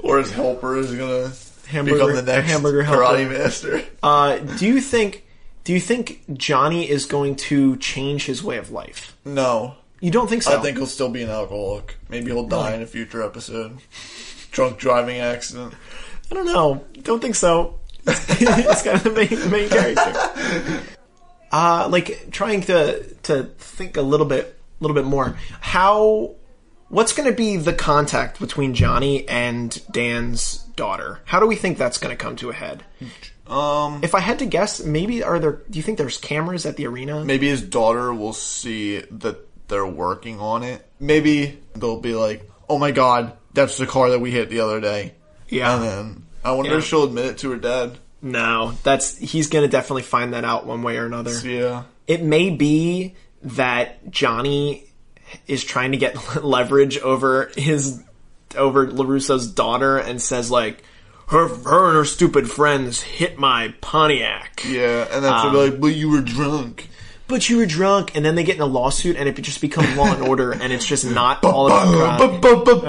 or 0.00 0.18
his 0.18 0.30
helper 0.32 0.76
is 0.76 0.92
gonna 0.94 1.32
Hamburger- 1.68 1.98
become 2.06 2.16
the 2.24 2.32
next 2.32 2.50
hamburger 2.50 2.82
karate 2.84 3.28
helper. 3.28 3.38
master. 3.38 3.84
uh, 4.02 4.36
do 4.38 4.66
you 4.66 4.80
think? 4.80 5.24
Do 5.64 5.72
you 5.74 5.80
think 5.80 6.22
Johnny 6.32 6.88
is 6.88 7.04
going 7.04 7.36
to 7.36 7.76
change 7.76 8.24
his 8.24 8.42
way 8.42 8.56
of 8.56 8.70
life? 8.70 9.14
No, 9.24 9.74
You 10.00 10.10
don't 10.10 10.28
think 10.28 10.42
so? 10.42 10.58
I 10.58 10.62
think 10.62 10.78
he'll 10.78 10.86
still 10.86 11.10
be 11.10 11.22
an 11.22 11.28
alcoholic. 11.28 11.96
Maybe 12.08 12.30
he'll 12.30 12.46
die 12.46 12.72
in 12.74 12.80
a 12.80 12.86
future 12.86 13.22
episode. 13.22 13.76
Drunk 14.50 14.78
driving 14.78 15.18
accident. 15.20 15.74
I 16.30 16.34
don't 16.34 16.46
know. 16.46 16.84
Don't 17.02 17.20
think 17.20 17.34
so. 17.34 17.78
He's 18.06 18.82
kind 18.82 18.96
of 18.96 19.04
the 19.04 19.10
main, 19.14 19.50
main 19.50 19.68
character. 19.68 20.82
Uh, 21.52 21.88
like 21.90 22.30
trying 22.30 22.62
to 22.62 23.02
to 23.24 23.44
think 23.58 23.96
a 23.96 24.02
little 24.02 24.26
bit, 24.26 24.58
a 24.80 24.84
little 24.84 24.94
bit 24.94 25.04
more. 25.04 25.36
How? 25.60 26.34
What's 26.88 27.12
going 27.12 27.28
to 27.28 27.34
be 27.36 27.56
the 27.56 27.72
contact 27.74 28.40
between 28.40 28.74
Johnny 28.74 29.28
and 29.28 29.78
Dan's 29.90 30.58
daughter? 30.76 31.20
How 31.24 31.38
do 31.40 31.46
we 31.46 31.54
think 31.56 31.76
that's 31.76 31.98
going 31.98 32.16
to 32.16 32.22
come 32.22 32.36
to 32.36 32.48
a 32.50 32.54
head? 32.54 32.82
Um, 33.46 34.00
If 34.02 34.14
I 34.14 34.20
had 34.20 34.38
to 34.40 34.46
guess, 34.46 34.82
maybe 34.82 35.22
are 35.22 35.38
there? 35.38 35.62
Do 35.70 35.78
you 35.78 35.82
think 35.82 35.98
there's 35.98 36.18
cameras 36.18 36.64
at 36.66 36.76
the 36.76 36.86
arena? 36.86 37.24
maybe 37.24 37.48
his 37.48 37.62
daughter 37.62 38.12
will 38.14 38.32
see 38.32 39.00
that 39.00 39.36
they're 39.68 39.86
working 39.86 40.40
on 40.40 40.62
it. 40.62 40.86
Maybe 40.98 41.58
they'll 41.74 42.00
be 42.00 42.14
like, 42.14 42.48
"Oh 42.70 42.78
my 42.78 42.90
god, 42.90 43.32
that's 43.52 43.76
the 43.76 43.86
car 43.86 44.10
that 44.10 44.20
we 44.20 44.30
hit 44.30 44.48
the 44.48 44.60
other 44.60 44.80
day." 44.80 45.14
Yeah. 45.48 45.74
And 45.74 45.84
then 45.84 46.26
I 46.44 46.52
wonder 46.52 46.72
Yeah. 46.72 46.78
if 46.78 46.84
she'll 46.84 47.04
admit 47.04 47.26
it 47.26 47.38
to 47.38 47.50
her 47.50 47.56
dad. 47.58 47.98
No, 48.22 48.72
that's 48.82 49.16
he's 49.18 49.48
going 49.48 49.62
to 49.64 49.68
definitely 49.70 50.02
find 50.02 50.32
that 50.32 50.44
out 50.44 50.64
one 50.66 50.82
way 50.82 50.96
or 50.96 51.04
another. 51.06 51.38
Yeah. 51.44 51.84
it 52.06 52.22
may 52.22 52.48
be 52.50 53.14
that 53.42 54.10
Johnny 54.10 54.84
is 55.46 55.64
trying 55.64 55.92
to 55.92 55.98
get 55.98 56.42
leverage 56.44 56.98
over 56.98 57.50
his 57.56 58.02
over 58.56 58.86
LaRusso's 58.86 59.46
daughter 59.46 59.98
and 59.98 60.20
says 60.22 60.50
like 60.50 60.82
her 61.28 61.48
her 61.48 61.86
and 61.88 61.96
her 61.96 62.04
stupid 62.04 62.50
friends 62.50 63.00
hit 63.02 63.38
my 63.38 63.74
Pontiac. 63.80 64.62
Yeah, 64.66 65.06
and 65.10 65.24
she'll 65.24 65.32
Um, 65.32 65.54
like, 65.54 65.80
"But 65.80 65.94
you 65.94 66.10
were 66.10 66.20
drunk." 66.22 66.88
But 67.26 67.50
you 67.50 67.58
were 67.58 67.66
drunk, 67.66 68.16
and 68.16 68.24
then 68.24 68.36
they 68.36 68.42
get 68.42 68.56
in 68.56 68.62
a 68.62 68.66
lawsuit, 68.66 69.16
and 69.16 69.28
it 69.28 69.34
just 69.42 69.60
becomes 69.60 69.94
Law 69.98 70.10
and 70.10 70.26
Order, 70.26 70.52
and 70.52 70.72
it's 70.72 70.86
just 70.86 71.04
not 71.04 71.44
all 71.44 71.66
about 71.66 72.18
crime. 72.18 72.18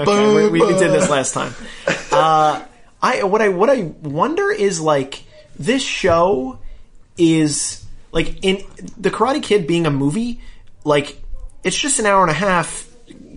Okay, 0.00 0.48
we, 0.48 0.60
we 0.62 0.78
did 0.78 0.92
this 0.92 1.10
last 1.10 1.34
time. 1.34 1.52
Uh, 2.10 2.64
I 3.02 3.22
what 3.24 3.42
I 3.42 3.50
what 3.50 3.68
I 3.68 3.82
wonder 4.02 4.50
is 4.50 4.80
like 4.80 5.22
this 5.58 5.82
show 5.82 6.58
is 7.18 7.84
like 8.12 8.42
in 8.42 8.64
the 8.96 9.10
Karate 9.10 9.42
Kid 9.42 9.66
being 9.66 9.84
a 9.84 9.90
movie, 9.90 10.40
like 10.84 11.22
it's 11.64 11.78
just 11.78 11.98
an 11.98 12.06
hour 12.06 12.22
and 12.22 12.30
a 12.30 12.34
half 12.34 12.86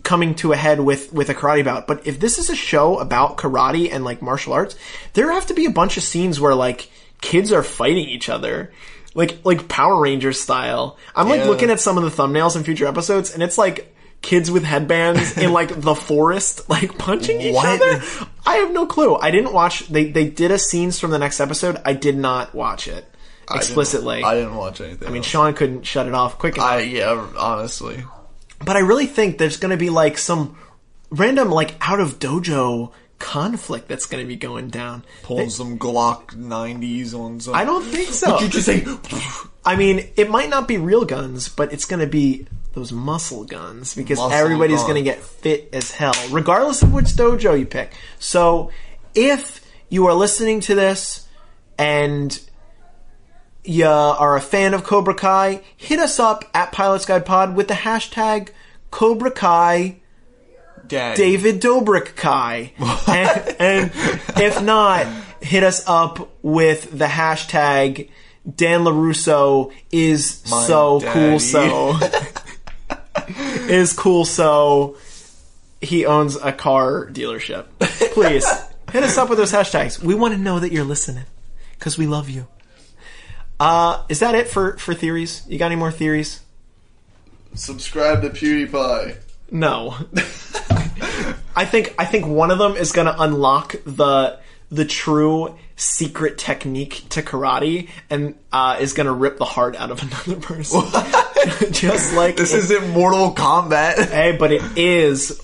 coming 0.04 0.36
to 0.36 0.52
a 0.52 0.56
head 0.58 0.80
with 0.80 1.14
with 1.14 1.30
a 1.30 1.34
karate 1.36 1.64
bout. 1.64 1.88
But 1.88 2.06
if 2.08 2.20
this 2.20 2.38
is 2.38 2.50
a 2.50 2.56
show 2.56 3.00
about 3.00 3.38
karate 3.38 3.92
and 3.94 4.04
like 4.04 4.22
martial 4.22 4.54
arts, 4.54 4.76
there 5.14 5.32
have 5.32 5.48
to 5.48 5.54
be 5.54 5.66
a 5.66 5.72
bunch 5.72 5.98
of 5.98 6.04
scenes 6.04 6.40
where 6.40 6.56
like 6.56 6.90
kids 7.22 7.52
are 7.52 7.64
fighting 7.64 8.08
each 8.10 8.30
other. 8.30 8.72
Like 9.16 9.40
like 9.46 9.68
Power 9.68 10.00
Rangers 10.02 10.40
style. 10.42 10.98
I'm 11.16 11.30
like 11.30 11.42
Yeah. 11.42 11.46
looking 11.48 11.70
at 11.70 11.80
some 11.80 11.98
of 11.98 12.04
the 12.04 12.10
thumbnails 12.10 12.56
in 12.56 12.64
future 12.64 12.86
episodes 12.88 13.34
and 13.34 13.44
it's 13.44 13.58
like 13.58 13.96
kids 14.22 14.50
with 14.50 14.64
headbands 14.64 15.38
in 15.38 15.52
like 15.52 15.70
the 15.82 15.94
forest 15.96 16.70
like 16.70 16.98
punching 16.98 17.40
each 17.42 17.54
What? 17.54 17.82
other. 17.82 18.02
I 18.46 18.56
have 18.56 18.72
no 18.72 18.86
clue. 18.88 19.16
I 19.16 19.32
didn't 19.32 19.54
watch 19.54 19.88
they 19.90 20.10
they 20.12 20.28
did 20.30 20.50
a 20.52 20.58
scenes 20.58 21.00
from 21.00 21.12
the 21.12 21.20
next 21.20 21.40
episode. 21.40 21.78
I 21.86 21.94
did 21.94 22.18
not 22.18 22.56
watch 22.56 22.88
it 22.88 23.06
I 23.48 23.54
didn't- 23.54 23.58
explicitly. 23.64 24.24
I 24.24 24.36
didn't 24.36 24.56
watch 24.56 24.82
anything. 24.82 25.08
I 25.08 25.12
mean, 25.12 25.24
Sean 25.24 25.54
couldn't 25.54 25.84
shut 25.84 26.08
it 26.08 26.14
off 26.14 26.38
quick 26.38 26.56
enough. 26.56 26.68
I 26.70 26.80
yeah, 26.82 27.28
honestly. 27.38 28.04
but 28.66 28.76
I 28.76 28.80
really 28.80 29.08
think 29.08 29.38
there's 29.38 29.58
going 29.58 29.72
to 29.72 29.78
be 29.78 29.90
like 29.90 30.18
some 30.18 30.58
random 31.10 31.50
like 31.50 31.76
out 31.82 32.00
of 32.00 32.20
dojo 32.20 32.92
conflict 33.20 33.88
that's 33.88 34.06
going 34.06 34.24
to 34.24 34.28
be 34.28 34.36
going 34.36 34.70
down. 34.70 35.04
Pulling 35.24 35.50
some 35.50 35.80
Glock 35.80 36.36
90s 36.36 37.14
on 37.14 37.40
some. 37.40 37.56
I 37.56 37.64
don't 37.64 37.84
think 37.84 38.10
so. 38.10 38.40
You 38.40 38.50
just 38.50 38.66
say. 38.66 38.86
I 39.66 39.78
mean, 39.78 40.10
it 40.18 40.30
might 40.30 40.50
not 40.50 40.68
be 40.68 40.78
real 40.78 41.06
guns, 41.06 41.48
but 41.48 41.72
it's 41.72 41.86
going 41.86 42.02
to 42.02 42.08
be 42.08 42.46
those 42.74 42.92
muscle 42.92 43.46
guns 43.46 43.96
because 43.96 44.18
Muscle 44.18 44.34
everybody's 44.38 44.82
going 44.82 44.96
to 44.96 45.04
get 45.04 45.22
fit 45.22 45.70
as 45.74 45.92
hell, 45.92 46.14
regardless 46.32 46.82
of 46.82 46.92
which 46.92 47.06
dojo 47.08 47.58
you 47.58 47.66
pick. 47.66 47.94
So, 48.20 48.72
if 49.16 49.62
you 49.90 50.08
are 50.08 50.14
listening 50.14 50.60
to 50.62 50.76
this 50.76 51.28
and 51.78 52.38
you 53.64 53.88
are 53.88 54.36
a 54.36 54.42
fan 54.42 54.74
of 54.74 54.84
Cobra 54.84 55.16
Kai, 55.16 55.62
hit 55.76 56.00
us 56.00 56.20
up 56.20 56.46
at 56.54 56.72
Pilots 56.72 57.06
Guide 57.06 57.26
Pod 57.26 57.56
with 57.56 57.68
the 57.68 57.74
hashtag 57.74 58.50
Cobra 58.92 59.32
Kai 59.32 59.98
Dad. 60.88 61.16
David 61.16 61.62
Dobrik 61.62 62.16
Kai. 62.16 62.74
and, 63.08 63.56
and 63.60 63.92
if 64.38 64.62
not, 64.62 65.08
hit 65.42 65.64
us 65.64 65.84
up 65.88 66.30
with 66.42 66.98
the 66.98 67.06
hashtag 67.06 68.10
Dan 68.56 68.82
LaRusso 68.82 69.72
is 69.92 70.44
My 70.52 70.64
so 70.64 71.00
daddy. 71.00 71.14
cool 71.30 71.40
so. 71.40 71.98
is 73.70 73.94
cool 73.94 74.26
so 74.26 74.98
he 75.82 76.06
owns 76.06 76.36
a 76.36 76.52
car 76.52 77.08
dealership. 77.08 77.66
Please 78.14 78.46
hit 78.92 79.04
us 79.04 79.18
up 79.18 79.30
with 79.30 79.38
those 79.38 79.52
hashtags. 79.52 80.00
We 80.04 80.16
want 80.16 80.34
to 80.34 80.40
know 80.40 80.60
that 80.60 80.72
you're 80.74 80.84
listening 80.84 81.26
because 81.80 81.98
we 81.98 82.06
love 82.08 82.30
you. 82.30 82.48
Uh, 83.60 84.04
is 84.10 84.20
that 84.20 84.36
it 84.36 84.48
for, 84.48 84.78
for 84.78 84.94
theories? 84.94 85.44
You 85.48 85.58
got 85.58 85.68
any 85.68 85.76
more 85.76 85.92
theories? 85.92 86.42
Subscribe 87.56 88.22
to 88.24 88.30
PewDiePie. 88.30 89.18
No. 89.52 89.96
I 91.56 91.66
think 91.66 91.94
I 92.00 92.06
think 92.06 92.26
one 92.26 92.50
of 92.50 92.58
them 92.58 92.76
is 92.76 92.92
going 92.92 93.06
to 93.06 93.22
unlock 93.22 93.76
the 93.86 94.40
the 94.72 94.86
true 94.86 95.56
secret 95.76 96.40
technique 96.40 97.04
to 97.10 97.22
karate 97.22 97.90
and 98.10 98.34
uh, 98.52 98.78
is 98.82 98.94
going 98.94 99.06
to 99.06 99.14
rip 99.14 99.38
the 99.38 99.46
heart 99.46 99.76
out 99.76 99.92
of 99.92 100.02
another 100.28 100.42
person. 100.42 100.82
Just 101.72 102.16
like 102.16 102.38
This 102.38 102.54
it- 102.56 102.58
isn't 102.72 102.90
Mortal 102.90 103.36
Kombat. 103.36 104.10
hey, 104.10 104.36
but 104.36 104.52
it 104.52 104.64
is 104.76 105.40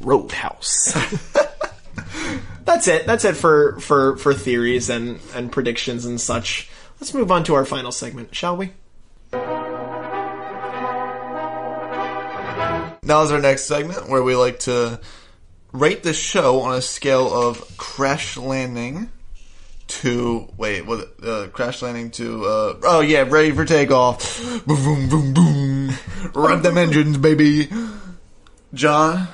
Roadhouse. 0.00 0.92
That's 2.64 2.88
it. 2.88 3.06
That's 3.06 3.24
it 3.24 3.36
for 3.36 3.78
for 3.78 4.16
for 4.16 4.34
theories 4.34 4.90
and 4.90 5.20
and 5.34 5.52
predictions 5.52 6.04
and 6.04 6.20
such. 6.20 6.68
Let's 7.00 7.14
move 7.14 7.30
on 7.30 7.44
to 7.44 7.54
our 7.54 7.64
final 7.64 7.92
segment, 7.92 8.34
shall 8.34 8.56
we? 8.56 8.72
Now 13.02 13.22
is 13.22 13.30
our 13.30 13.40
next 13.40 13.64
segment 13.64 14.08
where 14.08 14.22
we 14.22 14.34
like 14.34 14.58
to 14.60 15.00
rate 15.72 16.02
the 16.02 16.12
show 16.12 16.60
on 16.62 16.74
a 16.74 16.82
scale 16.82 17.32
of 17.32 17.76
crash 17.76 18.36
landing 18.36 19.10
to 19.88 20.48
wait, 20.56 20.84
what? 20.84 21.14
Uh, 21.22 21.46
crash 21.48 21.82
landing 21.82 22.10
to 22.12 22.44
uh, 22.44 22.74
oh 22.82 23.00
yeah, 23.00 23.24
ready 23.28 23.52
for 23.52 23.64
takeoff. 23.64 24.64
Boom, 24.66 24.82
boom, 24.82 25.08
boom, 25.08 25.34
boom. 25.34 25.90
Rev 26.34 26.62
them 26.62 26.76
engines, 26.76 27.16
baby. 27.18 27.68
John, 28.74 29.28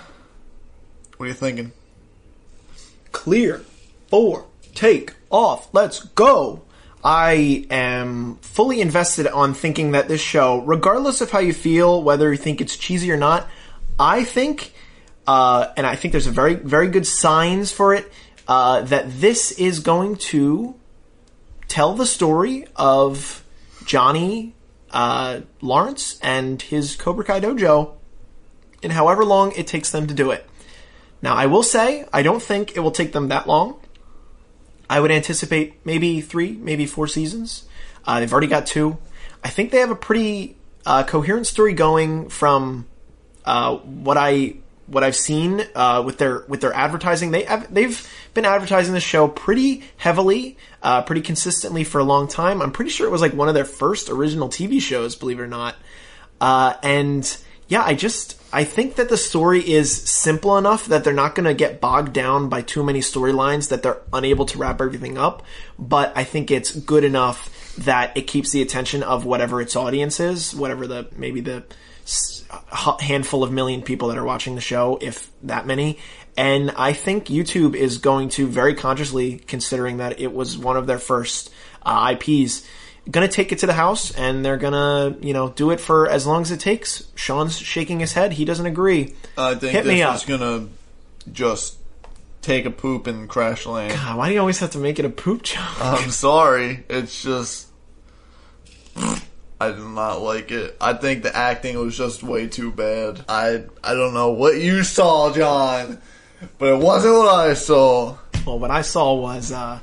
what 1.16 1.24
are 1.24 1.28
you 1.28 1.34
thinking? 1.34 1.72
clear, 3.12 3.62
four, 4.08 4.46
take 4.74 5.14
off, 5.30 5.72
let's 5.72 6.00
go. 6.00 6.62
I 7.04 7.66
am 7.70 8.36
fully 8.36 8.80
invested 8.80 9.26
on 9.26 9.54
thinking 9.54 9.92
that 9.92 10.06
this 10.06 10.20
show, 10.20 10.60
regardless 10.60 11.20
of 11.20 11.30
how 11.30 11.40
you 11.40 11.52
feel, 11.52 12.02
whether 12.02 12.30
you 12.30 12.38
think 12.38 12.60
it's 12.60 12.76
cheesy 12.76 13.10
or 13.10 13.16
not, 13.16 13.48
I 13.98 14.24
think, 14.24 14.72
uh, 15.26 15.72
and 15.76 15.86
I 15.86 15.96
think 15.96 16.12
there's 16.12 16.28
a 16.28 16.32
very, 16.32 16.54
very 16.54 16.88
good 16.88 17.06
signs 17.06 17.72
for 17.72 17.92
it, 17.94 18.10
uh, 18.46 18.82
that 18.82 19.20
this 19.20 19.50
is 19.52 19.80
going 19.80 20.16
to 20.16 20.76
tell 21.66 21.94
the 21.94 22.06
story 22.06 22.66
of 22.76 23.44
Johnny 23.84 24.54
uh, 24.90 25.40
Lawrence 25.60 26.20
and 26.22 26.60
his 26.62 26.94
Cobra 26.96 27.24
Kai 27.24 27.40
dojo 27.40 27.94
in 28.82 28.90
however 28.90 29.24
long 29.24 29.52
it 29.56 29.66
takes 29.66 29.90
them 29.90 30.06
to 30.06 30.14
do 30.14 30.30
it. 30.30 30.46
Now, 31.20 31.34
I 31.34 31.46
will 31.46 31.62
say, 31.62 32.04
I 32.12 32.22
don't 32.22 32.42
think 32.42 32.76
it 32.76 32.80
will 32.80 32.90
take 32.90 33.12
them 33.12 33.28
that 33.28 33.46
long. 33.46 33.80
I 34.92 35.00
would 35.00 35.10
anticipate 35.10 35.86
maybe 35.86 36.20
three, 36.20 36.52
maybe 36.52 36.84
four 36.84 37.06
seasons. 37.06 37.64
Uh, 38.04 38.20
they've 38.20 38.30
already 38.30 38.46
got 38.46 38.66
two. 38.66 38.98
I 39.42 39.48
think 39.48 39.70
they 39.70 39.78
have 39.78 39.90
a 39.90 39.96
pretty 39.96 40.54
uh, 40.84 41.04
coherent 41.04 41.46
story 41.46 41.72
going 41.72 42.28
from 42.28 42.86
uh, 43.46 43.76
what 43.78 44.18
I 44.18 44.56
what 44.86 45.02
I've 45.02 45.16
seen 45.16 45.62
uh, 45.74 46.02
with 46.04 46.18
their 46.18 46.44
with 46.46 46.60
their 46.60 46.74
advertising. 46.74 47.30
They 47.30 47.44
have, 47.44 47.72
they've 47.72 48.06
been 48.34 48.44
advertising 48.44 48.92
the 48.92 49.00
show 49.00 49.28
pretty 49.28 49.82
heavily, 49.96 50.58
uh, 50.82 51.00
pretty 51.00 51.22
consistently 51.22 51.84
for 51.84 51.98
a 51.98 52.04
long 52.04 52.28
time. 52.28 52.60
I'm 52.60 52.70
pretty 52.70 52.90
sure 52.90 53.06
it 53.06 53.10
was 53.10 53.22
like 53.22 53.32
one 53.32 53.48
of 53.48 53.54
their 53.54 53.64
first 53.64 54.10
original 54.10 54.50
TV 54.50 54.78
shows, 54.78 55.16
believe 55.16 55.38
it 55.38 55.42
or 55.42 55.46
not. 55.46 55.74
Uh, 56.38 56.74
and 56.82 57.24
yeah, 57.72 57.82
I 57.82 57.94
just 57.94 58.38
I 58.52 58.64
think 58.64 58.96
that 58.96 59.08
the 59.08 59.16
story 59.16 59.66
is 59.66 59.90
simple 59.90 60.58
enough 60.58 60.84
that 60.88 61.04
they're 61.04 61.14
not 61.14 61.34
going 61.34 61.46
to 61.46 61.54
get 61.54 61.80
bogged 61.80 62.12
down 62.12 62.50
by 62.50 62.60
too 62.60 62.84
many 62.84 63.00
storylines 63.00 63.70
that 63.70 63.82
they're 63.82 64.02
unable 64.12 64.44
to 64.44 64.58
wrap 64.58 64.82
everything 64.82 65.16
up. 65.16 65.42
But 65.78 66.12
I 66.14 66.24
think 66.24 66.50
it's 66.50 66.70
good 66.70 67.02
enough 67.02 67.74
that 67.78 68.14
it 68.14 68.26
keeps 68.26 68.50
the 68.50 68.60
attention 68.60 69.02
of 69.02 69.24
whatever 69.24 69.62
its 69.62 69.74
audience 69.74 70.20
is, 70.20 70.54
whatever 70.54 70.86
the 70.86 71.08
maybe 71.16 71.40
the 71.40 71.64
handful 73.00 73.42
of 73.42 73.50
million 73.50 73.80
people 73.80 74.08
that 74.08 74.18
are 74.18 74.24
watching 74.24 74.54
the 74.54 74.60
show, 74.60 74.98
if 75.00 75.30
that 75.44 75.66
many. 75.66 75.98
And 76.36 76.72
I 76.72 76.92
think 76.92 77.28
YouTube 77.28 77.74
is 77.74 77.96
going 77.96 78.28
to 78.30 78.46
very 78.46 78.74
consciously, 78.74 79.38
considering 79.38 79.96
that 79.96 80.20
it 80.20 80.30
was 80.30 80.58
one 80.58 80.76
of 80.76 80.86
their 80.86 80.98
first 80.98 81.50
uh, 81.86 82.14
IPs, 82.14 82.66
gonna 83.10 83.28
take 83.28 83.52
it 83.52 83.58
to 83.58 83.66
the 83.66 83.72
house 83.72 84.12
and 84.12 84.44
they're 84.44 84.56
gonna, 84.56 85.16
you 85.20 85.32
know, 85.32 85.50
do 85.50 85.70
it 85.70 85.80
for 85.80 86.08
as 86.08 86.26
long 86.26 86.42
as 86.42 86.50
it 86.50 86.60
takes. 86.60 87.04
Sean's 87.14 87.58
shaking 87.58 88.00
his 88.00 88.12
head. 88.12 88.32
He 88.34 88.44
doesn't 88.44 88.66
agree. 88.66 89.14
I 89.36 89.54
think 89.54 89.72
Hit 89.72 89.84
this 89.84 89.92
me 89.92 90.02
is 90.02 90.22
up. 90.22 90.26
gonna 90.28 90.68
just 91.32 91.78
take 92.42 92.64
a 92.64 92.70
poop 92.70 93.06
and 93.06 93.28
crash 93.28 93.66
land. 93.66 93.92
God, 93.94 94.18
why 94.18 94.28
do 94.28 94.34
you 94.34 94.40
always 94.40 94.58
have 94.60 94.70
to 94.72 94.78
make 94.78 94.98
it 94.98 95.04
a 95.04 95.10
poop 95.10 95.42
joke? 95.42 95.60
I'm 95.80 96.10
sorry. 96.10 96.84
It's 96.88 97.22
just 97.22 97.68
I 99.60 99.68
did 99.70 99.78
not 99.78 100.22
like 100.22 100.50
it. 100.50 100.76
I 100.80 100.92
think 100.94 101.22
the 101.22 101.34
acting 101.34 101.78
was 101.78 101.96
just 101.96 102.22
way 102.22 102.48
too 102.48 102.72
bad. 102.72 103.24
I 103.28 103.64
I 103.82 103.94
don't 103.94 104.14
know 104.14 104.30
what 104.30 104.56
you 104.58 104.82
saw, 104.82 105.32
John, 105.32 106.00
but 106.58 106.68
it 106.74 106.78
wasn't 106.78 107.14
what 107.14 107.34
I 107.34 107.54
saw. 107.54 108.16
well, 108.46 108.58
what 108.58 108.70
I 108.72 108.82
saw 108.82 109.14
was 109.14 109.52
uh, 109.52 109.78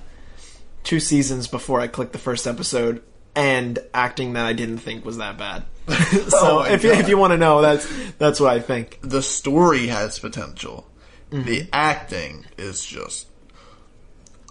two 0.84 0.99
seasons 0.99 1.47
before 1.47 1.80
I 1.80 1.88
clicked 1.88 2.11
the 2.11 2.17
first 2.20 2.45
episode 2.45 3.01
and 3.36 3.80
acting 3.94 4.34
that 4.34 4.46
I 4.46 4.54
didn't 4.54 4.80
think 4.80 5.06
was 5.06 5.18
that 5.18 5.38
bad. 5.38 5.64
Oh 5.90 5.94
so 6.30 6.38
Oh 6.42 6.62
if, 6.64 6.84
you- 6.84 6.92
if 6.94 7.10
you 7.10 7.18
want 7.18 7.32
to 7.32 7.38
know, 7.38 7.62
that's 7.62 7.88
that's 8.18 8.40
what 8.40 8.52
I 8.54 8.60
think. 8.60 9.00
The 9.02 9.22
story 9.22 9.88
has 9.88 10.20
potential. 10.20 10.88
Mm-hmm. 11.32 11.48
The 11.48 11.68
acting 11.74 12.46
is 12.58 12.84
just 12.86 13.28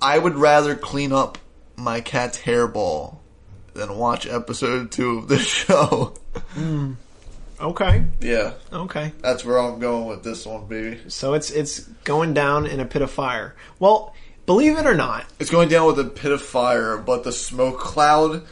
I 0.00 0.18
would 0.18 0.36
rather 0.36 0.74
clean 0.76 1.12
up 1.12 1.38
my 1.76 2.00
cat's 2.00 2.38
hairball 2.38 3.18
than 3.74 3.96
watch 3.96 4.26
episode 4.26 4.90
2 4.90 5.18
of 5.18 5.28
this 5.28 5.44
show. 5.46 6.14
Mm. 6.54 6.96
Okay, 7.60 8.04
yeah. 8.20 8.52
okay. 8.72 9.12
That's 9.20 9.44
where 9.44 9.58
I'm 9.58 9.80
going 9.80 10.06
with 10.06 10.22
this 10.22 10.46
one, 10.46 10.66
baby. 10.66 11.00
So 11.08 11.34
it's 11.34 11.50
it's 11.50 11.80
going 12.04 12.32
down 12.34 12.66
in 12.66 12.78
a 12.78 12.84
pit 12.84 13.02
of 13.02 13.10
fire. 13.10 13.56
Well, 13.80 14.14
believe 14.46 14.78
it 14.78 14.86
or 14.86 14.94
not, 14.94 15.26
It's 15.40 15.50
going 15.50 15.68
down 15.68 15.86
with 15.88 15.98
a 15.98 16.04
pit 16.04 16.30
of 16.30 16.40
fire, 16.40 16.96
but 16.96 17.24
the 17.24 17.32
smoke 17.32 17.80
cloud 17.80 18.44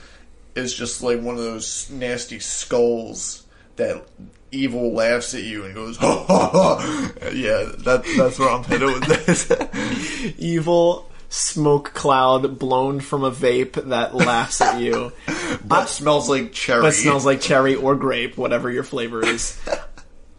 is 0.56 0.74
just 0.74 1.02
like 1.02 1.20
one 1.20 1.36
of 1.36 1.42
those 1.42 1.90
nasty 1.90 2.38
skulls 2.38 3.44
that 3.76 4.04
evil 4.50 4.92
laughs 4.92 5.34
at 5.34 5.42
you 5.42 5.64
and 5.64 5.74
goes, 5.74 5.96
ha 5.98 6.24
ha 6.24 6.48
ha. 6.50 7.10
Yeah, 7.32 7.72
that, 7.78 8.04
that's 8.16 8.38
where 8.38 8.50
I'm 8.50 8.64
headed 8.64 8.88
with 8.88 9.26
this. 9.26 10.34
evil 10.38 11.10
smoke 11.28 11.92
cloud 11.92 12.58
blown 12.58 13.00
from 13.00 13.24
a 13.24 13.30
vape 13.30 13.72
that 13.88 14.14
laughs 14.14 14.60
at 14.60 14.80
you. 14.80 15.12
but 15.64 15.86
smells 15.86 16.28
like 16.28 16.52
cherry. 16.52 16.82
But 16.82 16.94
smells 16.94 17.26
like 17.26 17.40
cherry 17.40 17.74
or 17.74 17.94
grape, 17.94 18.36
whatever 18.36 18.70
your 18.70 18.84
flavor 18.84 19.24
is. 19.24 19.60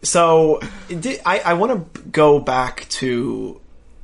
so, 0.02 0.60
di- 0.88 1.20
I, 1.24 1.40
I 1.40 1.54
want 1.54 1.94
to 1.94 2.00
go 2.10 2.40
back 2.40 2.88
to 2.90 3.60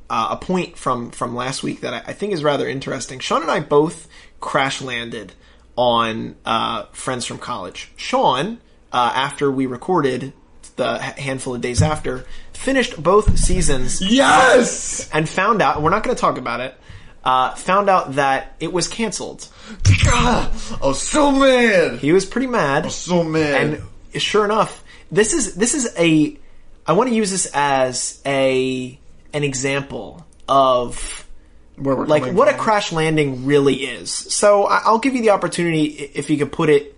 uh, 0.09 0.29
a 0.31 0.37
point 0.37 0.77
from 0.77 1.11
from 1.11 1.35
last 1.35 1.63
week 1.63 1.81
that 1.81 1.93
I, 1.93 2.11
I 2.11 2.13
think 2.13 2.33
is 2.33 2.43
rather 2.43 2.67
interesting. 2.67 3.19
Sean 3.19 3.41
and 3.41 3.51
I 3.51 3.59
both 3.59 4.07
crash 4.39 4.81
landed 4.81 5.33
on 5.75 6.35
uh, 6.45 6.83
friends 6.91 7.25
from 7.25 7.37
college. 7.37 7.91
Sean, 7.97 8.59
uh, 8.91 9.11
after 9.15 9.51
we 9.51 9.65
recorded 9.65 10.33
the 10.77 10.97
handful 10.99 11.55
of 11.55 11.61
days 11.61 11.81
after, 11.81 12.25
finished 12.53 13.01
both 13.01 13.37
seasons 13.37 14.01
Yes! 14.01 15.09
and 15.13 15.27
found 15.27 15.61
out. 15.61 15.75
And 15.75 15.83
we're 15.83 15.91
not 15.91 16.03
going 16.03 16.15
to 16.15 16.19
talk 16.19 16.37
about 16.37 16.59
it. 16.61 16.75
Uh, 17.23 17.55
found 17.55 17.89
out 17.89 18.15
that 18.15 18.55
it 18.59 18.71
was 18.71 18.87
canceled. 18.87 19.47
God, 20.05 20.51
I 20.81 20.85
was 20.85 21.01
so 21.01 21.31
mad. 21.31 21.99
He 21.99 22.11
was 22.11 22.23
pretty 22.25 22.45
mad. 22.47 22.91
So 22.91 23.23
mad. 23.23 23.81
And 24.13 24.21
sure 24.21 24.45
enough, 24.45 24.83
this 25.11 25.33
is 25.33 25.55
this 25.55 25.73
is 25.73 25.91
a. 25.97 26.37
I 26.85 26.93
want 26.93 27.09
to 27.09 27.15
use 27.15 27.31
this 27.31 27.49
as 27.53 28.21
a 28.27 28.99
an 29.33 29.43
example 29.43 30.23
of 30.47 31.24
Where 31.77 31.95
we're 31.95 32.05
like 32.05 32.33
what 32.33 32.47
a 32.47 32.53
crash 32.53 32.91
landing 32.91 33.45
really 33.45 33.75
is. 33.75 34.11
So 34.11 34.65
I'll 34.65 34.99
give 34.99 35.13
you 35.15 35.21
the 35.21 35.31
opportunity 35.31 35.85
if 36.13 36.29
you 36.29 36.37
could 36.37 36.51
put 36.51 36.69
it 36.69 36.95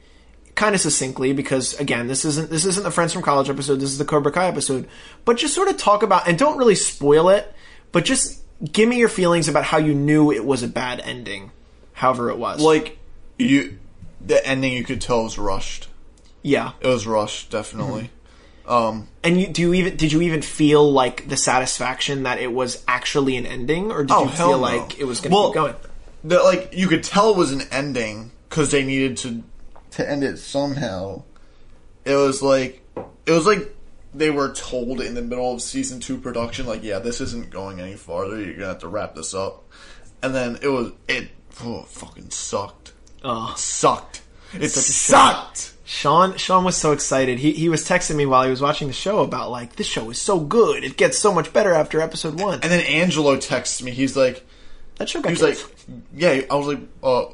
kind 0.56 0.74
of 0.74 0.82
succinctly 0.82 1.34
because 1.34 1.80
again 1.80 2.08
this 2.08 2.26
isn't 2.26 2.50
this 2.50 2.66
isn't 2.66 2.84
the 2.84 2.90
friends 2.90 3.14
from 3.14 3.22
college 3.22 3.48
episode 3.48 3.76
this 3.76 3.92
is 3.92 4.00
the 4.00 4.06
cobra 4.06 4.32
kai 4.32 4.48
episode 4.48 4.88
but 5.24 5.38
just 5.38 5.54
sort 5.54 5.68
of 5.68 5.78
talk 5.78 6.02
about 6.02 6.28
and 6.28 6.36
don't 6.40 6.58
really 6.58 6.74
spoil 6.74 7.30
it 7.30 7.54
but 7.92 8.04
just 8.04 8.42
give 8.72 8.90
me 8.90 8.98
your 8.98 9.08
feelings 9.08 9.48
about 9.48 9.64
how 9.64 9.78
you 9.78 9.94
knew 9.94 10.32
it 10.32 10.44
was 10.44 10.64
a 10.64 10.68
bad 10.68 11.00
ending 11.02 11.52
however 11.94 12.32
it 12.32 12.40
was 12.40 12.60
like 12.60 12.98
you 13.38 13.78
the 14.20 14.46
ending 14.46 14.74
you 14.74 14.84
could 14.84 15.00
tell 15.02 15.24
was 15.24 15.38
rushed. 15.38 15.88
yeah 16.42 16.72
It 16.82 16.88
was 16.88 17.08
rushed, 17.08 17.50
definitely. 17.50 18.10
Um 18.68 19.08
and 19.24 19.40
you 19.40 19.48
do 19.48 19.62
you 19.62 19.74
even 19.74 19.96
did 19.96 20.12
you 20.12 20.22
even 20.22 20.42
feel 20.42 20.92
like 20.92 21.28
the 21.30 21.38
satisfaction 21.38 22.24
that 22.24 22.40
it 22.40 22.52
was 22.52 22.84
actually 22.88 23.38
an 23.38 23.46
ending 23.46 23.92
or 23.92 24.04
did 24.04 24.12
Oh, 24.14 24.24
you 24.26 24.30
feel 24.30 24.52
no. 24.52 24.58
like 24.60 25.00
it 25.00 25.06
was 25.06 25.20
going 25.22 25.32
to 25.32 25.36
Well, 25.36 25.48
keep 25.48 25.56
going 25.56 25.76
that 26.26 26.44
like 26.44 26.70
you 26.74 26.88
could 26.88 27.04
tell 27.04 27.32
it 27.32 27.38
was 27.38 27.52
an 27.52 27.62
ending 27.72 28.32
because 28.50 28.72
they 28.72 28.84
needed 28.84 29.18
to 29.18 29.44
to 29.92 30.10
end 30.10 30.24
it 30.24 30.38
somehow. 30.38 31.24
It 32.06 32.16
was 32.16 32.42
like 32.42 32.84
it 33.26 33.32
was 33.32 33.46
like 33.46 33.74
they 34.14 34.30
were 34.30 34.52
told 34.54 35.00
in 35.02 35.14
the 35.14 35.22
middle 35.22 35.54
of 35.54 35.62
season 35.62 36.00
two 36.00 36.18
production, 36.18 36.66
like, 36.66 36.84
yeah, 36.84 36.98
this 37.00 37.22
isn't 37.22 37.50
going 37.52 37.80
any 37.80 37.96
farther. 37.96 38.42
You're 38.42 38.54
gonna 38.56 38.68
have 38.68 38.80
to 38.80 38.88
wrap 38.88 39.16
this 39.16 39.34
up. 39.34 39.64
And 40.24 40.34
then 40.36 40.58
it 40.62 40.68
was 40.70 40.92
it 41.08 41.30
oh, 41.64 41.84
fucking 41.84 42.32
sucked. 42.32 42.94
Ugh. 43.24 43.58
Sucked. 43.58 44.22
It 44.54 44.70
sucked. 44.70 45.74
Sean 45.90 46.36
Sean 46.36 46.66
was 46.66 46.76
so 46.76 46.92
excited. 46.92 47.40
He 47.40 47.54
he 47.54 47.70
was 47.70 47.88
texting 47.88 48.18
me 48.18 48.26
while 48.26 48.44
he 48.44 48.50
was 48.50 48.62
watching 48.62 48.88
the 48.90 48.94
show 48.94 49.20
about 49.20 49.50
like 49.50 49.78
this 49.78 49.88
show 49.88 50.10
is 50.10 50.20
so 50.20 50.38
good. 50.38 50.84
It 50.84 50.98
gets 50.98 51.18
so 51.18 51.34
much 51.34 51.54
better 51.54 51.74
after 51.74 52.02
episode 52.02 52.42
one. 52.42 52.56
And 52.56 52.64
then 52.70 52.82
Angelo 52.82 53.38
texts 53.38 53.82
me. 53.82 53.92
He's 53.92 54.18
like, 54.18 54.46
that 54.98 55.08
show 55.08 55.22
got 55.22 55.30
he 55.30 55.42
was 55.42 55.42
like, 55.42 55.76
yeah. 56.14 56.42
I 56.52 56.56
was 56.56 56.68
like, 56.68 56.80
uh, 57.02 57.26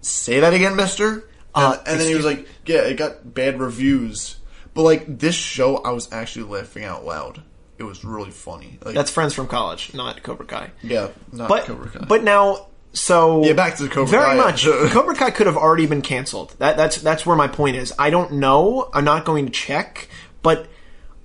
say 0.00 0.38
that 0.38 0.54
again, 0.54 0.76
Mister. 0.76 1.14
And, 1.14 1.24
Uh, 1.56 1.82
and 1.86 1.98
then 2.00 2.06
he 2.06 2.14
was 2.14 2.24
like, 2.24 2.46
yeah, 2.66 2.82
it 2.82 2.96
got 2.98 3.34
bad 3.34 3.58
reviews. 3.58 4.36
But 4.72 4.82
like 4.82 5.18
this 5.18 5.34
show, 5.34 5.78
I 5.78 5.90
was 5.90 6.12
actually 6.12 6.44
laughing 6.44 6.84
out 6.84 7.04
loud. 7.04 7.42
It 7.78 7.82
was 7.82 8.04
really 8.04 8.30
funny. 8.30 8.78
Like, 8.84 8.94
that's 8.94 9.10
friends 9.10 9.34
from 9.34 9.48
college, 9.48 9.92
not 9.92 10.22
Cobra 10.22 10.46
Kai. 10.46 10.70
yeah, 10.84 11.08
not 11.32 11.48
But 11.48 11.64
Cobra 11.64 11.90
Kai. 11.90 12.04
but 12.06 12.22
now 12.22 12.68
so 12.96 13.44
Yeah, 13.44 13.52
back 13.52 13.76
to 13.76 13.88
Cobra 13.88 14.06
very 14.06 14.24
Kai 14.24 14.36
much. 14.36 14.64
Cobra 14.90 15.14
Kai 15.14 15.30
could 15.30 15.46
have 15.46 15.56
already 15.56 15.86
been 15.86 16.00
canceled. 16.00 16.56
That 16.58 16.78
that's 16.78 16.96
that's 16.96 17.26
where 17.26 17.36
my 17.36 17.46
point 17.46 17.76
is. 17.76 17.92
I 17.98 18.08
don't 18.08 18.34
know. 18.34 18.88
I'm 18.94 19.04
not 19.04 19.26
going 19.26 19.44
to 19.44 19.52
check, 19.52 20.08
but 20.42 20.66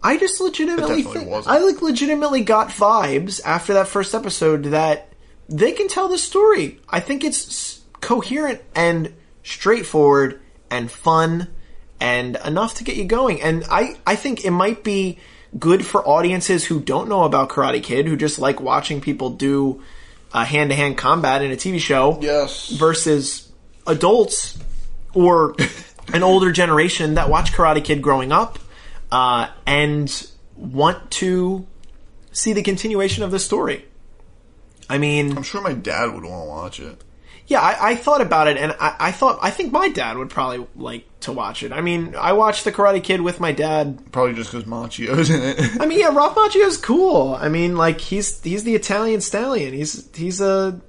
I 0.03 0.17
just 0.17 0.41
legitimately 0.41 1.03
think 1.03 1.29
wasn't. 1.29 1.55
I 1.55 1.59
like 1.59 1.81
legitimately 1.81 2.41
got 2.41 2.69
vibes 2.69 3.39
after 3.45 3.73
that 3.75 3.87
first 3.87 4.13
episode 4.13 4.65
that 4.65 5.13
they 5.47 5.71
can 5.71 5.87
tell 5.87 6.09
the 6.09 6.17
story. 6.17 6.81
I 6.89 6.99
think 6.99 7.23
it's 7.23 7.79
coherent 8.01 8.61
and 8.75 9.13
straightforward 9.43 10.41
and 10.69 10.91
fun 10.91 11.47
and 12.01 12.37
enough 12.43 12.75
to 12.75 12.83
get 12.83 12.97
you 12.97 13.05
going. 13.05 13.41
And 13.41 13.63
I 13.71 13.95
I 14.05 14.17
think 14.17 14.43
it 14.43 14.51
might 14.51 14.83
be 14.83 15.19
good 15.57 15.85
for 15.85 16.05
audiences 16.05 16.65
who 16.65 16.81
don't 16.81 17.07
know 17.07 17.23
about 17.23 17.47
Karate 17.47 17.81
Kid, 17.81 18.07
who 18.07 18.17
just 18.17 18.39
like 18.39 18.59
watching 18.59 18.99
people 18.99 19.29
do 19.29 19.81
uh, 20.33 20.45
hand-to-hand 20.45 20.97
combat 20.97 21.41
in 21.41 21.51
a 21.51 21.55
TV 21.55 21.79
show 21.79 22.19
yes, 22.21 22.69
versus 22.69 23.51
adults 23.87 24.57
or 25.13 25.55
an 26.13 26.23
older 26.23 26.51
generation 26.51 27.15
that 27.15 27.29
watch 27.29 27.51
Karate 27.51 27.83
Kid 27.83 28.01
growing 28.01 28.31
up 28.31 28.59
uh, 29.11 29.47
and 29.65 30.27
want 30.55 31.11
to 31.11 31.65
see 32.31 32.53
the 32.53 32.63
continuation 32.63 33.23
of 33.23 33.31
the 33.31 33.39
story. 33.39 33.85
I 34.89 34.97
mean, 34.97 35.37
I'm 35.37 35.43
sure 35.43 35.61
my 35.61 35.73
dad 35.73 36.13
would 36.13 36.23
want 36.23 36.43
to 36.43 36.49
watch 36.49 36.79
it. 36.79 37.03
Yeah, 37.51 37.59
I, 37.59 37.91
I 37.91 37.95
thought 37.97 38.21
about 38.21 38.47
it, 38.47 38.55
and 38.55 38.73
I, 38.79 38.95
I 38.97 39.11
thought 39.11 39.37
I 39.41 39.49
think 39.49 39.73
my 39.73 39.89
dad 39.89 40.15
would 40.17 40.29
probably 40.29 40.65
like 40.73 41.03
to 41.21 41.33
watch 41.33 41.63
it. 41.63 41.73
I 41.73 41.81
mean, 41.81 42.15
I 42.15 42.31
watched 42.31 42.63
the 42.63 42.71
Karate 42.71 43.03
Kid 43.03 43.19
with 43.19 43.41
my 43.41 43.51
dad. 43.51 44.09
Probably 44.13 44.35
just 44.35 44.51
because 44.53 44.65
Macchio's 44.65 45.29
in 45.29 45.41
it. 45.43 45.81
I 45.81 45.85
mean, 45.85 45.99
yeah, 45.99 46.15
Ralph 46.15 46.33
Macchio's 46.33 46.77
cool. 46.77 47.35
I 47.35 47.49
mean, 47.49 47.75
like 47.75 47.99
he's 47.99 48.41
he's 48.41 48.63
the 48.63 48.73
Italian 48.73 49.19
stallion. 49.19 49.73
He's 49.73 50.07
he's 50.15 50.39
a 50.39 50.79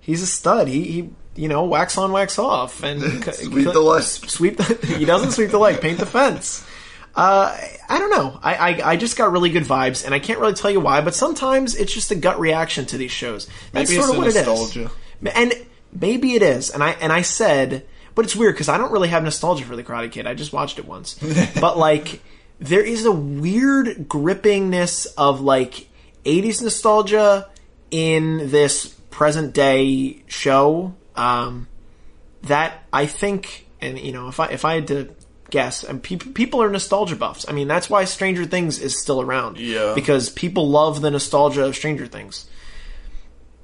he's 0.00 0.20
a 0.20 0.26
stud. 0.26 0.66
He 0.66 0.82
he 0.82 1.10
you 1.36 1.46
know 1.46 1.64
wax 1.66 1.96
on 1.96 2.10
wax 2.10 2.36
off 2.36 2.82
and 2.82 3.00
Sweep 3.34 3.72
the 3.72 3.80
leg. 3.80 4.02
Sweep 4.02 4.56
the, 4.56 4.86
he 4.98 5.04
doesn't 5.04 5.30
sweep 5.30 5.50
the 5.52 5.58
leg. 5.58 5.80
Paint 5.80 6.00
the 6.00 6.06
fence. 6.06 6.66
Uh, 7.14 7.56
I 7.88 7.98
don't 8.00 8.10
know. 8.10 8.40
I, 8.42 8.54
I 8.54 8.90
I 8.90 8.96
just 8.96 9.16
got 9.16 9.30
really 9.30 9.50
good 9.50 9.62
vibes, 9.62 10.04
and 10.04 10.12
I 10.12 10.18
can't 10.18 10.40
really 10.40 10.54
tell 10.54 10.72
you 10.72 10.80
why. 10.80 11.00
But 11.00 11.14
sometimes 11.14 11.76
it's 11.76 11.94
just 11.94 12.10
a 12.10 12.16
gut 12.16 12.40
reaction 12.40 12.86
to 12.86 12.98
these 12.98 13.12
shows. 13.12 13.46
That's 13.70 13.88
Maybe 13.88 14.02
sort 14.02 14.08
it's 14.08 14.10
of 14.10 14.16
what 14.18 14.34
nostalgia. 14.34 14.80
it 14.80 14.86
is. 14.86 15.32
And 15.34 15.66
maybe 15.92 16.34
it 16.34 16.42
is. 16.42 16.70
And 16.70 16.82
I 16.82 16.90
and 16.92 17.12
I 17.12 17.22
said, 17.22 17.86
but 18.14 18.24
it's 18.24 18.36
weird 18.36 18.54
because 18.54 18.68
I 18.68 18.78
don't 18.78 18.92
really 18.92 19.08
have 19.08 19.22
nostalgia 19.22 19.64
for 19.64 19.76
the 19.76 19.84
Karate 19.84 20.10
Kid. 20.10 20.26
I 20.26 20.34
just 20.34 20.52
watched 20.52 20.78
it 20.78 20.86
once. 20.86 21.14
but 21.60 21.78
like, 21.78 22.20
there 22.58 22.84
is 22.84 23.04
a 23.04 23.12
weird 23.12 24.08
grippingness 24.08 25.06
of 25.16 25.40
like 25.40 25.88
'80s 26.24 26.62
nostalgia 26.62 27.48
in 27.90 28.50
this 28.50 28.88
present 29.10 29.54
day 29.54 30.22
show. 30.26 30.94
Um, 31.16 31.68
that 32.42 32.84
I 32.92 33.06
think, 33.06 33.66
and 33.80 33.98
you 33.98 34.12
know, 34.12 34.28
if 34.28 34.40
I 34.40 34.46
if 34.48 34.64
I 34.64 34.74
had 34.74 34.88
to 34.88 35.14
guess, 35.50 35.82
and 35.82 36.02
pe- 36.02 36.16
people 36.16 36.62
are 36.62 36.70
nostalgia 36.70 37.16
buffs. 37.16 37.46
I 37.48 37.52
mean, 37.52 37.68
that's 37.68 37.88
why 37.88 38.04
Stranger 38.04 38.44
Things 38.44 38.78
is 38.80 39.00
still 39.00 39.20
around. 39.20 39.58
Yeah. 39.58 39.94
because 39.94 40.28
people 40.28 40.68
love 40.68 41.00
the 41.00 41.10
nostalgia 41.10 41.64
of 41.64 41.74
Stranger 41.74 42.06
Things. 42.06 42.48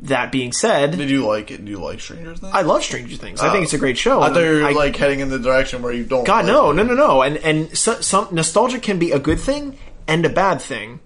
That 0.00 0.32
being 0.32 0.52
said, 0.52 0.96
Did 0.98 1.08
you 1.08 1.26
like 1.26 1.50
it? 1.50 1.64
Do 1.64 1.70
you 1.70 1.78
like 1.78 2.00
Stranger 2.00 2.34
Things? 2.36 2.52
I 2.52 2.62
love 2.62 2.82
Stranger 2.82 3.16
Things. 3.16 3.40
I 3.40 3.50
think 3.52 3.64
it's 3.64 3.72
a 3.72 3.78
great 3.78 3.96
show. 3.96 4.20
I 4.20 4.28
thought 4.28 4.40
you 4.40 4.60
were 4.60 4.64
I- 4.66 4.72
like 4.72 4.96
heading 4.96 5.20
in 5.20 5.30
the 5.30 5.38
direction 5.38 5.82
where 5.82 5.92
you 5.92 6.04
don't. 6.04 6.24
God, 6.26 6.44
like 6.44 6.52
no, 6.52 6.70
it. 6.70 6.74
no, 6.74 6.82
no, 6.82 6.94
no. 6.94 7.22
And 7.22 7.36
and 7.38 7.76
so, 7.78 8.00
some 8.00 8.28
nostalgia 8.32 8.80
can 8.80 8.98
be 8.98 9.12
a 9.12 9.18
good 9.18 9.38
thing 9.40 9.78
and 10.06 10.26
a 10.26 10.28
bad 10.28 10.60
thing. 10.60 11.00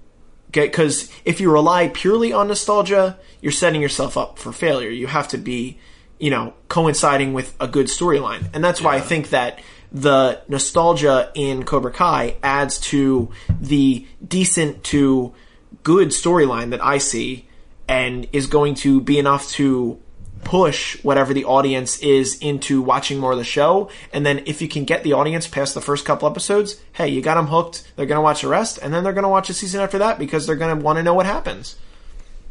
Because 0.50 1.10
if 1.26 1.40
you 1.40 1.52
rely 1.52 1.88
purely 1.88 2.32
on 2.32 2.48
nostalgia, 2.48 3.18
you're 3.42 3.52
setting 3.52 3.82
yourself 3.82 4.16
up 4.16 4.38
for 4.38 4.50
failure. 4.50 4.88
You 4.88 5.06
have 5.06 5.28
to 5.28 5.38
be, 5.38 5.78
you 6.18 6.30
know, 6.30 6.54
coinciding 6.68 7.34
with 7.34 7.54
a 7.60 7.68
good 7.68 7.86
storyline, 7.86 8.48
and 8.54 8.64
that's 8.64 8.80
why 8.80 8.96
I 8.96 9.00
think 9.00 9.28
that 9.30 9.60
the 9.92 10.40
nostalgia 10.48 11.30
in 11.34 11.64
Cobra 11.64 11.92
Kai 11.92 12.36
adds 12.42 12.78
to 12.80 13.30
the 13.60 14.06
decent 14.26 14.82
to 14.84 15.34
good 15.82 16.08
storyline 16.08 16.70
that 16.70 16.82
I 16.84 16.98
see, 16.98 17.47
and 17.88 18.28
is 18.32 18.46
going 18.46 18.74
to 18.76 19.00
be 19.00 19.18
enough 19.18 19.48
to 19.52 20.00
push 20.44 21.02
whatever 21.02 21.34
the 21.34 21.44
audience 21.44 21.98
is 21.98 22.38
into 22.38 22.80
watching 22.80 23.18
more 23.18 23.32
of 23.32 23.38
the 23.38 23.44
show. 23.44 23.90
And 24.12 24.24
then 24.24 24.42
if 24.46 24.62
you 24.62 24.68
can 24.68 24.84
get 24.84 25.02
the 25.02 25.12
audience 25.12 25.46
past 25.46 25.74
the 25.74 25.80
first 25.80 26.04
couple 26.04 26.28
episodes, 26.28 26.80
hey, 26.92 27.08
you 27.08 27.22
got 27.22 27.34
them 27.34 27.48
hooked. 27.48 27.90
They're 27.96 28.06
going 28.06 28.18
to 28.18 28.22
watch 28.22 28.42
the 28.42 28.48
rest, 28.48 28.78
and 28.80 28.92
then 28.92 29.04
they're 29.04 29.12
going 29.12 29.24
to 29.24 29.28
watch 29.28 29.48
the 29.48 29.54
season 29.54 29.80
after 29.80 29.98
that 29.98 30.18
because 30.18 30.46
they're 30.46 30.56
going 30.56 30.76
to 30.76 30.84
want 30.84 30.98
to 30.98 31.02
know 31.02 31.14
what 31.14 31.26
happens. 31.26 31.76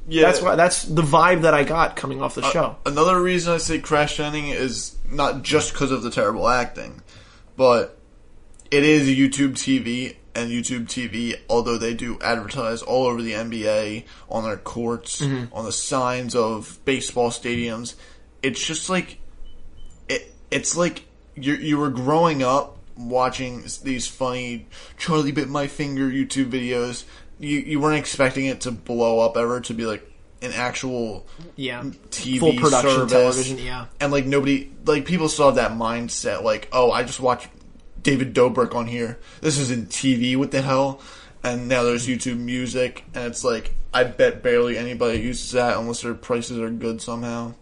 Yeah, 0.07 0.23
That's 0.23 0.41
why. 0.41 0.55
That's 0.55 0.83
the 0.83 1.01
vibe 1.01 1.41
that 1.41 1.53
I 1.53 1.63
got 1.63 1.97
coming 1.97 2.21
off 2.21 2.35
the 2.35 2.45
uh, 2.45 2.51
show. 2.51 2.75
Another 2.85 3.21
reason 3.21 3.53
I 3.53 3.57
say 3.57 3.79
Crash 3.79 4.19
Landing 4.19 4.47
is 4.47 4.95
not 5.09 5.43
just 5.43 5.73
because 5.73 5.91
of 5.91 6.01
the 6.01 6.09
terrible 6.09 6.47
acting, 6.47 7.01
but 7.57 7.97
it 8.71 8.83
is 8.83 9.09
YouTube 9.09 9.53
TV, 9.53 10.15
and 10.37 10.51
YouTube 10.51 10.85
TV, 10.85 11.35
although 11.49 11.77
they 11.77 11.93
do 11.93 12.17
advertise 12.21 12.81
all 12.81 13.05
over 13.07 13.21
the 13.21 13.33
NBA, 13.33 14.05
on 14.29 14.43
their 14.43 14.55
courts, 14.57 15.21
Mm-hmm. 15.21 15.53
on 15.53 15.65
the 15.65 15.71
signs 15.71 16.35
of 16.35 16.79
baseball 16.85 17.29
stadiums, 17.31 17.95
it's 18.43 18.63
just 18.65 18.89
like 18.89 19.19
it. 20.07 20.33
It's 20.51 20.77
like 20.77 21.05
you 21.35 21.55
you 21.55 21.77
were 21.77 21.89
growing 21.89 22.43
up 22.43 22.77
watching 22.95 23.63
these 23.83 24.07
funny 24.07 24.67
Charlie 24.97 25.31
bit 25.31 25.49
my 25.49 25.67
finger 25.67 26.07
YouTube 26.09 26.49
videos. 26.51 27.03
You 27.39 27.57
you 27.59 27.79
weren't 27.79 27.99
expecting 27.99 28.45
it 28.45 28.61
to 28.61 28.71
blow 28.71 29.19
up 29.19 29.37
ever 29.37 29.59
to 29.61 29.73
be 29.73 29.85
like 29.85 30.03
an 30.41 30.51
actual 30.53 31.25
Yeah, 31.55 31.81
TV 32.11 32.39
full 32.39 32.53
production 32.53 32.91
service. 33.09 33.11
television. 33.11 33.57
Yeah, 33.57 33.85
And 33.99 34.11
like 34.11 34.25
nobody, 34.27 34.71
like 34.85 35.05
people 35.05 35.29
still 35.29 35.47
have 35.47 35.55
that 35.55 35.71
mindset, 35.71 36.43
like, 36.43 36.67
oh, 36.71 36.91
I 36.91 37.01
just 37.03 37.19
watched 37.19 37.47
David 38.03 38.33
Dobrik 38.33 38.73
on 38.75 38.87
here. 38.87 39.17
This 39.41 39.57
is 39.57 39.71
in 39.71 39.87
TV. 39.87 40.35
What 40.37 40.51
the 40.51 40.61
hell? 40.61 41.01
And 41.43 41.67
now 41.67 41.83
there's 41.83 42.07
YouTube 42.07 42.37
Music, 42.39 43.03
and 43.13 43.25
it's 43.25 43.43
like 43.43 43.73
I 43.93 44.03
bet 44.03 44.43
barely 44.43 44.77
anybody 44.77 45.19
uses 45.19 45.51
that 45.51 45.77
unless 45.77 46.01
their 46.01 46.13
prices 46.13 46.59
are 46.59 46.69
good 46.69 47.01
somehow. 47.01 47.53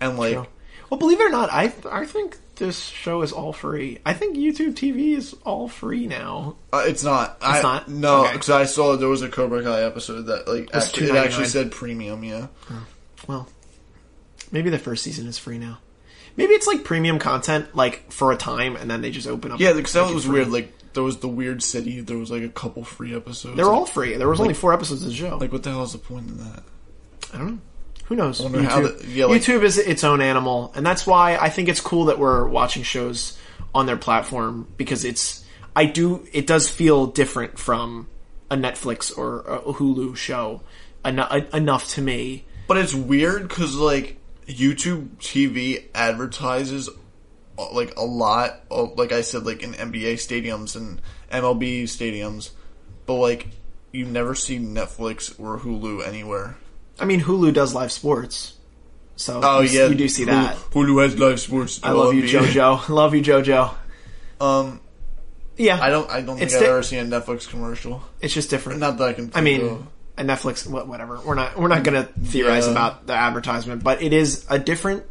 And 0.00 0.18
like, 0.18 0.34
True. 0.34 0.46
Well, 0.90 0.98
believe 0.98 1.20
it 1.20 1.24
or 1.24 1.30
not, 1.30 1.50
I 1.52 1.72
I 1.90 2.04
think 2.04 2.36
this 2.56 2.84
show 2.86 3.22
is 3.22 3.32
all 3.32 3.52
free. 3.52 3.98
I 4.06 4.14
think 4.14 4.36
YouTube 4.36 4.74
TV 4.74 5.16
is 5.16 5.34
all 5.44 5.66
free 5.68 6.06
now. 6.06 6.56
uh, 6.72 6.84
it's 6.86 7.02
not. 7.02 7.36
I, 7.40 7.60
not? 7.62 7.88
No, 7.88 8.24
Okay. 8.24 8.32
because 8.34 8.50
I 8.50 8.64
saw 8.64 8.96
there 8.96 9.08
was 9.08 9.22
a 9.22 9.28
Cobra 9.28 9.62
Kai 9.62 9.82
episode 9.82 10.22
that 10.22 10.46
like 10.46 10.70
actually, 10.74 11.08
it 11.08 11.16
actually 11.16 11.46
said 11.46 11.72
premium. 11.72 12.22
Yeah. 12.22 12.46
Well, 13.26 13.48
maybe 14.52 14.70
the 14.70 14.78
first 14.78 15.02
season 15.02 15.26
is 15.26 15.38
free 15.38 15.58
now. 15.58 15.78
Maybe 16.36 16.52
it's 16.54 16.66
like 16.66 16.84
premium 16.84 17.18
content, 17.18 17.74
like 17.74 18.12
for 18.12 18.32
a 18.32 18.36
time, 18.36 18.76
and 18.76 18.90
then 18.90 19.00
they 19.00 19.10
just 19.10 19.26
open 19.26 19.52
up. 19.52 19.60
Yeah, 19.60 19.72
because 19.72 19.92
that 19.94 20.12
was 20.12 20.24
free. 20.24 20.34
weird. 20.40 20.48
Like 20.50 20.72
there 20.92 21.02
was 21.02 21.18
the 21.18 21.28
Weird 21.28 21.62
City. 21.62 22.00
There 22.00 22.18
was 22.18 22.30
like 22.30 22.42
a 22.42 22.48
couple 22.48 22.84
free 22.84 23.14
episodes. 23.14 23.56
They 23.56 23.62
were 23.62 23.70
Like- 23.70 23.78
all 23.78 23.86
free. 23.86 24.16
There 24.16 24.28
was 24.28 24.40
only 24.40 24.54
four 24.54 24.72
episodes 24.72 25.02
of 25.02 25.08
the 25.08 25.14
show. 25.14 25.36
Like, 25.38 25.52
what 25.52 25.62
the 25.62 25.70
hell 25.70 25.82
is 25.82 25.92
the 25.92 25.98
point 25.98 26.28
of 26.30 26.38
that? 26.44 26.62
I 27.34 27.38
don't 27.38 27.46
know. 27.46 27.58
Who 28.06 28.16
knows? 28.16 28.40
YouTube, 28.40 29.00
the- 29.00 29.06
yeah, 29.08 29.24
like- 29.26 29.42
YouTube 29.42 29.62
is 29.62 29.78
its 29.78 30.04
own 30.04 30.20
animal, 30.20 30.72
and 30.76 30.84
that's 30.86 31.06
why 31.06 31.36
I 31.36 31.48
think 31.48 31.68
it's 31.68 31.80
cool 31.80 32.04
that 32.06 32.18
we're 32.18 32.46
watching 32.46 32.82
shows 32.82 33.36
on 33.74 33.86
their 33.86 33.96
platform 33.96 34.68
because 34.76 35.04
it's. 35.04 35.42
I 35.74 35.84
do. 35.86 36.26
It 36.32 36.46
does 36.46 36.68
feel 36.68 37.06
different 37.06 37.58
from 37.58 38.08
a 38.50 38.56
Netflix 38.56 39.16
or 39.16 39.40
a 39.40 39.72
Hulu 39.72 40.16
show 40.16 40.62
eno- 41.04 41.28
enough 41.52 41.88
to 41.94 42.00
me. 42.00 42.44
But 42.68 42.76
it's 42.78 42.94
weird 42.94 43.48
because 43.48 43.74
like 43.74 44.18
YouTube 44.46 45.16
TV 45.16 45.84
advertises 45.94 46.88
uh, 47.58 47.72
like 47.72 47.96
a 47.96 48.04
lot 48.04 48.60
of 48.70 48.96
like 48.98 49.12
I 49.12 49.22
said 49.22 49.44
like 49.44 49.62
in 49.62 49.72
NBA 49.72 50.14
stadiums 50.14 50.76
and 50.76 51.00
MLB 51.30 51.84
stadiums, 51.84 52.50
but 53.06 53.14
like 53.14 53.48
you 53.92 54.04
never 54.04 54.34
see 54.34 54.58
Netflix 54.58 55.38
or 55.40 55.58
Hulu 55.58 56.06
anywhere. 56.06 56.56
I 56.98 57.04
mean, 57.04 57.20
Hulu 57.22 57.52
does 57.52 57.74
live 57.74 57.92
sports, 57.92 58.56
so 59.16 59.40
Oh 59.42 59.60
you, 59.60 59.78
yeah, 59.78 59.86
you 59.86 59.94
do 59.94 60.08
see 60.08 60.24
that. 60.24 60.56
Hulu, 60.56 60.86
Hulu 60.88 61.02
has 61.02 61.18
live 61.18 61.40
sports. 61.40 61.80
I 61.82 61.92
love 61.92 62.14
you, 62.14 62.22
JoJo. 62.22 62.88
Love 62.88 63.14
you, 63.14 63.22
JoJo. 63.22 63.74
Um, 64.40 64.80
Yeah, 65.56 65.78
I 65.80 65.90
don't. 65.90 66.10
I 66.10 66.20
don't 66.20 66.36
think 66.36 66.42
It's 66.42 66.54
I've 66.54 66.60
di- 66.60 66.66
ever 66.66 66.82
seen 66.82 66.98
a 67.00 67.20
Netflix 67.20 67.48
commercial. 67.48 68.02
It's 68.20 68.34
just 68.34 68.50
different. 68.50 68.80
Not 68.80 68.98
that 68.98 69.08
I 69.08 69.12
can. 69.14 69.30
I 69.34 69.40
mean, 69.40 69.62
of. 69.62 69.86
Netflix, 70.24 70.66
whatever. 70.66 71.20
We're 71.24 71.34
not 71.34 71.58
we're 71.58 71.68
not 71.68 71.82
gonna 71.84 72.04
theorize 72.04 72.66
Yeah. 72.66 72.72
about 72.72 73.06
the 73.06 73.12
advertisement, 73.14 73.82
but 73.84 74.02
it 74.02 74.12
is 74.12 74.46
a 74.48 74.58
different 74.58 75.04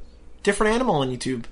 different 0.43 0.73
animal 0.75 0.95
on 0.95 1.09
YouTube. 1.09 1.45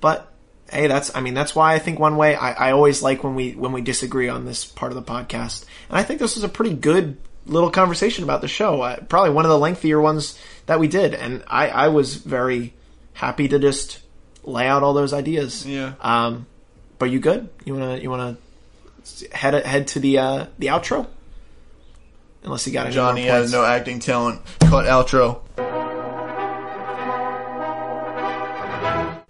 But 0.00 0.32
hey, 0.70 0.86
that's 0.86 1.14
I 1.14 1.20
mean 1.20 1.34
that's 1.34 1.54
why 1.54 1.74
I 1.74 1.78
think 1.78 1.98
one 1.98 2.16
way 2.16 2.34
I, 2.34 2.68
I 2.68 2.72
always 2.72 3.02
like 3.02 3.22
when 3.24 3.34
we 3.34 3.52
when 3.52 3.72
we 3.72 3.80
disagree 3.82 4.28
on 4.28 4.44
this 4.44 4.64
part 4.64 4.92
of 4.92 4.96
the 4.96 5.02
podcast, 5.02 5.64
and 5.88 5.98
I 5.98 6.02
think 6.02 6.20
this 6.20 6.34
was 6.34 6.44
a 6.44 6.48
pretty 6.48 6.74
good 6.74 7.16
little 7.46 7.70
conversation 7.70 8.24
about 8.24 8.40
the 8.42 8.48
show. 8.48 8.82
Uh, 8.82 8.96
probably 9.00 9.30
one 9.30 9.44
of 9.44 9.50
the 9.50 9.58
lengthier 9.58 10.00
ones 10.00 10.38
that 10.66 10.78
we 10.80 10.88
did, 10.88 11.14
and 11.14 11.42
I 11.46 11.68
I 11.68 11.88
was 11.88 12.14
very 12.16 12.74
happy 13.14 13.48
to 13.48 13.58
just 13.58 13.98
lay 14.44 14.66
out 14.66 14.82
all 14.82 14.94
those 14.94 15.12
ideas. 15.12 15.66
Yeah. 15.66 15.92
Um, 16.00 16.46
but 16.98 17.10
you 17.10 17.20
good? 17.20 17.48
You 17.64 17.74
wanna 17.74 17.96
you 17.98 18.08
wanna 18.10 18.36
head 19.32 19.54
head 19.66 19.88
to 19.88 20.00
the 20.00 20.18
uh 20.18 20.46
the 20.58 20.66
outro? 20.68 21.06
Unless 22.42 22.66
you 22.66 22.72
got 22.72 22.86
any 22.86 22.94
Johnny 22.94 23.24
has 23.24 23.52
no 23.52 23.64
acting 23.64 23.98
talent. 24.00 24.40
Cut 24.60 24.86
outro. 24.86 25.42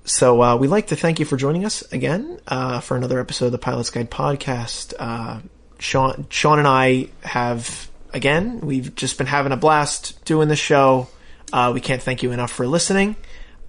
So 0.04 0.42
uh, 0.42 0.56
we'd 0.56 0.68
like 0.68 0.88
to 0.88 0.96
thank 0.96 1.20
you 1.20 1.26
for 1.26 1.36
joining 1.36 1.64
us 1.64 1.82
again 1.92 2.40
uh, 2.46 2.80
for 2.80 2.96
another 2.96 3.20
episode 3.20 3.46
of 3.46 3.52
the 3.52 3.58
Pilot's 3.58 3.90
Guide 3.90 4.10
podcast. 4.10 4.94
Uh, 4.98 5.40
Sean, 5.78 6.26
Sean 6.30 6.58
and 6.58 6.66
I 6.66 7.08
have 7.22 7.90
again. 8.12 8.60
We've 8.60 8.94
just 8.94 9.18
been 9.18 9.26
having 9.26 9.52
a 9.52 9.56
blast 9.56 10.24
doing 10.24 10.48
this 10.48 10.58
show. 10.58 11.08
Uh, 11.52 11.72
we 11.74 11.80
can't 11.80 12.02
thank 12.02 12.22
you 12.22 12.32
enough 12.32 12.50
for 12.50 12.66
listening. 12.66 13.16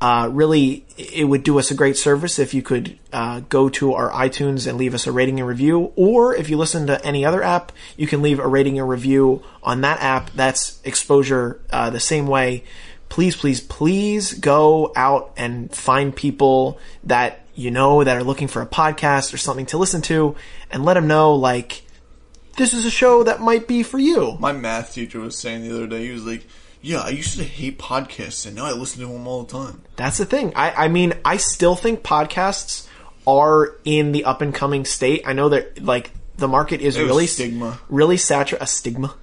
Uh, 0.01 0.29
really, 0.31 0.85
it 0.97 1.25
would 1.25 1.43
do 1.43 1.59
us 1.59 1.71
a 1.71 1.75
great 1.75 1.97
service 1.97 2.39
if 2.39 2.53
you 2.53 2.61
could 2.61 2.97
uh, 3.11 3.41
go 3.49 3.67
to 3.67 3.93
our 3.93 4.09
iTunes 4.11 4.65
and 4.65 4.77
leave 4.77 4.93
us 4.93 5.05
a 5.07 5.11
rating 5.11 5.39
and 5.39 5.47
review. 5.47 5.91
Or 5.97 6.33
if 6.33 6.49
you 6.49 6.57
listen 6.57 6.87
to 6.87 7.03
any 7.05 7.25
other 7.25 7.43
app, 7.43 7.73
you 7.97 8.07
can 8.07 8.21
leave 8.21 8.39
a 8.39 8.47
rating 8.47 8.79
and 8.79 8.87
review 8.87 9.43
on 9.61 9.81
that 9.81 9.99
app. 10.01 10.31
That's 10.31 10.81
exposure 10.85 11.59
uh, 11.69 11.89
the 11.89 11.99
same 11.99 12.27
way. 12.27 12.63
Please, 13.09 13.35
please, 13.35 13.59
please 13.59 14.33
go 14.35 14.93
out 14.95 15.33
and 15.35 15.73
find 15.75 16.15
people 16.15 16.79
that 17.03 17.41
you 17.53 17.69
know 17.69 18.03
that 18.03 18.15
are 18.15 18.23
looking 18.23 18.47
for 18.47 18.61
a 18.61 18.67
podcast 18.67 19.33
or 19.33 19.37
something 19.37 19.65
to 19.65 19.77
listen 19.77 20.01
to 20.03 20.35
and 20.71 20.85
let 20.85 20.93
them 20.93 21.07
know, 21.07 21.33
like, 21.35 21.83
this 22.55 22.73
is 22.73 22.85
a 22.85 22.91
show 22.91 23.23
that 23.23 23.41
might 23.41 23.67
be 23.67 23.83
for 23.83 23.97
you. 23.97 24.37
My 24.39 24.53
math 24.53 24.93
teacher 24.93 25.19
was 25.19 25.37
saying 25.37 25.63
the 25.63 25.75
other 25.75 25.87
day. 25.87 26.05
He 26.05 26.11
was 26.11 26.25
like, 26.25 26.45
"Yeah, 26.81 26.99
I 26.99 27.09
used 27.09 27.37
to 27.37 27.43
hate 27.43 27.79
podcasts, 27.79 28.45
and 28.45 28.55
now 28.55 28.65
I 28.65 28.71
listen 28.71 29.01
to 29.01 29.07
them 29.07 29.27
all 29.27 29.43
the 29.43 29.51
time." 29.51 29.81
That's 29.95 30.17
the 30.17 30.25
thing. 30.25 30.53
I, 30.55 30.85
I 30.85 30.87
mean, 30.87 31.13
I 31.25 31.37
still 31.37 31.75
think 31.75 32.03
podcasts 32.03 32.87
are 33.27 33.75
in 33.85 34.11
the 34.11 34.25
up 34.25 34.41
and 34.41 34.53
coming 34.53 34.85
state. 34.85 35.23
I 35.25 35.33
know 35.33 35.49
that 35.49 35.83
like 35.83 36.11
the 36.37 36.47
market 36.47 36.81
is 36.81 36.97
really 36.97 37.27
stigma. 37.27 37.79
really 37.89 38.17
saturated. 38.17 38.63
A 38.63 38.67
stigma. 38.67 39.15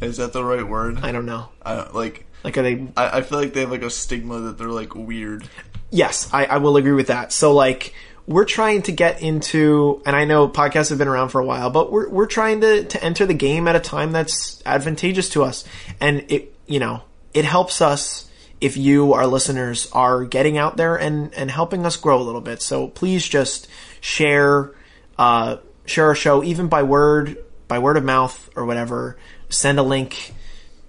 Is 0.00 0.16
that 0.18 0.32
the 0.32 0.44
right 0.44 0.66
word? 0.66 1.00
I 1.02 1.12
don't 1.12 1.26
know. 1.26 1.48
I 1.62 1.76
don't 1.76 1.94
like. 1.94 2.26
Like 2.42 2.56
are 2.56 2.62
they? 2.62 2.88
I, 2.96 3.18
I 3.18 3.20
feel 3.22 3.38
like 3.38 3.52
they 3.52 3.60
have 3.60 3.70
like 3.70 3.82
a 3.82 3.90
stigma 3.90 4.40
that 4.40 4.58
they're 4.58 4.68
like 4.68 4.94
weird. 4.94 5.46
Yes, 5.90 6.30
I, 6.32 6.44
I 6.46 6.56
will 6.58 6.76
agree 6.76 6.92
with 6.92 7.08
that. 7.08 7.32
So 7.32 7.52
like 7.52 7.94
we're 8.26 8.44
trying 8.44 8.82
to 8.82 8.92
get 8.92 9.22
into, 9.22 10.02
and 10.06 10.14
I 10.14 10.24
know 10.24 10.48
podcasts 10.48 10.90
have 10.90 10.98
been 10.98 11.08
around 11.08 11.30
for 11.30 11.40
a 11.40 11.44
while, 11.44 11.68
but 11.70 11.90
we're 11.90 12.08
we're 12.08 12.26
trying 12.26 12.60
to 12.60 12.84
to 12.84 13.04
enter 13.04 13.26
the 13.26 13.34
game 13.34 13.66
at 13.66 13.76
a 13.76 13.80
time 13.80 14.12
that's 14.12 14.62
advantageous 14.64 15.28
to 15.30 15.42
us, 15.42 15.64
and 16.00 16.24
it 16.30 16.54
you 16.70 16.78
know 16.78 17.02
it 17.34 17.44
helps 17.44 17.82
us 17.82 18.26
if 18.60 18.76
you, 18.76 19.14
our 19.14 19.26
listeners, 19.26 19.88
are 19.92 20.24
getting 20.24 20.58
out 20.58 20.76
there 20.76 20.96
and 20.96 21.32
and 21.34 21.50
helping 21.50 21.84
us 21.86 21.96
grow 21.96 22.20
a 22.20 22.24
little 22.24 22.40
bit. 22.42 22.60
So 22.62 22.88
please 22.88 23.26
just 23.26 23.68
share 24.00 24.72
uh, 25.18 25.56
share 25.86 26.06
our 26.06 26.14
show 26.14 26.42
even 26.44 26.68
by 26.68 26.82
word 26.82 27.38
by 27.68 27.78
word 27.78 27.96
of 27.96 28.04
mouth 28.04 28.50
or 28.56 28.64
whatever. 28.66 29.16
Send 29.48 29.78
a 29.78 29.82
link, 29.82 30.34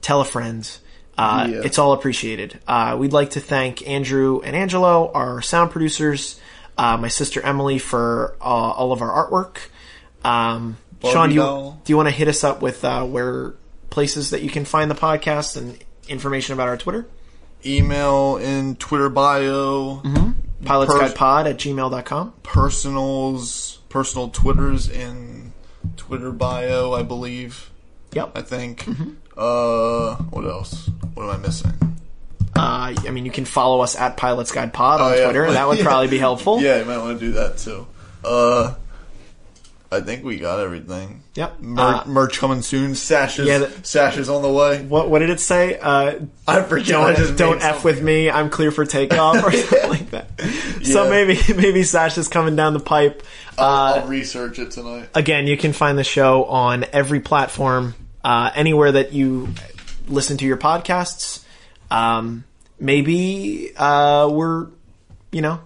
tell 0.02 0.22
a 0.22 0.26
friend. 0.26 0.70
Uh, 1.18 1.48
Yeah. 1.50 1.62
It's 1.64 1.78
all 1.78 1.94
appreciated. 1.94 2.60
Uh, 2.68 2.96
we'd 3.00 3.14
like 3.14 3.32
to 3.32 3.40
thank 3.40 3.88
Andrew 3.88 4.42
and 4.44 4.56
Angelo, 4.56 5.12
our 5.14 5.42
sound 5.42 5.72
producers, 5.72 6.40
uh, 6.78 6.98
my 6.98 7.10
sister 7.10 7.42
Emily 7.42 7.80
for 7.80 8.36
uh, 8.42 8.44
all 8.46 8.92
of 8.92 9.02
our 9.02 9.10
artwork. 9.30 9.58
Um, 10.28 10.78
Sean, 11.12 11.30
do 11.30 11.36
you, 11.36 11.42
do 11.86 11.94
you 11.94 11.98
want 11.98 12.10
to 12.10 12.16
hit 12.16 12.28
us 12.28 12.44
up 12.44 12.62
with 12.62 12.84
uh, 12.86 13.04
where 13.06 13.54
places 13.92 14.32
that 14.32 14.42
you 14.42 14.50
can 14.50 14.66
find 14.66 14.89
the 14.89 14.96
podcast 14.96 15.56
and 15.56 15.78
information 16.10 16.54
about 16.54 16.68
our 16.68 16.78
Twitter? 16.78 17.06
Email 17.64 18.38
in 18.38 18.76
Twitter 18.78 19.10
bio. 19.10 20.02
Pilots 20.66 20.92
Pers- 20.94 21.02
Guide 21.12 21.16
Pod 21.16 21.48
at 21.48 21.58
gmail.com. 21.58 22.34
Personals, 22.42 23.80
personal 23.89 24.30
Twitters 24.30 24.89
in 24.89 25.54
Twitter 25.98 26.32
bio. 26.32 26.94
I 26.94 27.04
believe. 27.04 27.70
Yep. 28.14 28.32
I 28.36 28.42
think. 28.42 28.88
Uh, 29.38 30.16
what 30.16 30.46
else? 30.46 30.89
What 31.14 31.24
am 31.24 31.30
I 31.30 31.38
missing? 31.38 31.74
Uh, 32.56 32.94
I 33.08 33.12
mean, 33.12 33.26
you 33.26 33.32
can 33.32 33.46
follow 33.46 33.82
us 33.82 33.96
at 33.96 34.18
Pilots 34.18 34.52
Guide 34.52 34.74
Pod 34.74 35.00
on 35.02 35.12
Oh, 35.12 35.16
yeah. 35.16 35.24
Twitter. 35.26 35.52
That 35.52 35.68
would 35.68 35.78
Yeah. 35.80 35.84
probably 35.84 36.08
be 36.10 36.18
helpful. 36.18 36.60
Yeah, 36.62 36.80
you 36.80 36.86
might 36.86 36.98
want 36.98 37.20
to 37.20 37.26
do 37.26 37.32
that 37.34 37.58
too. 37.58 37.88
Uh, 38.26 38.74
I 39.94 40.00
think 40.00 40.24
we 40.24 40.38
got 40.38 40.60
everything. 40.62 41.22
Yep. 41.36 41.60
Mer- 41.60 41.82
Uh, 41.82 42.04
merch 42.08 42.39
coming 42.39 42.62
soon. 42.62 42.96
Sashes. 42.96 43.46
Yeah, 43.48 43.58
that- 43.60 43.86
Sashes 43.86 44.30
on 44.30 44.42
the 44.42 44.50
way. 44.52 44.82
what, 44.84 45.10
what 45.10 45.20
did 45.20 45.30
it 45.30 45.42
say? 45.42 45.78
Uh, 45.78 46.20
I 46.48 46.62
forget. 46.62 46.88
Don't 46.88 47.18
just 47.18 47.36
don't 47.36 47.62
f 47.62 47.84
with 47.84 48.02
me. 48.02 48.30
I'm 48.30 48.50
clear 48.50 48.72
for 48.72 48.86
takeoff 48.86 49.44
or 49.44 49.52
something 49.52 49.89
like 49.89 50.10
that. 50.12 50.28
So 50.84 51.08
maybe 51.10 51.38
maybe 51.56 51.84
Sash 51.84 52.18
is 52.18 52.28
coming 52.28 52.56
down 52.56 52.74
the 52.74 52.80
pipe. 52.80 53.22
I'll, 53.58 53.66
Uh, 53.66 54.00
I'll 54.02 54.08
research 54.08 54.58
it 54.60 54.72
tonight. 54.72 55.10
again, 55.14 55.46
you 55.46 55.56
can 55.58 55.74
find 55.74 55.96
the 55.98 56.04
show 56.04 56.46
on 56.46 56.86
every 56.92 57.20
platform, 57.20 57.94
uh, 58.24 58.50
anywhere 58.56 58.92
that 58.94 59.14
you 59.14 59.50
listen 60.08 60.38
to 60.38 60.46
your 60.46 60.58
podcasts. 60.58 61.44
Um, 61.92 62.46
maybe 62.80 63.72
uh, 63.78 64.28
we're, 64.32 64.68
you 65.32 65.42
know, 65.42 65.60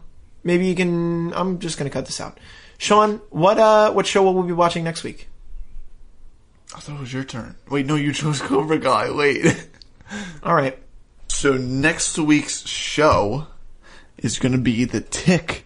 maybe 0.43 0.67
you 0.67 0.76
can. 0.76 1.34
I'm 1.34 1.59
just 1.59 1.78
going 1.78 1.89
to 1.89 1.93
cut 1.93 2.05
this 2.05 2.19
out. 2.19 2.38
Sean, 2.78 3.21
what 3.30 3.57
uh, 3.57 3.91
what 3.91 4.05
show 4.07 4.23
will 4.23 4.34
we 4.34 4.47
be 4.47 4.53
watching 4.53 4.84
next 4.84 5.03
week? 5.03 5.28
I 6.76 6.80
thought 6.80 6.95
it 6.95 6.99
was 6.99 7.13
your 7.13 7.23
turn. 7.23 7.55
Wait, 7.69 7.86
no, 7.86 7.95
you 7.95 8.11
chose 8.11 8.41
Cobra 8.41 8.80
Kai. 8.80 9.11
Wait. 9.11 9.69
All 10.43 10.55
right. 10.55 10.78
So 11.28 11.53
next 11.53 12.17
week's 12.17 12.67
show 12.67 13.47
is 14.17 14.39
going 14.39 14.51
to 14.53 14.57
be 14.57 14.86
The 14.86 15.01
Tick. 15.01 15.65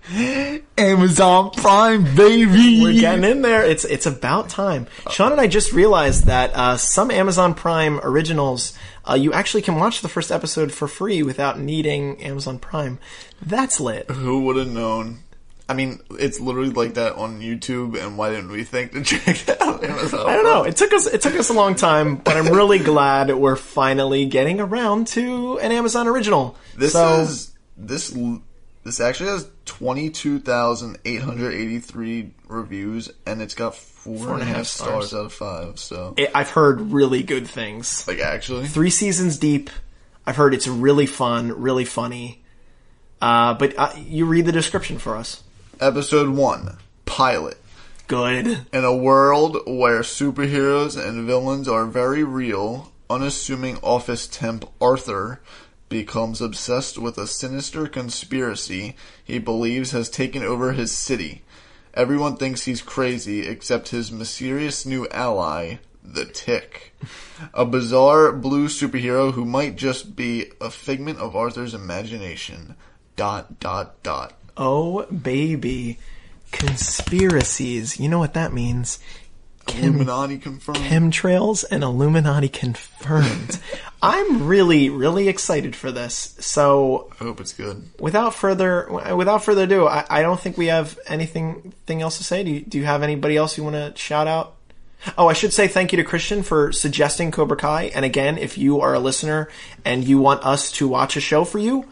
Amazon 0.77 1.51
Prime, 1.51 2.03
baby. 2.15 2.81
We're 2.81 2.99
getting 2.99 3.23
in 3.23 3.41
there. 3.41 3.63
It's 3.63 3.85
it's 3.85 4.05
about 4.05 4.49
time. 4.49 4.87
Sean 5.09 5.31
and 5.31 5.41
I 5.41 5.47
just 5.47 5.71
realized 5.73 6.25
that 6.25 6.51
uh, 6.53 6.77
some 6.77 7.11
Amazon 7.11 7.53
Prime 7.53 7.99
originals, 8.03 8.73
uh, 9.07 9.13
you 9.13 9.33
actually 9.33 9.61
can 9.61 9.75
watch 9.75 10.01
the 10.01 10.09
first 10.09 10.31
episode 10.31 10.71
for 10.71 10.87
free 10.87 11.23
without 11.23 11.59
needing 11.59 12.21
Amazon 12.21 12.59
Prime. 12.59 12.99
That's 13.41 13.79
lit. 13.79 14.09
Who 14.09 14.43
would 14.45 14.57
have 14.57 14.67
known? 14.71 15.19
I 15.69 15.75
mean, 15.75 15.99
it's 16.19 16.39
literally 16.39 16.71
like 16.71 16.95
that 16.95 17.13
on 17.13 17.41
YouTube, 17.41 17.95
and 17.95 18.17
why 18.17 18.31
didn't 18.31 18.49
we 18.49 18.63
think 18.63 18.93
to 18.93 19.03
check 19.03 19.47
it 19.47 19.61
out? 19.61 19.83
Amazon 19.83 20.27
I 20.27 20.33
don't 20.33 20.43
know. 20.43 20.63
It 20.63 20.75
took 20.75 20.91
us 20.93 21.05
it 21.05 21.21
took 21.21 21.35
us 21.35 21.49
a 21.49 21.53
long 21.53 21.75
time, 21.75 22.15
but 22.15 22.35
I'm 22.35 22.47
really 22.47 22.79
glad 22.79 23.31
we're 23.31 23.55
finally 23.55 24.25
getting 24.25 24.59
around 24.59 25.05
to 25.09 25.59
an 25.59 25.71
Amazon 25.71 26.07
original. 26.07 26.57
This 26.75 26.93
so, 26.93 27.21
is 27.21 27.53
this 27.77 28.17
this 28.83 28.99
actually 28.99 29.29
has 29.29 29.47
twenty 29.65 30.09
two 30.09 30.39
thousand 30.39 30.97
eight 31.05 31.21
hundred 31.21 31.53
eighty 31.53 31.77
three 31.77 32.31
reviews, 32.47 33.11
and 33.27 33.39
it's 33.39 33.53
got 33.53 33.75
four 33.75 34.33
and 34.33 34.41
a 34.41 34.45
half 34.45 34.65
stars. 34.65 35.13
out 35.13 35.25
of 35.25 35.33
five. 35.33 35.77
So, 35.77 36.15
it, 36.17 36.31
I've 36.33 36.49
heard 36.49 36.81
really 36.81 37.21
good 37.21 37.47
things. 37.47 38.07
like, 38.07 38.19
actually, 38.19 38.65
Three 38.65 38.89
seasons 38.89 39.37
deep. 39.37 39.69
I've 40.25 40.35
heard 40.35 40.55
it's 40.55 40.67
really 40.67 41.05
fun, 41.05 41.61
really 41.61 41.85
funny. 41.85 42.41
Uh, 43.21 43.53
but 43.53 43.77
uh, 43.77 43.91
you 43.97 44.25
read 44.25 44.47
the 44.47 44.51
description 44.51 44.97
for 44.97 45.15
us. 45.15 45.43
Episode 45.79 46.29
one, 46.29 46.77
pilot. 47.05 47.57
Good. 48.07 48.65
In 48.73 48.83
a 48.83 48.95
world 48.95 49.57
where 49.65 50.01
superheroes 50.01 51.01
and 51.01 51.25
villains 51.25 51.67
are 51.67 51.85
very 51.85 52.23
real, 52.23 52.91
unassuming 53.09 53.77
office 53.77 54.27
temp 54.27 54.69
Arthur 54.81 55.39
becomes 55.87 56.41
obsessed 56.41 56.97
with 56.97 57.17
a 57.17 57.27
sinister 57.27 57.87
conspiracy 57.87 58.95
he 59.23 59.39
believes 59.39 59.91
has 59.91 60.09
taken 60.09 60.43
over 60.43 60.73
his 60.73 60.91
city. 60.91 61.43
Everyone 61.93 62.35
thinks 62.35 62.63
he's 62.63 62.81
crazy 62.81 63.47
except 63.47 63.89
his 63.89 64.11
mysterious 64.11 64.85
new 64.85 65.07
ally, 65.09 65.77
the 66.03 66.25
Tick. 66.25 66.95
A 67.53 67.65
bizarre 67.65 68.31
blue 68.31 68.67
superhero 68.67 69.33
who 69.33 69.45
might 69.45 69.75
just 69.75 70.15
be 70.15 70.51
a 70.59 70.69
figment 70.69 71.19
of 71.19 71.35
Arthur's 71.35 71.73
imagination. 71.73 72.75
Dot, 73.15 73.59
dot, 73.59 74.01
dot. 74.03 74.38
Oh, 74.59 75.05
baby. 75.05 75.97
Conspiracies. 76.51 77.99
You 77.99 78.09
know 78.09 78.19
what 78.19 78.33
that 78.33 78.53
means. 78.53 78.99
Illuminati 79.69 80.37
confirmed. 80.37 80.79
Chemtrails 80.79 81.63
and 81.69 81.83
Illuminati 81.83 82.49
confirmed. 82.49 83.59
I'm 84.01 84.47
really, 84.47 84.89
really 84.89 85.27
excited 85.27 85.75
for 85.75 85.91
this. 85.91 86.35
So, 86.39 87.11
I 87.19 87.23
hope 87.23 87.39
it's 87.39 87.53
good. 87.53 87.87
without 87.99 88.33
further 88.33 88.89
without 89.15 89.43
further 89.43 89.63
ado, 89.63 89.87
I, 89.87 90.05
I 90.09 90.21
don't 90.21 90.39
think 90.39 90.57
we 90.57 90.67
have 90.67 90.97
anything 91.07 91.73
thing 91.85 92.01
else 92.01 92.17
to 92.17 92.23
say. 92.23 92.43
Do 92.43 92.51
you, 92.51 92.61
do 92.61 92.77
you 92.77 92.85
have 92.85 93.03
anybody 93.03 93.37
else 93.37 93.57
you 93.57 93.63
want 93.63 93.75
to 93.75 93.93
shout 93.95 94.27
out? 94.27 94.55
Oh, 95.17 95.27
I 95.27 95.33
should 95.33 95.53
say 95.53 95.67
thank 95.67 95.93
you 95.93 95.97
to 95.97 96.03
Christian 96.03 96.43
for 96.43 96.73
suggesting 96.73 97.31
Cobra 97.31 97.55
Kai. 97.55 97.83
And 97.95 98.03
again, 98.03 98.37
if 98.37 98.57
you 98.57 98.81
are 98.81 98.93
a 98.93 98.99
listener 98.99 99.49
and 99.85 100.03
you 100.03 100.17
want 100.17 100.45
us 100.45 100.71
to 100.73 100.87
watch 100.87 101.15
a 101.15 101.21
show 101.21 101.45
for 101.45 101.59
you, 101.59 101.85